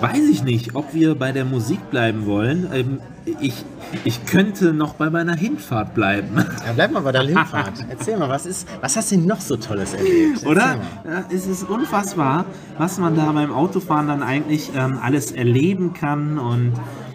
Weiß 0.00 0.28
ich 0.30 0.44
nicht, 0.44 0.74
ob 0.74 0.94
wir 0.94 1.14
bei 1.14 1.32
der 1.32 1.44
Musik 1.44 1.90
bleiben 1.90 2.26
wollen. 2.26 2.68
Ähm, 2.72 3.00
ich, 3.40 3.64
ich 4.04 4.26
könnte 4.26 4.72
noch 4.72 4.94
bei 4.94 5.10
meiner 5.10 5.34
Hinfahrt 5.34 5.94
bleiben. 5.94 6.36
Ja, 6.66 6.72
bleib 6.74 6.92
mal 6.92 7.00
bei 7.00 7.12
der 7.12 7.22
Hinfahrt. 7.22 7.84
Erzähl 7.88 8.18
mal, 8.18 8.28
was, 8.28 8.44
ist, 8.44 8.68
was 8.80 8.96
hast 8.96 9.10
du 9.10 9.16
denn 9.16 9.26
noch 9.26 9.40
so 9.40 9.56
Tolles 9.56 9.94
erlebt? 9.94 10.34
Erzähl 10.34 10.48
Oder? 10.48 10.76
Ja, 11.04 11.24
es 11.30 11.46
ist 11.46 11.62
unfassbar, 11.62 12.44
was 12.76 12.98
man 12.98 13.16
da 13.16 13.32
beim 13.32 13.52
Autofahren 13.52 14.08
dann 14.08 14.22
eigentlich 14.22 14.70
ähm, 14.76 14.98
alles 15.02 15.32
erleben 15.32 15.94
kann 15.94 16.38
und 16.38 16.72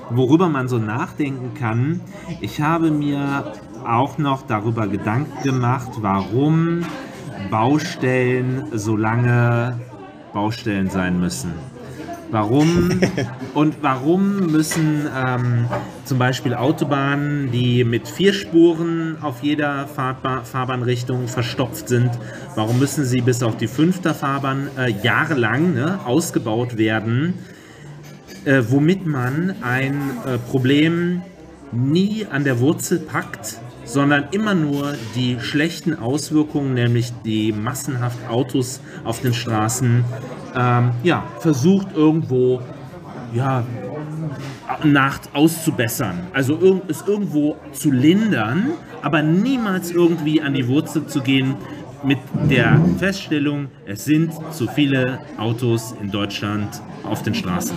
worüber 0.09 0.49
man 0.49 0.67
so 0.67 0.77
nachdenken 0.79 1.53
kann. 1.53 2.01
Ich 2.41 2.61
habe 2.61 2.89
mir 2.91 3.53
auch 3.85 4.17
noch 4.17 4.43
darüber 4.43 4.87
Gedanken 4.87 5.43
gemacht, 5.43 5.89
warum 6.01 6.85
Baustellen 7.51 8.67
so 8.71 8.95
lange 8.95 9.79
Baustellen 10.33 10.89
sein 10.89 11.19
müssen. 11.19 11.53
Warum 12.33 12.99
und 13.53 13.75
warum 13.83 14.51
müssen 14.51 15.07
ähm, 15.15 15.67
zum 16.03 16.17
Beispiel 16.17 16.55
Autobahnen, 16.55 17.51
die 17.51 17.83
mit 17.83 18.07
vier 18.07 18.33
Spuren 18.33 19.17
auf 19.21 19.43
jeder 19.43 19.85
Fahrba 19.85 20.41
Fahrbahnrichtung 20.43 21.27
verstopft 21.27 21.89
sind, 21.89 22.09
warum 22.55 22.79
müssen 22.79 23.05
sie 23.05 23.21
bis 23.21 23.43
auf 23.43 23.55
die 23.57 23.67
fünfte 23.67 24.15
Fahrbahn 24.15 24.67
äh, 24.79 24.89
jahrelang 25.03 25.75
ne, 25.75 25.99
ausgebaut 26.05 26.75
werden, 26.75 27.35
äh, 28.45 28.63
womit 28.67 29.05
man 29.05 29.53
ein 29.61 30.01
äh, 30.25 30.39
Problem 30.39 31.21
nie 31.71 32.25
an 32.25 32.45
der 32.45 32.59
Wurzel 32.59 32.97
packt, 32.97 33.59
sondern 33.83 34.29
immer 34.31 34.55
nur 34.55 34.95
die 35.15 35.37
schlechten 35.39 35.93
Auswirkungen, 35.93 36.73
nämlich 36.73 37.13
die 37.23 37.51
massenhaft 37.51 38.27
Autos 38.27 38.81
auf 39.03 39.21
den 39.21 39.35
Straßen, 39.35 40.03
ähm, 40.55 40.91
ja, 41.03 41.23
versucht 41.39 41.87
irgendwo 41.95 42.61
ja, 43.33 43.63
nach 44.83 45.19
auszubessern. 45.33 46.27
Also 46.33 46.81
es 46.87 47.03
irgendwo 47.07 47.57
zu 47.71 47.91
lindern, 47.91 48.71
aber 49.01 49.21
niemals 49.21 49.91
irgendwie 49.91 50.41
an 50.41 50.53
die 50.53 50.67
Wurzel 50.67 51.07
zu 51.07 51.21
gehen 51.21 51.55
mit 52.03 52.17
der 52.49 52.79
Feststellung, 52.97 53.67
es 53.85 54.05
sind 54.05 54.33
zu 54.51 54.67
viele 54.67 55.19
Autos 55.37 55.95
in 56.01 56.11
Deutschland 56.11 56.81
auf 57.03 57.23
den 57.23 57.33
Straßen. 57.33 57.75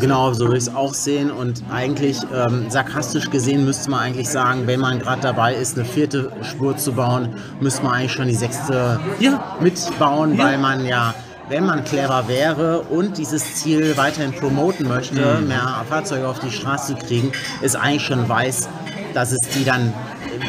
Genau, 0.00 0.32
so 0.32 0.44
würde 0.44 0.56
ich 0.56 0.64
es 0.64 0.74
auch 0.74 0.94
sehen. 0.94 1.30
Und 1.30 1.62
eigentlich, 1.72 2.18
ähm, 2.32 2.66
sarkastisch 2.68 3.30
gesehen, 3.30 3.64
müsste 3.64 3.90
man 3.90 4.00
eigentlich 4.00 4.28
sagen, 4.28 4.66
wenn 4.66 4.80
man 4.80 4.98
gerade 4.98 5.20
dabei 5.22 5.54
ist, 5.54 5.76
eine 5.76 5.84
vierte 5.84 6.30
Spur 6.42 6.76
zu 6.76 6.92
bauen, 6.92 7.30
müsste 7.60 7.84
man 7.84 7.94
eigentlich 7.94 8.12
schon 8.12 8.28
die 8.28 8.34
sechste 8.34 9.00
ja. 9.18 9.56
mitbauen, 9.60 10.36
ja. 10.36 10.44
weil 10.44 10.58
man 10.58 10.84
ja 10.84 11.14
wenn 11.48 11.64
man 11.64 11.84
clever 11.84 12.28
wäre 12.28 12.80
und 12.80 13.18
dieses 13.18 13.56
Ziel 13.56 13.96
weiterhin 13.96 14.32
promoten 14.32 14.88
möchte, 14.88 15.38
mhm. 15.40 15.48
mehr 15.48 15.84
Fahrzeuge 15.88 16.28
auf 16.28 16.40
die 16.40 16.50
Straße 16.50 16.96
zu 16.96 17.06
kriegen, 17.06 17.32
ist 17.62 17.76
eigentlich 17.76 18.02
schon 18.02 18.28
weiß, 18.28 18.68
dass 19.14 19.32
es 19.32 19.40
die 19.54 19.64
dann 19.64 19.92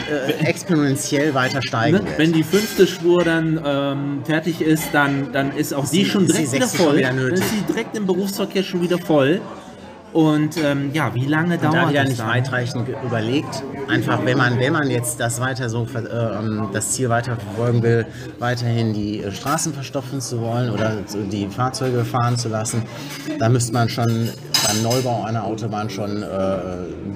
äh, 0.10 0.45
exponentiell 0.45 1.33
weiter 1.33 1.62
steigen. 1.62 1.97
Ne? 1.97 2.05
Wenn 2.17 2.33
die 2.33 2.43
fünfte 2.43 2.88
Spur 2.88 3.23
dann 3.23 3.62
ähm, 3.63 4.21
fertig 4.25 4.62
ist, 4.62 4.89
dann, 4.93 5.31
dann 5.31 5.55
ist 5.55 5.73
auch 5.73 5.88
die 5.88 6.05
schon 6.05 6.25
direkt 6.25 6.51
wieder 6.51 6.67
voll. 6.67 6.97
Wieder 6.97 7.10
dann 7.10 7.19
ist 7.19 7.49
sie 7.49 7.62
direkt 7.67 7.95
im 7.95 8.05
Berufsverkehr 8.05 8.63
schon 8.63 8.81
wieder 8.81 8.97
voll. 8.97 9.41
Und 10.17 10.58
ähm, 10.58 10.89
ja, 10.93 11.13
wie 11.13 11.27
lange 11.27 11.60
dauert 11.60 11.75
da 11.75 11.89
wieder 11.89 11.99
das 11.99 12.10
nicht 12.10 12.21
dann? 12.21 12.30
weitreichend 12.30 12.88
überlegt. 13.06 13.63
Einfach, 13.88 14.25
wenn 14.25 14.36
man, 14.36 14.60
wenn 14.60 14.73
man 14.73 14.89
jetzt 14.89 15.19
das 15.19 15.39
weiter 15.39 15.69
so 15.69 15.86
äh, 15.93 15.99
ähm, 15.99 16.69
das 16.73 16.93
Ziel 16.93 17.10
weiter 17.10 17.38
verfolgen 17.38 17.84
will, 17.84 18.08
weiterhin 18.39 18.93
die 18.93 19.21
äh, 19.21 19.32
Straßen 19.32 19.75
verstopfen 19.75 20.19
zu 20.19 20.41
wollen 20.41 20.71
oder 20.71 21.03
die 21.32 21.47
Fahrzeuge 21.47 22.03
fahren 22.03 22.36
zu 22.36 22.49
lassen, 22.49 22.82
dann 23.38 23.51
müsste 23.51 23.73
man 23.73 23.89
schon 23.89 24.08
beim 24.65 24.82
Neubau 24.82 25.23
einer 25.23 25.43
Autobahn 25.43 25.88
schon 25.88 26.23
äh, 26.23 26.25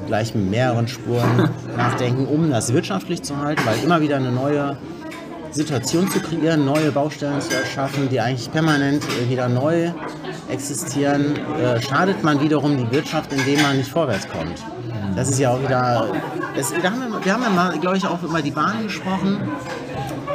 gleich 0.05 0.35
mit 0.35 0.51
mehreren 0.51 0.87
Spuren 0.87 1.49
nachdenken, 1.75 2.27
um 2.27 2.51
das 2.51 2.71
wirtschaftlich 2.71 3.23
zu 3.23 3.35
halten, 3.35 3.63
weil 3.65 3.83
immer 3.83 3.99
wieder 4.01 4.17
eine 4.17 4.31
neue 4.31 4.77
Situation 5.49 6.07
zu 6.07 6.19
kreieren, 6.19 6.65
neue 6.65 6.91
Baustellen 6.91 7.41
zu 7.41 7.55
erschaffen, 7.55 8.09
die 8.09 8.19
eigentlich 8.21 8.51
permanent 8.51 9.03
wieder 9.27 9.49
neu 9.49 9.91
existieren, 10.49 11.35
äh, 11.59 11.81
schadet 11.81 12.23
man 12.23 12.39
wiederum 12.41 12.77
die 12.77 12.89
Wirtschaft, 12.91 13.31
indem 13.33 13.61
man 13.61 13.77
nicht 13.77 13.89
vorwärts 13.89 14.27
kommt. 14.27 14.63
Das 15.15 15.29
ist 15.29 15.39
ja 15.39 15.51
auch 15.51 15.61
wieder. 15.61 16.07
Das, 16.55 16.73
da 16.81 16.91
haben 16.91 17.11
wir, 17.11 17.25
wir 17.25 17.33
haben 17.33 17.43
ja 17.43 17.49
mal, 17.49 17.79
glaube 17.79 17.97
ich, 17.97 18.05
auch 18.05 18.21
über 18.23 18.41
die 18.41 18.51
Bahn 18.51 18.83
gesprochen. 18.83 19.41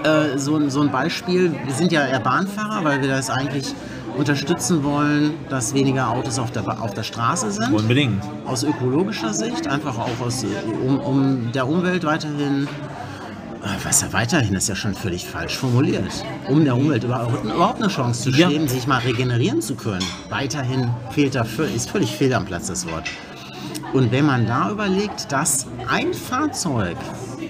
Äh, 0.04 0.38
so, 0.38 0.68
so 0.68 0.82
ein 0.82 0.90
Beispiel. 0.90 1.54
Wir 1.64 1.74
sind 1.74 1.92
ja 1.92 2.06
eher 2.06 2.20
Bahnfahrer, 2.20 2.84
weil 2.84 3.00
wir 3.00 3.08
das 3.08 3.30
eigentlich 3.30 3.74
unterstützen 4.16 4.82
wollen, 4.82 5.34
dass 5.48 5.74
weniger 5.74 6.08
Autos 6.08 6.38
auf 6.38 6.50
der, 6.50 6.82
auf 6.82 6.94
der 6.94 7.02
Straße 7.02 7.50
sind. 7.50 7.72
Unbedingt. 7.72 8.22
Aus 8.46 8.64
ökologischer 8.64 9.32
Sicht, 9.34 9.66
einfach 9.66 9.98
auch 9.98 10.20
aus, 10.24 10.44
um, 10.86 10.98
um 11.00 11.52
der 11.52 11.68
Umwelt 11.68 12.04
weiterhin 12.04 12.66
was 13.85 14.02
ja 14.02 14.12
weiterhin 14.12 14.55
ist 14.55 14.68
ja 14.68 14.76
schon 14.76 14.94
völlig 14.94 15.26
falsch 15.26 15.57
formuliert. 15.57 16.24
Um 16.48 16.64
der 16.64 16.76
Umwelt 16.76 17.05
überhaupt 17.05 17.76
eine 17.76 17.88
Chance 17.88 18.24
zu 18.24 18.33
geben, 18.33 18.64
ja. 18.64 18.68
sich 18.68 18.87
mal 18.87 18.98
regenerieren 18.98 19.61
zu 19.61 19.74
können. 19.74 20.05
Weiterhin 20.29 20.90
fehlt 21.11 21.35
da, 21.35 21.46
ist 21.74 21.90
völlig 21.90 22.14
fehl 22.14 22.33
am 22.35 22.44
Platz 22.44 22.68
das 22.68 22.87
Wort. 22.87 23.09
Und 23.92 24.12
wenn 24.12 24.26
man 24.26 24.46
da 24.46 24.70
überlegt, 24.70 25.33
dass 25.33 25.66
ein 25.88 26.12
Fahrzeug, 26.12 26.96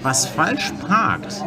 was 0.02 0.26
falsch 0.26 0.72
parkt, 0.86 1.42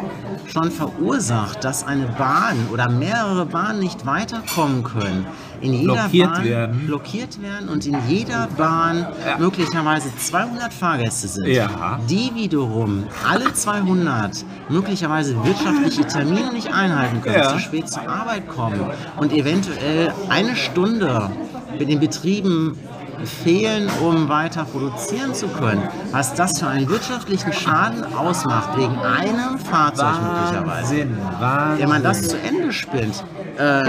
schon 0.46 0.70
verursacht, 0.70 1.64
dass 1.64 1.86
eine 1.86 2.06
Bahn 2.06 2.68
oder 2.72 2.90
mehrere 2.90 3.46
Bahnen 3.46 3.80
nicht 3.80 4.04
weiterkommen 4.04 4.82
können, 4.82 5.26
in 5.60 5.74
jeder 5.74 5.94
blockiert 5.94 6.32
Bahn 6.32 6.44
werden. 6.44 6.86
blockiert 6.86 7.42
werden 7.42 7.68
und 7.68 7.86
in 7.86 7.96
jeder 8.08 8.48
Bahn 8.56 9.06
ja. 9.24 9.38
möglicherweise 9.38 10.08
200 10.16 10.72
Fahrgäste 10.72 11.28
sind, 11.28 11.48
ja. 11.48 12.00
die 12.08 12.30
wiederum 12.34 13.04
alle 13.28 13.52
200 13.52 14.44
möglicherweise 14.68 15.36
wirtschaftliche 15.44 16.06
Termine 16.06 16.52
nicht 16.52 16.72
einhalten 16.72 17.20
können, 17.20 17.36
ja. 17.36 17.52
zu 17.52 17.58
spät 17.58 17.88
zur 17.88 18.08
Arbeit 18.08 18.48
kommen 18.48 18.80
und 19.18 19.32
eventuell 19.32 20.12
eine 20.28 20.56
Stunde 20.56 21.30
mit 21.78 21.88
den 21.88 22.00
Betrieben 22.00 22.78
fehlen, 23.24 23.88
um 24.02 24.28
weiter 24.28 24.64
produzieren 24.64 25.34
zu 25.34 25.48
können. 25.48 25.82
Was 26.10 26.34
das 26.34 26.58
für 26.58 26.66
einen 26.66 26.88
wirtschaftlichen 26.88 27.52
Schaden 27.52 28.04
ausmacht, 28.14 28.76
wegen 28.78 28.96
einem 28.98 29.58
Fahrzeug 29.58 30.14
Wahnsinn, 30.14 31.08
möglicherweise. 31.08 31.40
Wahnsinn. 31.40 31.80
Wenn 31.80 31.88
man 31.88 32.02
das 32.02 32.28
zu 32.28 32.38
Ende 32.38 32.72
spinnt, 32.72 33.24
äh, 33.58 33.82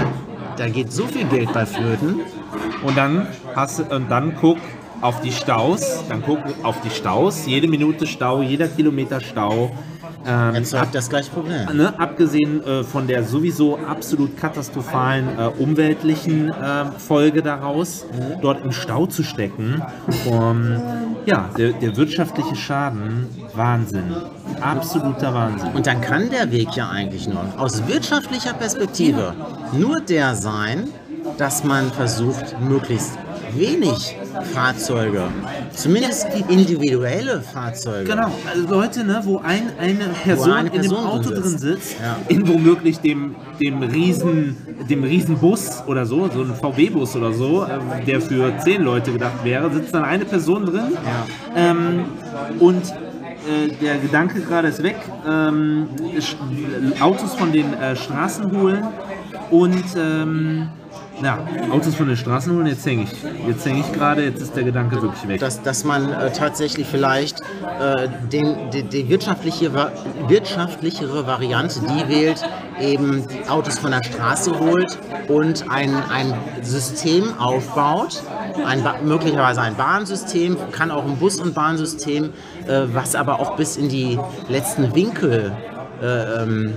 da 0.56 0.68
geht 0.68 0.92
so 0.92 1.06
viel 1.06 1.24
Geld 1.26 1.52
bei 1.52 1.66
Flöten. 1.66 2.20
Und 2.82 2.96
dann, 2.96 3.26
hast, 3.54 3.80
und 3.80 4.10
dann 4.10 4.36
guck 4.40 4.58
auf 5.00 5.20
die 5.20 5.32
Staus, 5.32 6.04
dann 6.08 6.22
guck 6.24 6.40
auf 6.62 6.80
die 6.80 6.90
Staus, 6.90 7.46
jede 7.46 7.68
Minute 7.68 8.06
Stau, 8.06 8.42
jeder 8.42 8.68
Kilometer 8.68 9.20
Stau. 9.20 9.74
Ähm, 10.26 10.54
Jetzt 10.54 10.74
habt 10.74 10.94
das 10.94 11.08
gleiche 11.08 11.30
Problem. 11.30 11.66
Ne, 11.74 11.98
abgesehen 11.98 12.64
äh, 12.64 12.84
von 12.84 13.06
der 13.06 13.24
sowieso 13.24 13.78
absolut 13.78 14.36
katastrophalen 14.36 15.28
äh, 15.38 15.46
umweltlichen 15.58 16.50
äh, 16.50 16.86
Folge 16.98 17.42
daraus, 17.42 18.06
mhm. 18.12 18.40
dort 18.40 18.64
im 18.64 18.72
Stau 18.72 19.06
zu 19.06 19.22
stecken. 19.22 19.82
Um, 20.26 20.80
ja, 21.26 21.50
der, 21.56 21.72
der 21.72 21.96
wirtschaftliche 21.96 22.54
Schaden, 22.54 23.28
Wahnsinn. 23.54 24.14
Absoluter 24.60 25.34
Wahnsinn. 25.34 25.72
Und 25.74 25.86
dann 25.86 26.00
kann 26.00 26.30
der 26.30 26.50
Weg 26.52 26.76
ja 26.76 26.88
eigentlich 26.88 27.28
nur 27.28 27.44
aus 27.56 27.86
wirtschaftlicher 27.86 28.54
Perspektive 28.54 29.34
nur 29.72 30.00
der 30.00 30.34
sein, 30.34 30.88
dass 31.38 31.64
man 31.64 31.90
versucht, 31.90 32.60
möglichst 32.60 33.18
wenig 33.54 34.16
Fahrzeuge, 34.52 35.24
zumindest 35.74 36.26
individuelle 36.48 37.40
Fahrzeuge. 37.40 38.04
Genau, 38.04 38.30
also 38.50 38.68
Leute, 38.68 39.04
ne, 39.04 39.20
wo 39.24 39.38
ein, 39.38 39.72
eine 39.78 40.08
Person 40.24 40.50
eine 40.52 40.68
in 40.68 40.72
dem 40.72 40.80
Person 40.90 41.06
Auto 41.06 41.30
drin 41.30 41.42
drin 41.42 41.58
sitzt. 41.58 41.90
sitzt, 41.90 41.96
Ja. 42.00 42.16
in 42.28 42.46
womöglich 42.48 42.98
dem, 43.00 43.34
dem 43.60 43.82
riesen 43.82 44.56
dem 44.88 45.04
Riesenbus 45.04 45.82
oder 45.86 46.04
so, 46.06 46.28
so 46.28 46.42
ein 46.42 46.54
VW-Bus 46.54 47.16
oder 47.16 47.32
so, 47.32 47.64
äh, 47.64 48.04
der 48.04 48.20
für 48.20 48.52
zehn 48.58 48.82
Leute 48.82 49.12
gedacht 49.12 49.44
wäre, 49.44 49.70
sitzt 49.72 49.94
dann 49.94 50.04
eine 50.04 50.24
Person 50.24 50.66
drin. 50.66 50.96
Ähm, 51.54 52.04
und 52.58 52.82
äh, 52.82 53.68
der 53.80 53.98
Gedanke 53.98 54.40
gerade 54.40 54.68
ist 54.68 54.82
weg, 54.82 54.96
ähm, 55.28 55.88
Autos 57.00 57.34
von 57.34 57.52
den 57.52 57.72
äh, 57.74 57.94
Straßen 57.96 58.50
holen 58.60 58.82
und 59.50 59.84
ähm, 59.96 60.68
ja, 61.22 61.38
Autos 61.70 61.94
von 61.94 62.08
den 62.08 62.16
Straßen 62.16 62.54
holen, 62.54 62.66
jetzt 62.66 62.84
hänge 62.84 63.04
ich. 63.04 63.10
Jetzt 63.46 63.64
hänge 63.64 63.80
ich 63.80 63.92
gerade, 63.92 64.24
jetzt 64.24 64.42
ist 64.42 64.56
der 64.56 64.64
Gedanke 64.64 65.00
wirklich 65.00 65.26
weg. 65.28 65.40
dass, 65.40 65.62
dass 65.62 65.84
man 65.84 66.12
äh, 66.12 66.32
tatsächlich 66.32 66.86
vielleicht 66.86 67.40
äh, 67.40 68.08
den, 68.32 68.70
die, 68.70 68.82
die 68.82 69.08
wirtschaftliche, 69.08 69.72
wirtschaftlichere 70.28 71.26
Variante, 71.26 71.80
die 71.80 72.08
wählt, 72.08 72.42
eben 72.80 73.24
Autos 73.48 73.78
von 73.78 73.92
der 73.92 74.02
Straße 74.02 74.58
holt 74.58 74.98
und 75.28 75.70
ein, 75.70 75.94
ein 76.10 76.34
System 76.62 77.38
aufbaut, 77.38 78.22
ein, 78.66 78.84
möglicherweise 79.04 79.60
ein 79.60 79.76
Bahnsystem, 79.76 80.56
kann 80.72 80.90
auch 80.90 81.04
ein 81.04 81.16
Bus- 81.16 81.40
und 81.40 81.54
Bahnsystem, 81.54 82.30
äh, 82.66 82.82
was 82.92 83.14
aber 83.14 83.40
auch 83.40 83.56
bis 83.56 83.76
in 83.76 83.88
die 83.88 84.18
letzten 84.48 84.94
Winkel 84.94 85.52
äh, 86.02 86.42
ähm, 86.42 86.74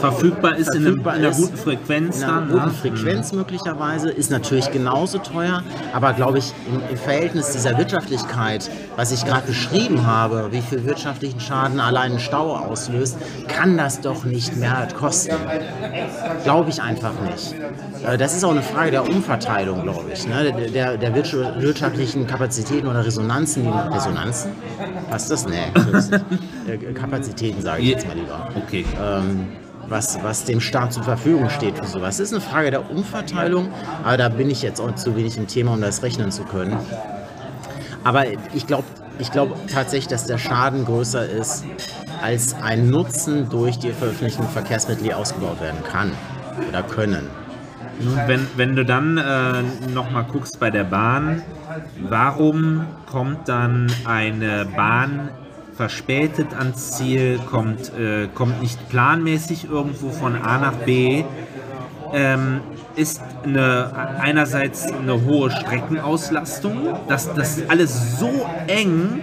verfügbar 0.00 0.56
ist 0.56 0.74
in, 0.74 0.82
verfügbar 0.82 1.12
einem, 1.14 1.22
in 1.22 1.26
einer 1.28 1.36
guten 1.36 1.56
Frequenz 1.56 2.18
in 2.18 2.24
einer 2.24 2.32
dann. 2.40 2.48
guten 2.50 2.64
ne? 2.66 2.70
Frequenz 2.72 3.32
möglicherweise, 3.32 4.10
ist 4.10 4.30
natürlich 4.30 4.70
genauso 4.72 5.18
teuer, 5.18 5.62
aber 5.92 6.12
glaube 6.12 6.38
ich 6.38 6.52
im, 6.68 6.80
im 6.90 6.96
Verhältnis 6.96 7.52
dieser 7.52 7.78
Wirtschaftlichkeit, 7.78 8.68
was 8.96 9.12
ich 9.12 9.24
gerade 9.24 9.46
beschrieben 9.46 10.04
habe, 10.06 10.48
wie 10.50 10.60
viel 10.60 10.84
wirtschaftlichen 10.84 11.38
Schaden 11.40 11.78
allein 11.80 12.12
ein 12.12 12.18
Stau 12.18 12.56
auslöst, 12.56 13.16
kann 13.48 13.76
das 13.76 14.00
doch 14.00 14.24
nicht 14.24 14.56
mehr 14.56 14.88
kosten. 14.98 15.36
Glaube 16.44 16.70
ich 16.70 16.82
einfach 16.82 17.12
nicht. 17.30 17.54
Äh, 18.06 18.18
Das 18.18 18.34
ist 18.34 18.44
auch 18.44 18.50
eine 18.50 18.62
Frage 18.62 18.90
der 18.90 19.08
Umverteilung, 19.08 19.82
glaube 19.82 20.06
ich, 20.12 20.26
ne? 20.26 20.52
der, 20.52 20.68
der, 20.70 20.96
der 20.96 21.14
wirtschaft- 21.14 21.60
wirtschaftlichen 21.60 22.26
Kapazitäten 22.26 22.88
oder 22.88 23.04
Resonanzen. 23.04 23.68
Resonanzen? 23.68 24.50
Passt 25.10 25.30
das? 25.30 25.46
Nee, 25.46 25.58
äh, 26.68 26.92
Kapazitäten 26.92 27.60
sage 27.62 27.82
ich 27.82 27.88
jetzt 27.88 28.06
mal 28.06 28.16
lieber 28.16 28.48
Okay. 28.56 28.84
ähm, 29.02 29.48
was, 29.88 30.22
was 30.22 30.44
dem 30.44 30.60
Staat 30.60 30.92
zur 30.92 31.02
Verfügung 31.02 31.50
steht 31.50 31.76
für 31.76 31.86
sowas. 31.86 32.18
Das 32.18 32.28
ist 32.28 32.32
eine 32.32 32.40
Frage 32.40 32.70
der 32.70 32.90
Umverteilung, 32.90 33.68
aber 34.04 34.16
da 34.16 34.28
bin 34.28 34.48
ich 34.48 34.62
jetzt 34.62 34.80
auch 34.80 34.94
zu 34.94 35.16
wenig 35.16 35.36
im 35.36 35.48
Thema, 35.48 35.72
um 35.74 35.80
das 35.80 36.02
rechnen 36.02 36.30
zu 36.30 36.44
können. 36.44 36.76
Aber 38.04 38.24
ich 38.54 38.66
glaube 38.66 38.84
ich 39.18 39.30
glaub 39.32 39.54
tatsächlich, 39.68 40.08
dass 40.08 40.24
der 40.24 40.38
Schaden 40.38 40.86
größer 40.86 41.28
ist, 41.28 41.64
als 42.22 42.54
ein 42.62 42.88
Nutzen 42.88 43.50
durch 43.50 43.78
die 43.78 43.92
veröffentlichten 43.92 44.48
Verkehrsmittel, 44.48 45.04
die 45.04 45.12
ausgebaut 45.14 45.60
werden 45.60 45.82
kann 45.84 46.12
oder 46.68 46.82
können. 46.82 47.26
Nun, 48.00 48.18
wenn, 48.26 48.46
wenn 48.56 48.76
du 48.76 48.84
dann 48.84 49.18
äh, 49.18 49.90
nochmal 49.92 50.24
guckst 50.24 50.58
bei 50.58 50.70
der 50.70 50.84
Bahn, 50.84 51.42
warum 52.02 52.86
kommt 53.10 53.48
dann 53.48 53.92
eine 54.04 54.66
Bahn 54.76 55.30
verspätet 55.76 56.48
ans 56.58 56.92
Ziel, 56.92 57.40
kommt, 57.50 57.92
äh, 57.98 58.28
kommt 58.34 58.60
nicht 58.60 58.88
planmäßig 58.88 59.70
irgendwo 59.70 60.10
von 60.10 60.36
A 60.36 60.58
nach 60.58 60.74
B? 60.74 61.24
Ähm, 62.12 62.60
ist 62.96 63.22
eine, 63.44 64.18
einerseits 64.20 64.92
eine 64.92 65.24
hohe 65.24 65.50
Streckenauslastung, 65.50 66.98
dass 67.08 67.32
das 67.32 67.62
alles 67.68 68.18
so 68.18 68.46
eng 68.66 69.22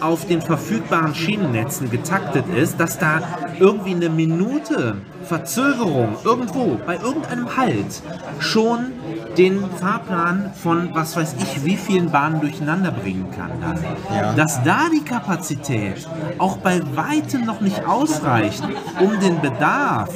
auf 0.00 0.26
den 0.26 0.42
verfügbaren 0.42 1.14
Schienennetzen 1.14 1.90
getaktet 1.90 2.44
ist, 2.54 2.78
dass 2.78 2.98
da 2.98 3.20
irgendwie 3.58 3.94
eine 3.94 4.08
Minute 4.08 4.96
Verzögerung 5.24 6.16
irgendwo 6.24 6.78
bei 6.86 6.96
irgendeinem 6.96 7.56
Halt 7.56 8.02
schon 8.38 8.92
den 9.36 9.64
Fahrplan 9.78 10.52
von 10.54 10.90
was 10.94 11.16
weiß 11.16 11.36
ich 11.38 11.64
wie 11.64 11.76
vielen 11.76 12.10
Bahnen 12.10 12.40
durcheinander 12.40 12.92
bringen 12.92 13.26
kann. 13.36 13.50
Dann. 13.60 13.78
Ja. 14.14 14.32
Dass 14.34 14.62
da 14.62 14.88
die 14.92 15.04
Kapazität 15.04 16.06
auch 16.38 16.58
bei 16.58 16.80
weitem 16.94 17.44
noch 17.44 17.60
nicht 17.60 17.86
ausreicht, 17.86 18.62
um 19.00 19.18
den 19.20 19.40
Bedarf 19.40 20.10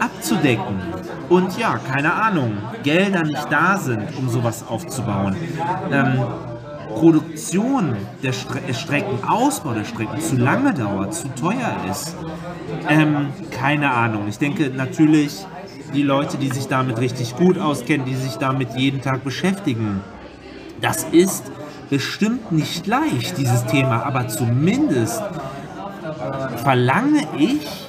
abzudecken 0.00 0.80
und 1.28 1.58
ja, 1.58 1.78
keine 1.92 2.12
Ahnung, 2.14 2.58
Gelder 2.82 3.22
nicht 3.22 3.46
da 3.50 3.76
sind, 3.76 4.16
um 4.16 4.28
sowas 4.28 4.64
aufzubauen. 4.66 5.36
Ähm, 5.90 6.24
Produktion 6.88 7.96
der 8.22 8.32
Stre 8.32 8.60
äh, 8.68 8.74
Strecken, 8.74 9.18
Ausbau 9.28 9.72
der 9.72 9.84
Strecken 9.84 10.20
zu 10.20 10.36
lange 10.36 10.74
dauert, 10.74 11.14
zu 11.14 11.28
teuer 11.34 11.76
ist. 11.90 12.16
Ähm, 12.88 13.28
keine 13.50 13.90
Ahnung. 13.92 14.28
Ich 14.28 14.38
denke 14.38 14.70
natürlich, 14.70 15.46
die 15.94 16.02
Leute, 16.02 16.36
die 16.36 16.50
sich 16.50 16.66
damit 16.68 16.98
richtig 16.98 17.36
gut 17.36 17.58
auskennen, 17.58 18.06
die 18.06 18.14
sich 18.14 18.36
damit 18.36 18.74
jeden 18.76 19.00
Tag 19.00 19.24
beschäftigen, 19.24 20.00
das 20.80 21.04
ist 21.04 21.44
bestimmt 21.90 22.52
nicht 22.52 22.86
leicht, 22.86 23.38
dieses 23.38 23.64
Thema, 23.66 24.04
aber 24.04 24.28
zumindest 24.28 25.22
verlange 26.62 27.26
ich, 27.38 27.87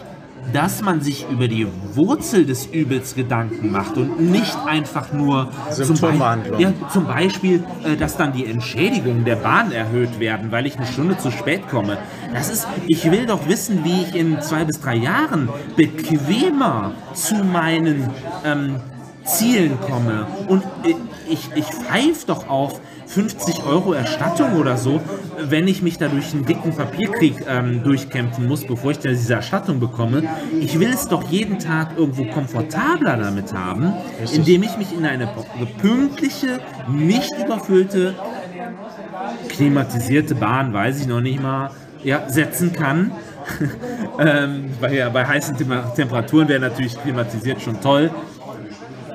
dass 0.54 0.82
man 0.82 1.02
sich 1.02 1.26
über 1.30 1.48
die 1.48 1.68
Wurzel 1.94 2.46
des 2.46 2.66
Übels 2.68 3.16
Gedanken 3.16 3.72
macht 3.72 3.98
und 3.98 4.20
nicht 4.20 4.58
einfach 4.66 5.12
nur 5.14 5.52
zum, 5.72 5.86
Symptombehandlung. 5.86 6.60
ja, 6.60 6.74
zum 6.92 7.06
Beispiel, 7.06 7.64
äh, 7.84 7.96
dass 7.96 8.18
dann 8.18 8.34
die 8.34 8.46
Entschädigungen 8.46 9.26
der 9.26 9.38
Bahn 9.38 9.72
erhöht 9.72 10.20
werden, 10.20 10.52
weil 10.52 10.66
ich 10.66 10.78
eine 10.78 10.86
Stunde 10.86 11.18
zu 11.18 11.32
spät 11.32 11.68
komme. 11.70 11.98
Das 12.34 12.50
ist, 12.50 12.68
ich 12.88 13.10
will 13.12 13.26
doch 13.26 13.48
wissen, 13.48 13.84
wie 13.84 14.04
ich 14.04 14.16
in 14.16 14.42
zwei 14.42 14.66
bis 14.66 14.80
drei 14.80 14.96
Jahren 14.96 15.50
bequemer 15.76 16.94
zu 17.14 17.36
meinen 17.36 18.10
ähm, 18.46 18.76
Zielen 19.24 19.78
komme. 19.82 20.28
Und 20.48 20.64
äh, 20.84 20.96
ich, 21.30 21.50
ich 21.56 21.66
pfeife 21.66 22.26
doch 22.28 22.50
auf 22.50 22.82
50 23.10 23.64
Euro 23.64 23.94
Erstattung 23.94 24.56
oder 24.60 24.78
so, 24.78 25.02
wenn 25.40 25.68
ich 25.68 25.82
mich 25.82 25.98
da 25.98 26.08
durch 26.10 26.32
einen 26.32 26.46
dicken 26.46 26.76
Papierkrieg 26.76 27.44
ähm, 27.48 27.84
durchkämpfen 27.84 28.48
muss, 28.48 28.66
bevor 28.66 28.92
ich 28.92 29.00
dann 29.00 29.14
diese 29.14 29.34
Erstattung 29.34 29.80
bekomme. 29.80 30.24
Ich 30.60 30.80
will 30.80 30.90
es 30.90 31.08
doch 31.08 31.28
jeden 31.32 31.58
Tag 31.58 31.98
irgendwo 31.98 32.26
komfortabler 32.26 33.18
damit 33.18 33.52
haben, 33.52 33.94
indem 34.32 34.62
ich 34.62 34.78
mich 34.78 34.96
in 34.96 35.08
eine 35.08 35.28
pünktliche, 35.82 36.60
nicht 36.88 37.32
überfüllte, 37.44 38.14
klimatisierte 39.50 40.36
Bahn, 40.36 40.72
weiß 40.72 41.02
ich 41.02 41.08
noch 41.08 41.22
nicht 41.22 41.42
mal, 41.42 41.72
ja, 42.04 42.30
setzen 42.30 42.74
kann. 42.74 43.12
ähm, 44.20 44.70
bei, 44.80 44.94
ja, 44.94 45.10
bei 45.10 45.26
heißen 45.26 45.58
Tem 45.58 45.74
Temperaturen 45.96 46.48
wäre 46.48 46.60
natürlich 46.60 46.96
klimatisiert 47.02 47.60
schon 47.60 47.82
toll. 47.82 48.12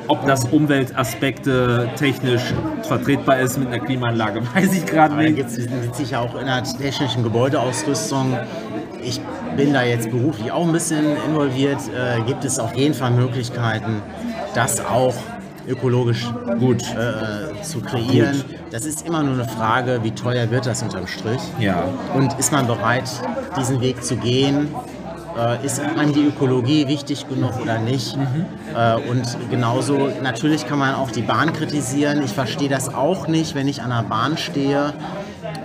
Ob 0.09 0.26
das 0.26 0.44
Umweltaspekte 0.44 1.88
technisch 1.96 2.52
vertretbar 2.82 3.40
ist 3.40 3.59
mit 3.59 3.68
einer 3.68 3.80
Klimaanlage, 3.80 4.42
weiß 4.55 4.72
ich 4.74 4.86
gerade 4.86 5.14
Aber 5.14 5.22
da 5.22 5.28
nicht. 5.30 5.36
gibt 5.36 5.50
es 5.50 5.96
sicher 5.96 6.20
auch 6.20 6.34
in 6.38 6.46
der 6.46 6.62
technischen 6.62 7.22
Gebäudeausrüstung. 7.22 8.36
Ich 9.02 9.20
bin 9.57 9.72
da 9.72 9.82
jetzt 9.82 10.11
beruflich 10.11 10.50
auch 10.52 10.66
ein 10.66 10.72
bisschen 10.72 11.05
involviert. 11.26 11.78
Äh, 11.88 12.22
gibt 12.26 12.44
es 12.44 12.59
auf 12.59 12.74
jeden 12.74 12.94
Fall 12.94 13.12
Möglichkeiten, 13.12 14.02
das 14.55 14.84
auch 14.84 15.14
ökologisch 15.66 16.26
gut 16.59 16.82
äh, 16.82 17.62
zu 17.62 17.80
kreieren. 17.80 18.44
Das 18.70 18.84
ist 18.84 19.07
immer 19.07 19.22
nur 19.22 19.34
eine 19.34 19.48
Frage, 19.48 20.00
wie 20.02 20.11
teuer 20.11 20.50
wird 20.50 20.66
das 20.66 20.82
unterm 20.82 21.07
Strich? 21.07 21.40
Ja. 21.59 21.84
Und 22.14 22.38
ist 22.38 22.52
man 22.52 22.66
bereit, 22.66 23.09
diesen 23.57 23.80
Weg 23.80 24.02
zu 24.05 24.16
gehen? 24.16 24.68
Äh, 25.37 25.66
ist 25.66 25.80
einem 25.80 26.12
die 26.12 26.26
Ökologie 26.26 26.87
wichtig 26.87 27.28
genug 27.28 27.61
oder 27.61 27.78
nicht? 27.78 28.16
Äh, 28.74 28.95
und 29.11 29.51
genauso, 29.51 30.11
natürlich 30.22 30.66
kann 30.66 30.78
man 30.78 30.95
auch 30.95 31.11
die 31.11 31.22
Bahn 31.22 31.53
kritisieren. 31.53 32.22
Ich 32.22 32.32
verstehe 32.32 32.68
das 32.68 32.95
auch 32.95 33.26
nicht, 33.26 33.55
wenn 33.55 33.66
ich 33.66 33.82
an 33.82 33.91
der 33.91 34.05
Bahn 34.09 34.39
stehe 34.39 34.93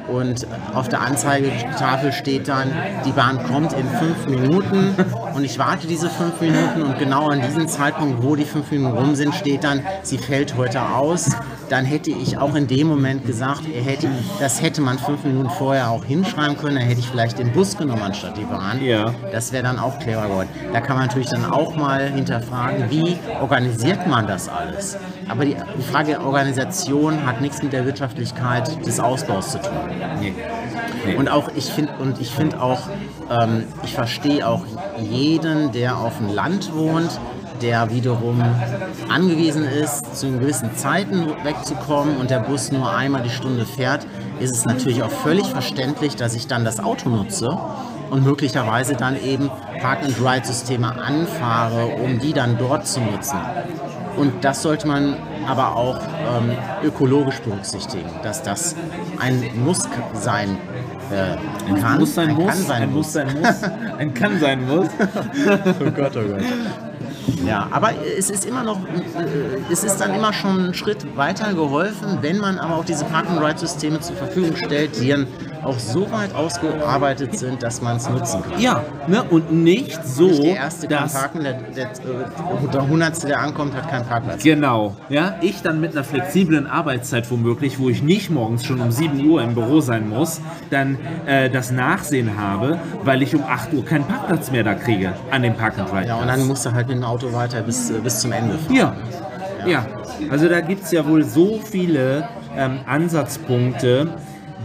und 0.07 0.47
auf 0.74 0.89
der 0.89 1.01
Anzeigetafel 1.01 2.11
steht 2.11 2.47
dann, 2.47 2.72
die 3.05 3.11
Bahn 3.11 3.43
kommt 3.43 3.74
in 3.74 3.88
fünf 3.88 4.28
Minuten 4.28 4.95
und 5.36 5.43
ich 5.43 5.59
warte 5.59 5.88
diese 5.88 6.09
fünf 6.09 6.41
Minuten 6.41 6.82
und 6.82 6.97
genau 6.97 7.28
an 7.28 7.41
diesem 7.41 7.67
Zeitpunkt, 7.67 8.24
wo 8.24 8.36
die 8.36 8.45
fünf 8.45 8.72
Minuten 8.72 8.97
rum 8.97 9.15
sind, 9.15 9.36
steht 9.36 9.63
dann, 9.63 9.84
sie 10.01 10.17
fällt 10.17 10.57
heute 10.57 10.82
aus. 10.82 11.30
Dann 11.70 11.86
hätte 11.86 12.09
ich 12.09 12.38
auch 12.38 12.55
in 12.55 12.67
dem 12.67 12.88
Moment 12.88 13.26
gesagt, 13.26 13.61
hätte, 13.65 14.09
das 14.39 14.61
hätte 14.61 14.82
man 14.82 14.97
fünf 14.97 15.24
Minuten 15.24 15.49
vorher 15.49 15.91
auch 15.91 16.03
hinschreiben 16.03 16.57
können, 16.57 16.76
dann 16.76 16.86
hätte 16.86 16.99
ich 16.99 17.07
vielleicht 17.07 17.39
den 17.39 17.51
Bus 17.51 17.78
genommen 17.78 18.01
anstatt 18.01 18.38
die 18.38 18.43
Bahn. 18.43 18.84
Ja. 18.84 19.13
Das 19.32 19.51
wäre 19.51 19.63
dann 19.63 19.78
auch 19.80 19.99
clever 19.99 20.24
geworden. 20.24 20.49
Da 20.74 20.82
kann 20.82 20.97
man 20.97 21.07
natürlich 21.07 21.30
dann 21.30 21.45
auch 21.45 21.76
mal 21.76 22.09
hinterfragen, 22.09 22.89
wie 22.89 23.17
organisiert 23.39 24.07
man 24.07 24.26
das 24.26 24.49
alles? 24.49 24.97
Aber 25.28 25.45
die, 25.45 25.55
die 25.78 25.84
Frage 25.84 26.07
der 26.09 26.26
Organisation 26.26 27.26
hat 27.26 27.39
nichts 27.41 27.61
mit 27.61 27.72
der 27.72 27.86
Wirtschaftlichkeit 27.86 28.86
des 28.86 28.99
Ausbaus 28.99 29.51
zu 29.51 29.61
tun. 29.61 29.78
Nee. 30.20 30.34
Nee. 31.05 31.15
Und 31.15 31.30
auch 31.30 31.49
ich 31.55 31.65
finde 31.65 31.93
und 31.99 32.20
ich 32.20 32.32
finde 32.32 32.61
auch, 32.61 32.82
ähm, 33.30 33.63
ich 33.84 33.93
verstehe 33.93 34.47
auch 34.47 34.63
jeden, 34.99 35.72
der 35.72 35.97
auf 35.97 36.17
dem 36.17 36.34
Land 36.34 36.74
wohnt, 36.74 37.20
der 37.62 37.91
wiederum 37.91 38.41
angewiesen 39.10 39.64
ist, 39.64 40.16
zu 40.18 40.32
gewissen 40.32 40.76
Zeiten 40.76 41.28
wegzukommen 41.43 42.18
und 42.18 42.30
der 42.30 42.39
Bus 42.39 42.72
nur 42.72 42.91
einmal 42.91 43.24
die 43.24 43.30
Stunde 43.30 43.66
fährt, 43.66 44.05
ist 44.39 44.51
es 44.51 44.66
natürlich 44.66 45.03
auch 45.03 45.12
völlig 45.12 45.47
verständlich, 45.47 46.16
dass 46.16 46.36
ich 46.36 46.47
dann 46.47 46.66
das 46.66 46.80
Auto 46.80 47.10
nutze 47.10 47.57
und 48.10 48.24
möglicherweise 48.24 48.95
dann 48.95 49.22
eben 49.22 49.49
Park-and-Ride-Systeme 49.82 51.01
anfahre, 51.01 51.88
um 51.88 52.20
die 52.20 52.34
dann 52.34 52.57
dort 52.57 52.88
zu 52.88 52.99
nutzen. 53.01 53.39
Und 54.18 54.43
das 54.43 54.62
sollte 54.62 54.88
man 54.88 55.16
aber 55.47 55.76
auch 55.76 55.97
ähm, 55.97 56.51
ökologisch 56.84 57.39
berücksichtigen, 57.39 58.10
dass 58.24 58.43
das 58.43 58.76
ein 59.20 59.43
Muss 59.64 59.88
sein 60.14 60.57
äh, 61.12 61.38
Ein 61.68 61.82
kann. 61.82 61.99
muss 61.99 62.16
sein 62.16 62.30
ein 62.30 62.36
muss, 62.36 62.47
kann 62.47 62.57
sein 62.57 62.82
ein 62.82 62.93
muss. 62.93 62.95
muss 62.95 63.14
sein 63.14 63.41
muss, 63.41 63.64
ein 63.97 64.14
kann 64.14 64.39
sein 64.39 64.68
muss. 64.68 64.88
Oh 65.80 65.91
Gott, 65.91 66.18
oh 66.18 66.28
Gott. 66.28 66.88
Ja, 67.45 67.67
aber 67.71 67.91
es 68.17 68.30
ist 68.30 68.45
immer 68.45 68.63
noch, 68.63 68.77
äh, 68.77 69.71
es 69.71 69.84
ist 69.84 69.97
dann 69.97 70.13
immer 70.13 70.34
schon 70.34 70.59
einen 70.59 70.73
Schritt 70.73 71.17
weiter 71.17 71.53
geholfen, 71.53 72.19
wenn 72.21 72.38
man 72.38 72.59
aber 72.59 72.75
auch 72.75 72.86
diese 72.86 73.05
Park-and-Ride-Systeme 73.05 73.99
zur 73.99 74.15
Verfügung 74.15 74.55
stellt, 74.55 74.99
die 74.99 75.09
dann 75.09 75.27
auch 75.64 75.80
so 75.80 76.12
weit 76.12 76.34
ausgearbeitet 76.34 77.38
sind, 77.38 77.64
dass 77.64 77.82
man 77.82 77.97
es 77.97 78.10
nutzen 78.10 78.41
kann. 78.41 78.60
Ja, 78.60 78.84
ne? 79.07 79.24
und 79.24 79.51
nicht 79.51 80.03
so, 80.05 80.28
Nicht 80.28 80.43
der 80.43 80.55
erste 80.55 80.88
dass 80.88 81.14
parken, 81.14 81.43
der, 81.43 81.53
der, 81.53 81.89
der 82.74 82.88
Hundertste, 82.88 83.28
der 83.28 83.39
ankommt, 83.41 83.76
hat 83.76 83.89
keinen 83.89 84.05
Parkplatz. 84.05 84.43
Genau, 84.43 84.95
ja, 85.10 85.36
ich 85.41 85.62
dann 85.62 85.80
mit 85.80 85.91
einer 85.91 86.03
flexiblen 86.03 86.68
Arbeitszeit 86.68 87.30
womöglich, 87.30 87.80
wo 87.80 87.89
ich 87.89 88.01
nicht 88.01 88.30
morgens 88.30 88.66
schon 88.66 88.80
um 88.80 88.91
7 88.91 89.26
Uhr 89.28 89.41
im 89.41 89.53
Büro 89.53 89.82
sein 89.82 90.10
muss, 90.10 90.41
dann 90.70 90.97
äh, 91.26 91.49
das 91.49 91.72
Nachsehen 91.72 92.38
habe, 92.38 92.80
weil 93.03 93.22
ich 93.22 93.36
um 93.36 93.43
8 93.43 93.74
Uhr 93.74 93.86
keinen 93.86 94.05
Parkplatz 94.05 94.51
mehr 94.51 94.64
da 94.64 94.76
kriege 94.76 95.14
an 95.32 95.43
dem 95.43 95.55
Park 95.55 95.78
and 95.78 95.91
Ride. 95.93 96.07
Ja, 96.07 96.16
und 96.16 96.28
dann 96.28 96.47
musst 96.47 96.66
du 96.66 96.74
halt 96.74 96.88
mit 96.88 96.97
dem 96.97 97.03
Auto 97.03 97.34
weiter 97.34 97.62
bis, 97.62 97.89
äh, 97.89 97.99
bis 97.99 98.20
zum 98.20 98.32
Ende 98.32 98.57
fahren. 98.57 98.76
Ja, 98.76 98.95
ja. 99.66 99.86
Also 100.30 100.49
da 100.49 100.62
gibt 100.62 100.84
es 100.84 100.91
ja 100.91 101.05
wohl 101.07 101.24
so 101.24 101.60
viele 101.60 102.28
ähm, 102.55 102.80
Ansatzpunkte, 102.86 104.10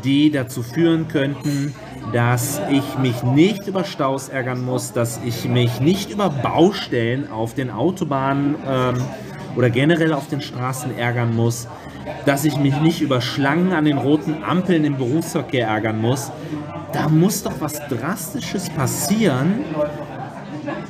die 0.05 0.31
dazu 0.31 0.63
führen 0.63 1.09
könnten, 1.09 1.75
dass 2.13 2.61
ich 2.71 2.99
mich 2.99 3.23
nicht 3.23 3.67
über 3.67 3.85
Staus 3.85 4.29
ärgern 4.29 4.65
muss, 4.65 4.93
dass 4.93 5.21
ich 5.25 5.49
mich 5.49 5.81
nicht 5.81 6.11
über 6.11 6.31
Baustellen 6.31 7.31
auf 7.31 7.55
den 7.55 7.71
Autobahnen 7.71 8.57
ähm, 8.69 8.97
oder 9.57 9.71
generell 9.71 10.13
auf 10.13 10.29
den 10.29 10.41
Straßen 10.41 10.97
ärgern 10.97 11.35
muss, 11.35 11.69
dass 12.27 12.45
ich 12.45 12.57
mich 12.59 12.79
nicht 12.81 13.01
über 13.01 13.21
Schlangen 13.21 13.73
an 13.73 13.85
den 13.85 13.99
roten 13.99 14.43
Ampeln 14.45 14.85
im 14.85 14.97
Berufsverkehr 14.97 15.67
ärgern 15.69 16.01
muss. 16.01 16.31
Da 16.93 17.09
muss 17.09 17.43
doch 17.43 17.61
was 17.61 17.81
Drastisches 17.89 18.69
passieren, 18.71 19.65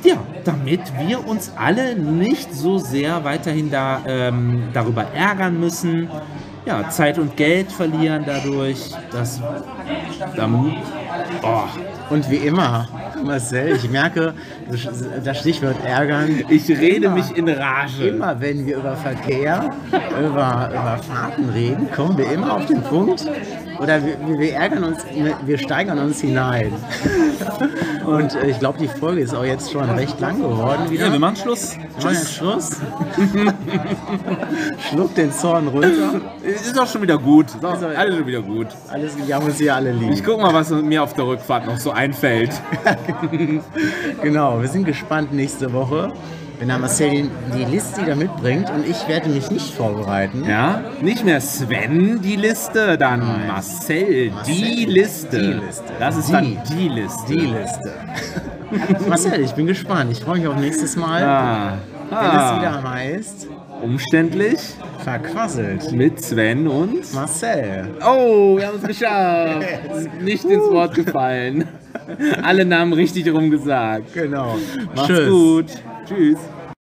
ja, 0.03 0.17
damit 0.43 0.81
wir 0.99 1.27
uns 1.27 1.51
alle 1.55 1.95
nicht 1.95 2.53
so 2.53 2.77
sehr 2.77 3.23
weiterhin 3.23 3.71
da, 3.71 4.01
ähm, 4.07 4.63
darüber 4.73 5.05
ärgern 5.13 5.59
müssen, 5.59 6.09
ja, 6.65 6.89
Zeit 6.89 7.19
und 7.19 7.35
Geld 7.37 7.71
verlieren 7.71 8.23
dadurch, 8.25 8.91
dass 9.11 9.39
da, 10.35 10.49
oh, 11.43 11.63
Und 12.09 12.29
wie 12.29 12.37
immer, 12.37 12.87
Marcel, 13.23 13.75
ich 13.75 13.89
merke, 13.89 14.33
das 15.23 15.39
Stichwort 15.39 15.77
ärgern. 15.85 16.43
ich 16.49 16.69
rede 16.69 17.05
Immer. 17.07 17.15
mich 17.15 17.35
in 17.37 17.49
Rage. 17.49 18.07
Immer 18.07 18.39
wenn 18.39 18.65
wir 18.65 18.77
über 18.77 18.95
Verkehr, 18.95 19.71
über, 20.19 20.69
über 20.71 20.99
Fahrten 21.01 21.49
reden, 21.49 21.89
kommen 21.91 22.17
wir 22.17 22.31
immer 22.31 22.55
auf 22.55 22.65
den 22.65 22.81
Punkt, 22.81 23.25
oder 23.79 24.05
wir, 24.05 24.17
wir 24.39 24.53
ärgern 24.53 24.83
uns, 24.83 24.99
wir 25.45 25.57
steigern 25.57 25.99
uns 25.99 26.21
hinein. 26.21 26.71
Und 28.05 28.35
äh, 28.35 28.47
ich 28.47 28.59
glaube, 28.59 28.77
die 28.79 28.87
Folge 28.87 29.21
ist 29.21 29.33
auch 29.33 29.43
jetzt 29.43 29.71
schon 29.71 29.89
recht 29.89 30.19
lang 30.19 30.41
geworden 30.41 30.89
wieder. 30.89 31.07
Ja, 31.07 31.11
wir 31.11 31.19
machen 31.19 31.35
Schluss. 31.35 31.75
Wir 31.97 32.05
machen 32.05 32.25
Schluss. 32.25 32.77
Schluck 34.89 35.15
den 35.15 35.31
Zorn 35.31 35.67
runter. 35.67 36.21
Ist 36.43 36.79
auch 36.79 36.87
schon 36.87 37.01
wieder 37.01 37.17
gut. 37.17 37.47
Ist 37.47 37.65
auch 37.65 37.75
Ist 37.75 37.83
alles 37.83 38.17
schon 38.17 38.27
wieder 38.27 38.41
gut. 38.41 38.67
Alles, 38.89 39.13
wir 39.17 39.35
haben 39.35 39.45
uns 39.45 39.57
hier 39.57 39.75
alle 39.75 39.91
lieb. 39.91 40.11
Ich 40.11 40.23
guck 40.23 40.39
mal, 40.39 40.53
was 40.53 40.69
mir 40.69 41.01
auf 41.01 41.13
der 41.13 41.25
Rückfahrt 41.27 41.65
noch 41.65 41.77
so 41.77 41.91
einfällt. 41.91 42.51
Genau, 44.21 44.61
wir 44.61 44.67
sind 44.67 44.85
gespannt 44.85 45.33
nächste 45.33 45.71
Woche, 45.73 46.11
wenn 46.59 46.67
der 46.67 46.77
Marcel 46.77 47.29
die- 47.55 47.65
Liste 47.65 48.01
wieder 48.01 48.15
mitbringt 48.15 48.69
und 48.69 48.87
ich 48.87 49.07
werde 49.07 49.29
mich 49.29 49.49
nicht 49.51 49.73
vorbereiten. 49.73 50.43
Ja, 50.47 50.81
nicht 51.01 51.25
mehr 51.25 51.41
Sven 51.41 52.21
die 52.21 52.35
Liste, 52.35 52.97
dann 52.97 53.47
Marcel, 53.47 54.31
die 54.47 54.85
Liste. 54.85 55.39
Die 55.39 55.53
Liste. 55.65 55.91
Das 55.99 56.15
ist 56.17 56.29
Die. 56.29 56.31
dann 56.33 56.57
die 56.71 56.87
Liste. 56.89 57.33
Die 57.33 57.39
Liste. 57.45 57.93
Marcel, 59.09 59.41
ich 59.41 59.51
bin 59.53 59.65
gespannt. 59.67 60.11
Ich 60.11 60.19
freue 60.21 60.39
mich 60.39 60.47
auf 60.47 60.55
nächstes 60.57 60.95
Mal, 60.95 61.23
Ah, 61.23 61.73
wenn 62.09 62.17
es 62.17 62.23
ah. 62.23 62.59
wieder 62.59 62.91
heißt, 62.91 63.47
umständlich 63.81 64.59
verquasselt. 65.03 65.91
mit 65.91 66.21
Sven 66.21 66.67
und. 66.67 67.13
Marcel. 67.13 67.89
Oh, 68.05 68.57
wir 68.57 68.67
haben 68.67 68.77
es 68.81 68.87
geschafft. 68.87 69.65
Nicht 70.21 70.45
ins 70.45 70.63
Wort 70.71 70.95
gefallen. 70.95 71.67
Alle 72.43 72.65
Namen 72.65 72.93
richtig 72.93 73.31
rum 73.31 73.49
gesagt. 73.49 74.13
Genau. 74.13 74.57
Macht's 74.95 75.07
Tschüss. 75.07 75.29
gut. 75.29 75.65
Tschüss. 76.05 76.37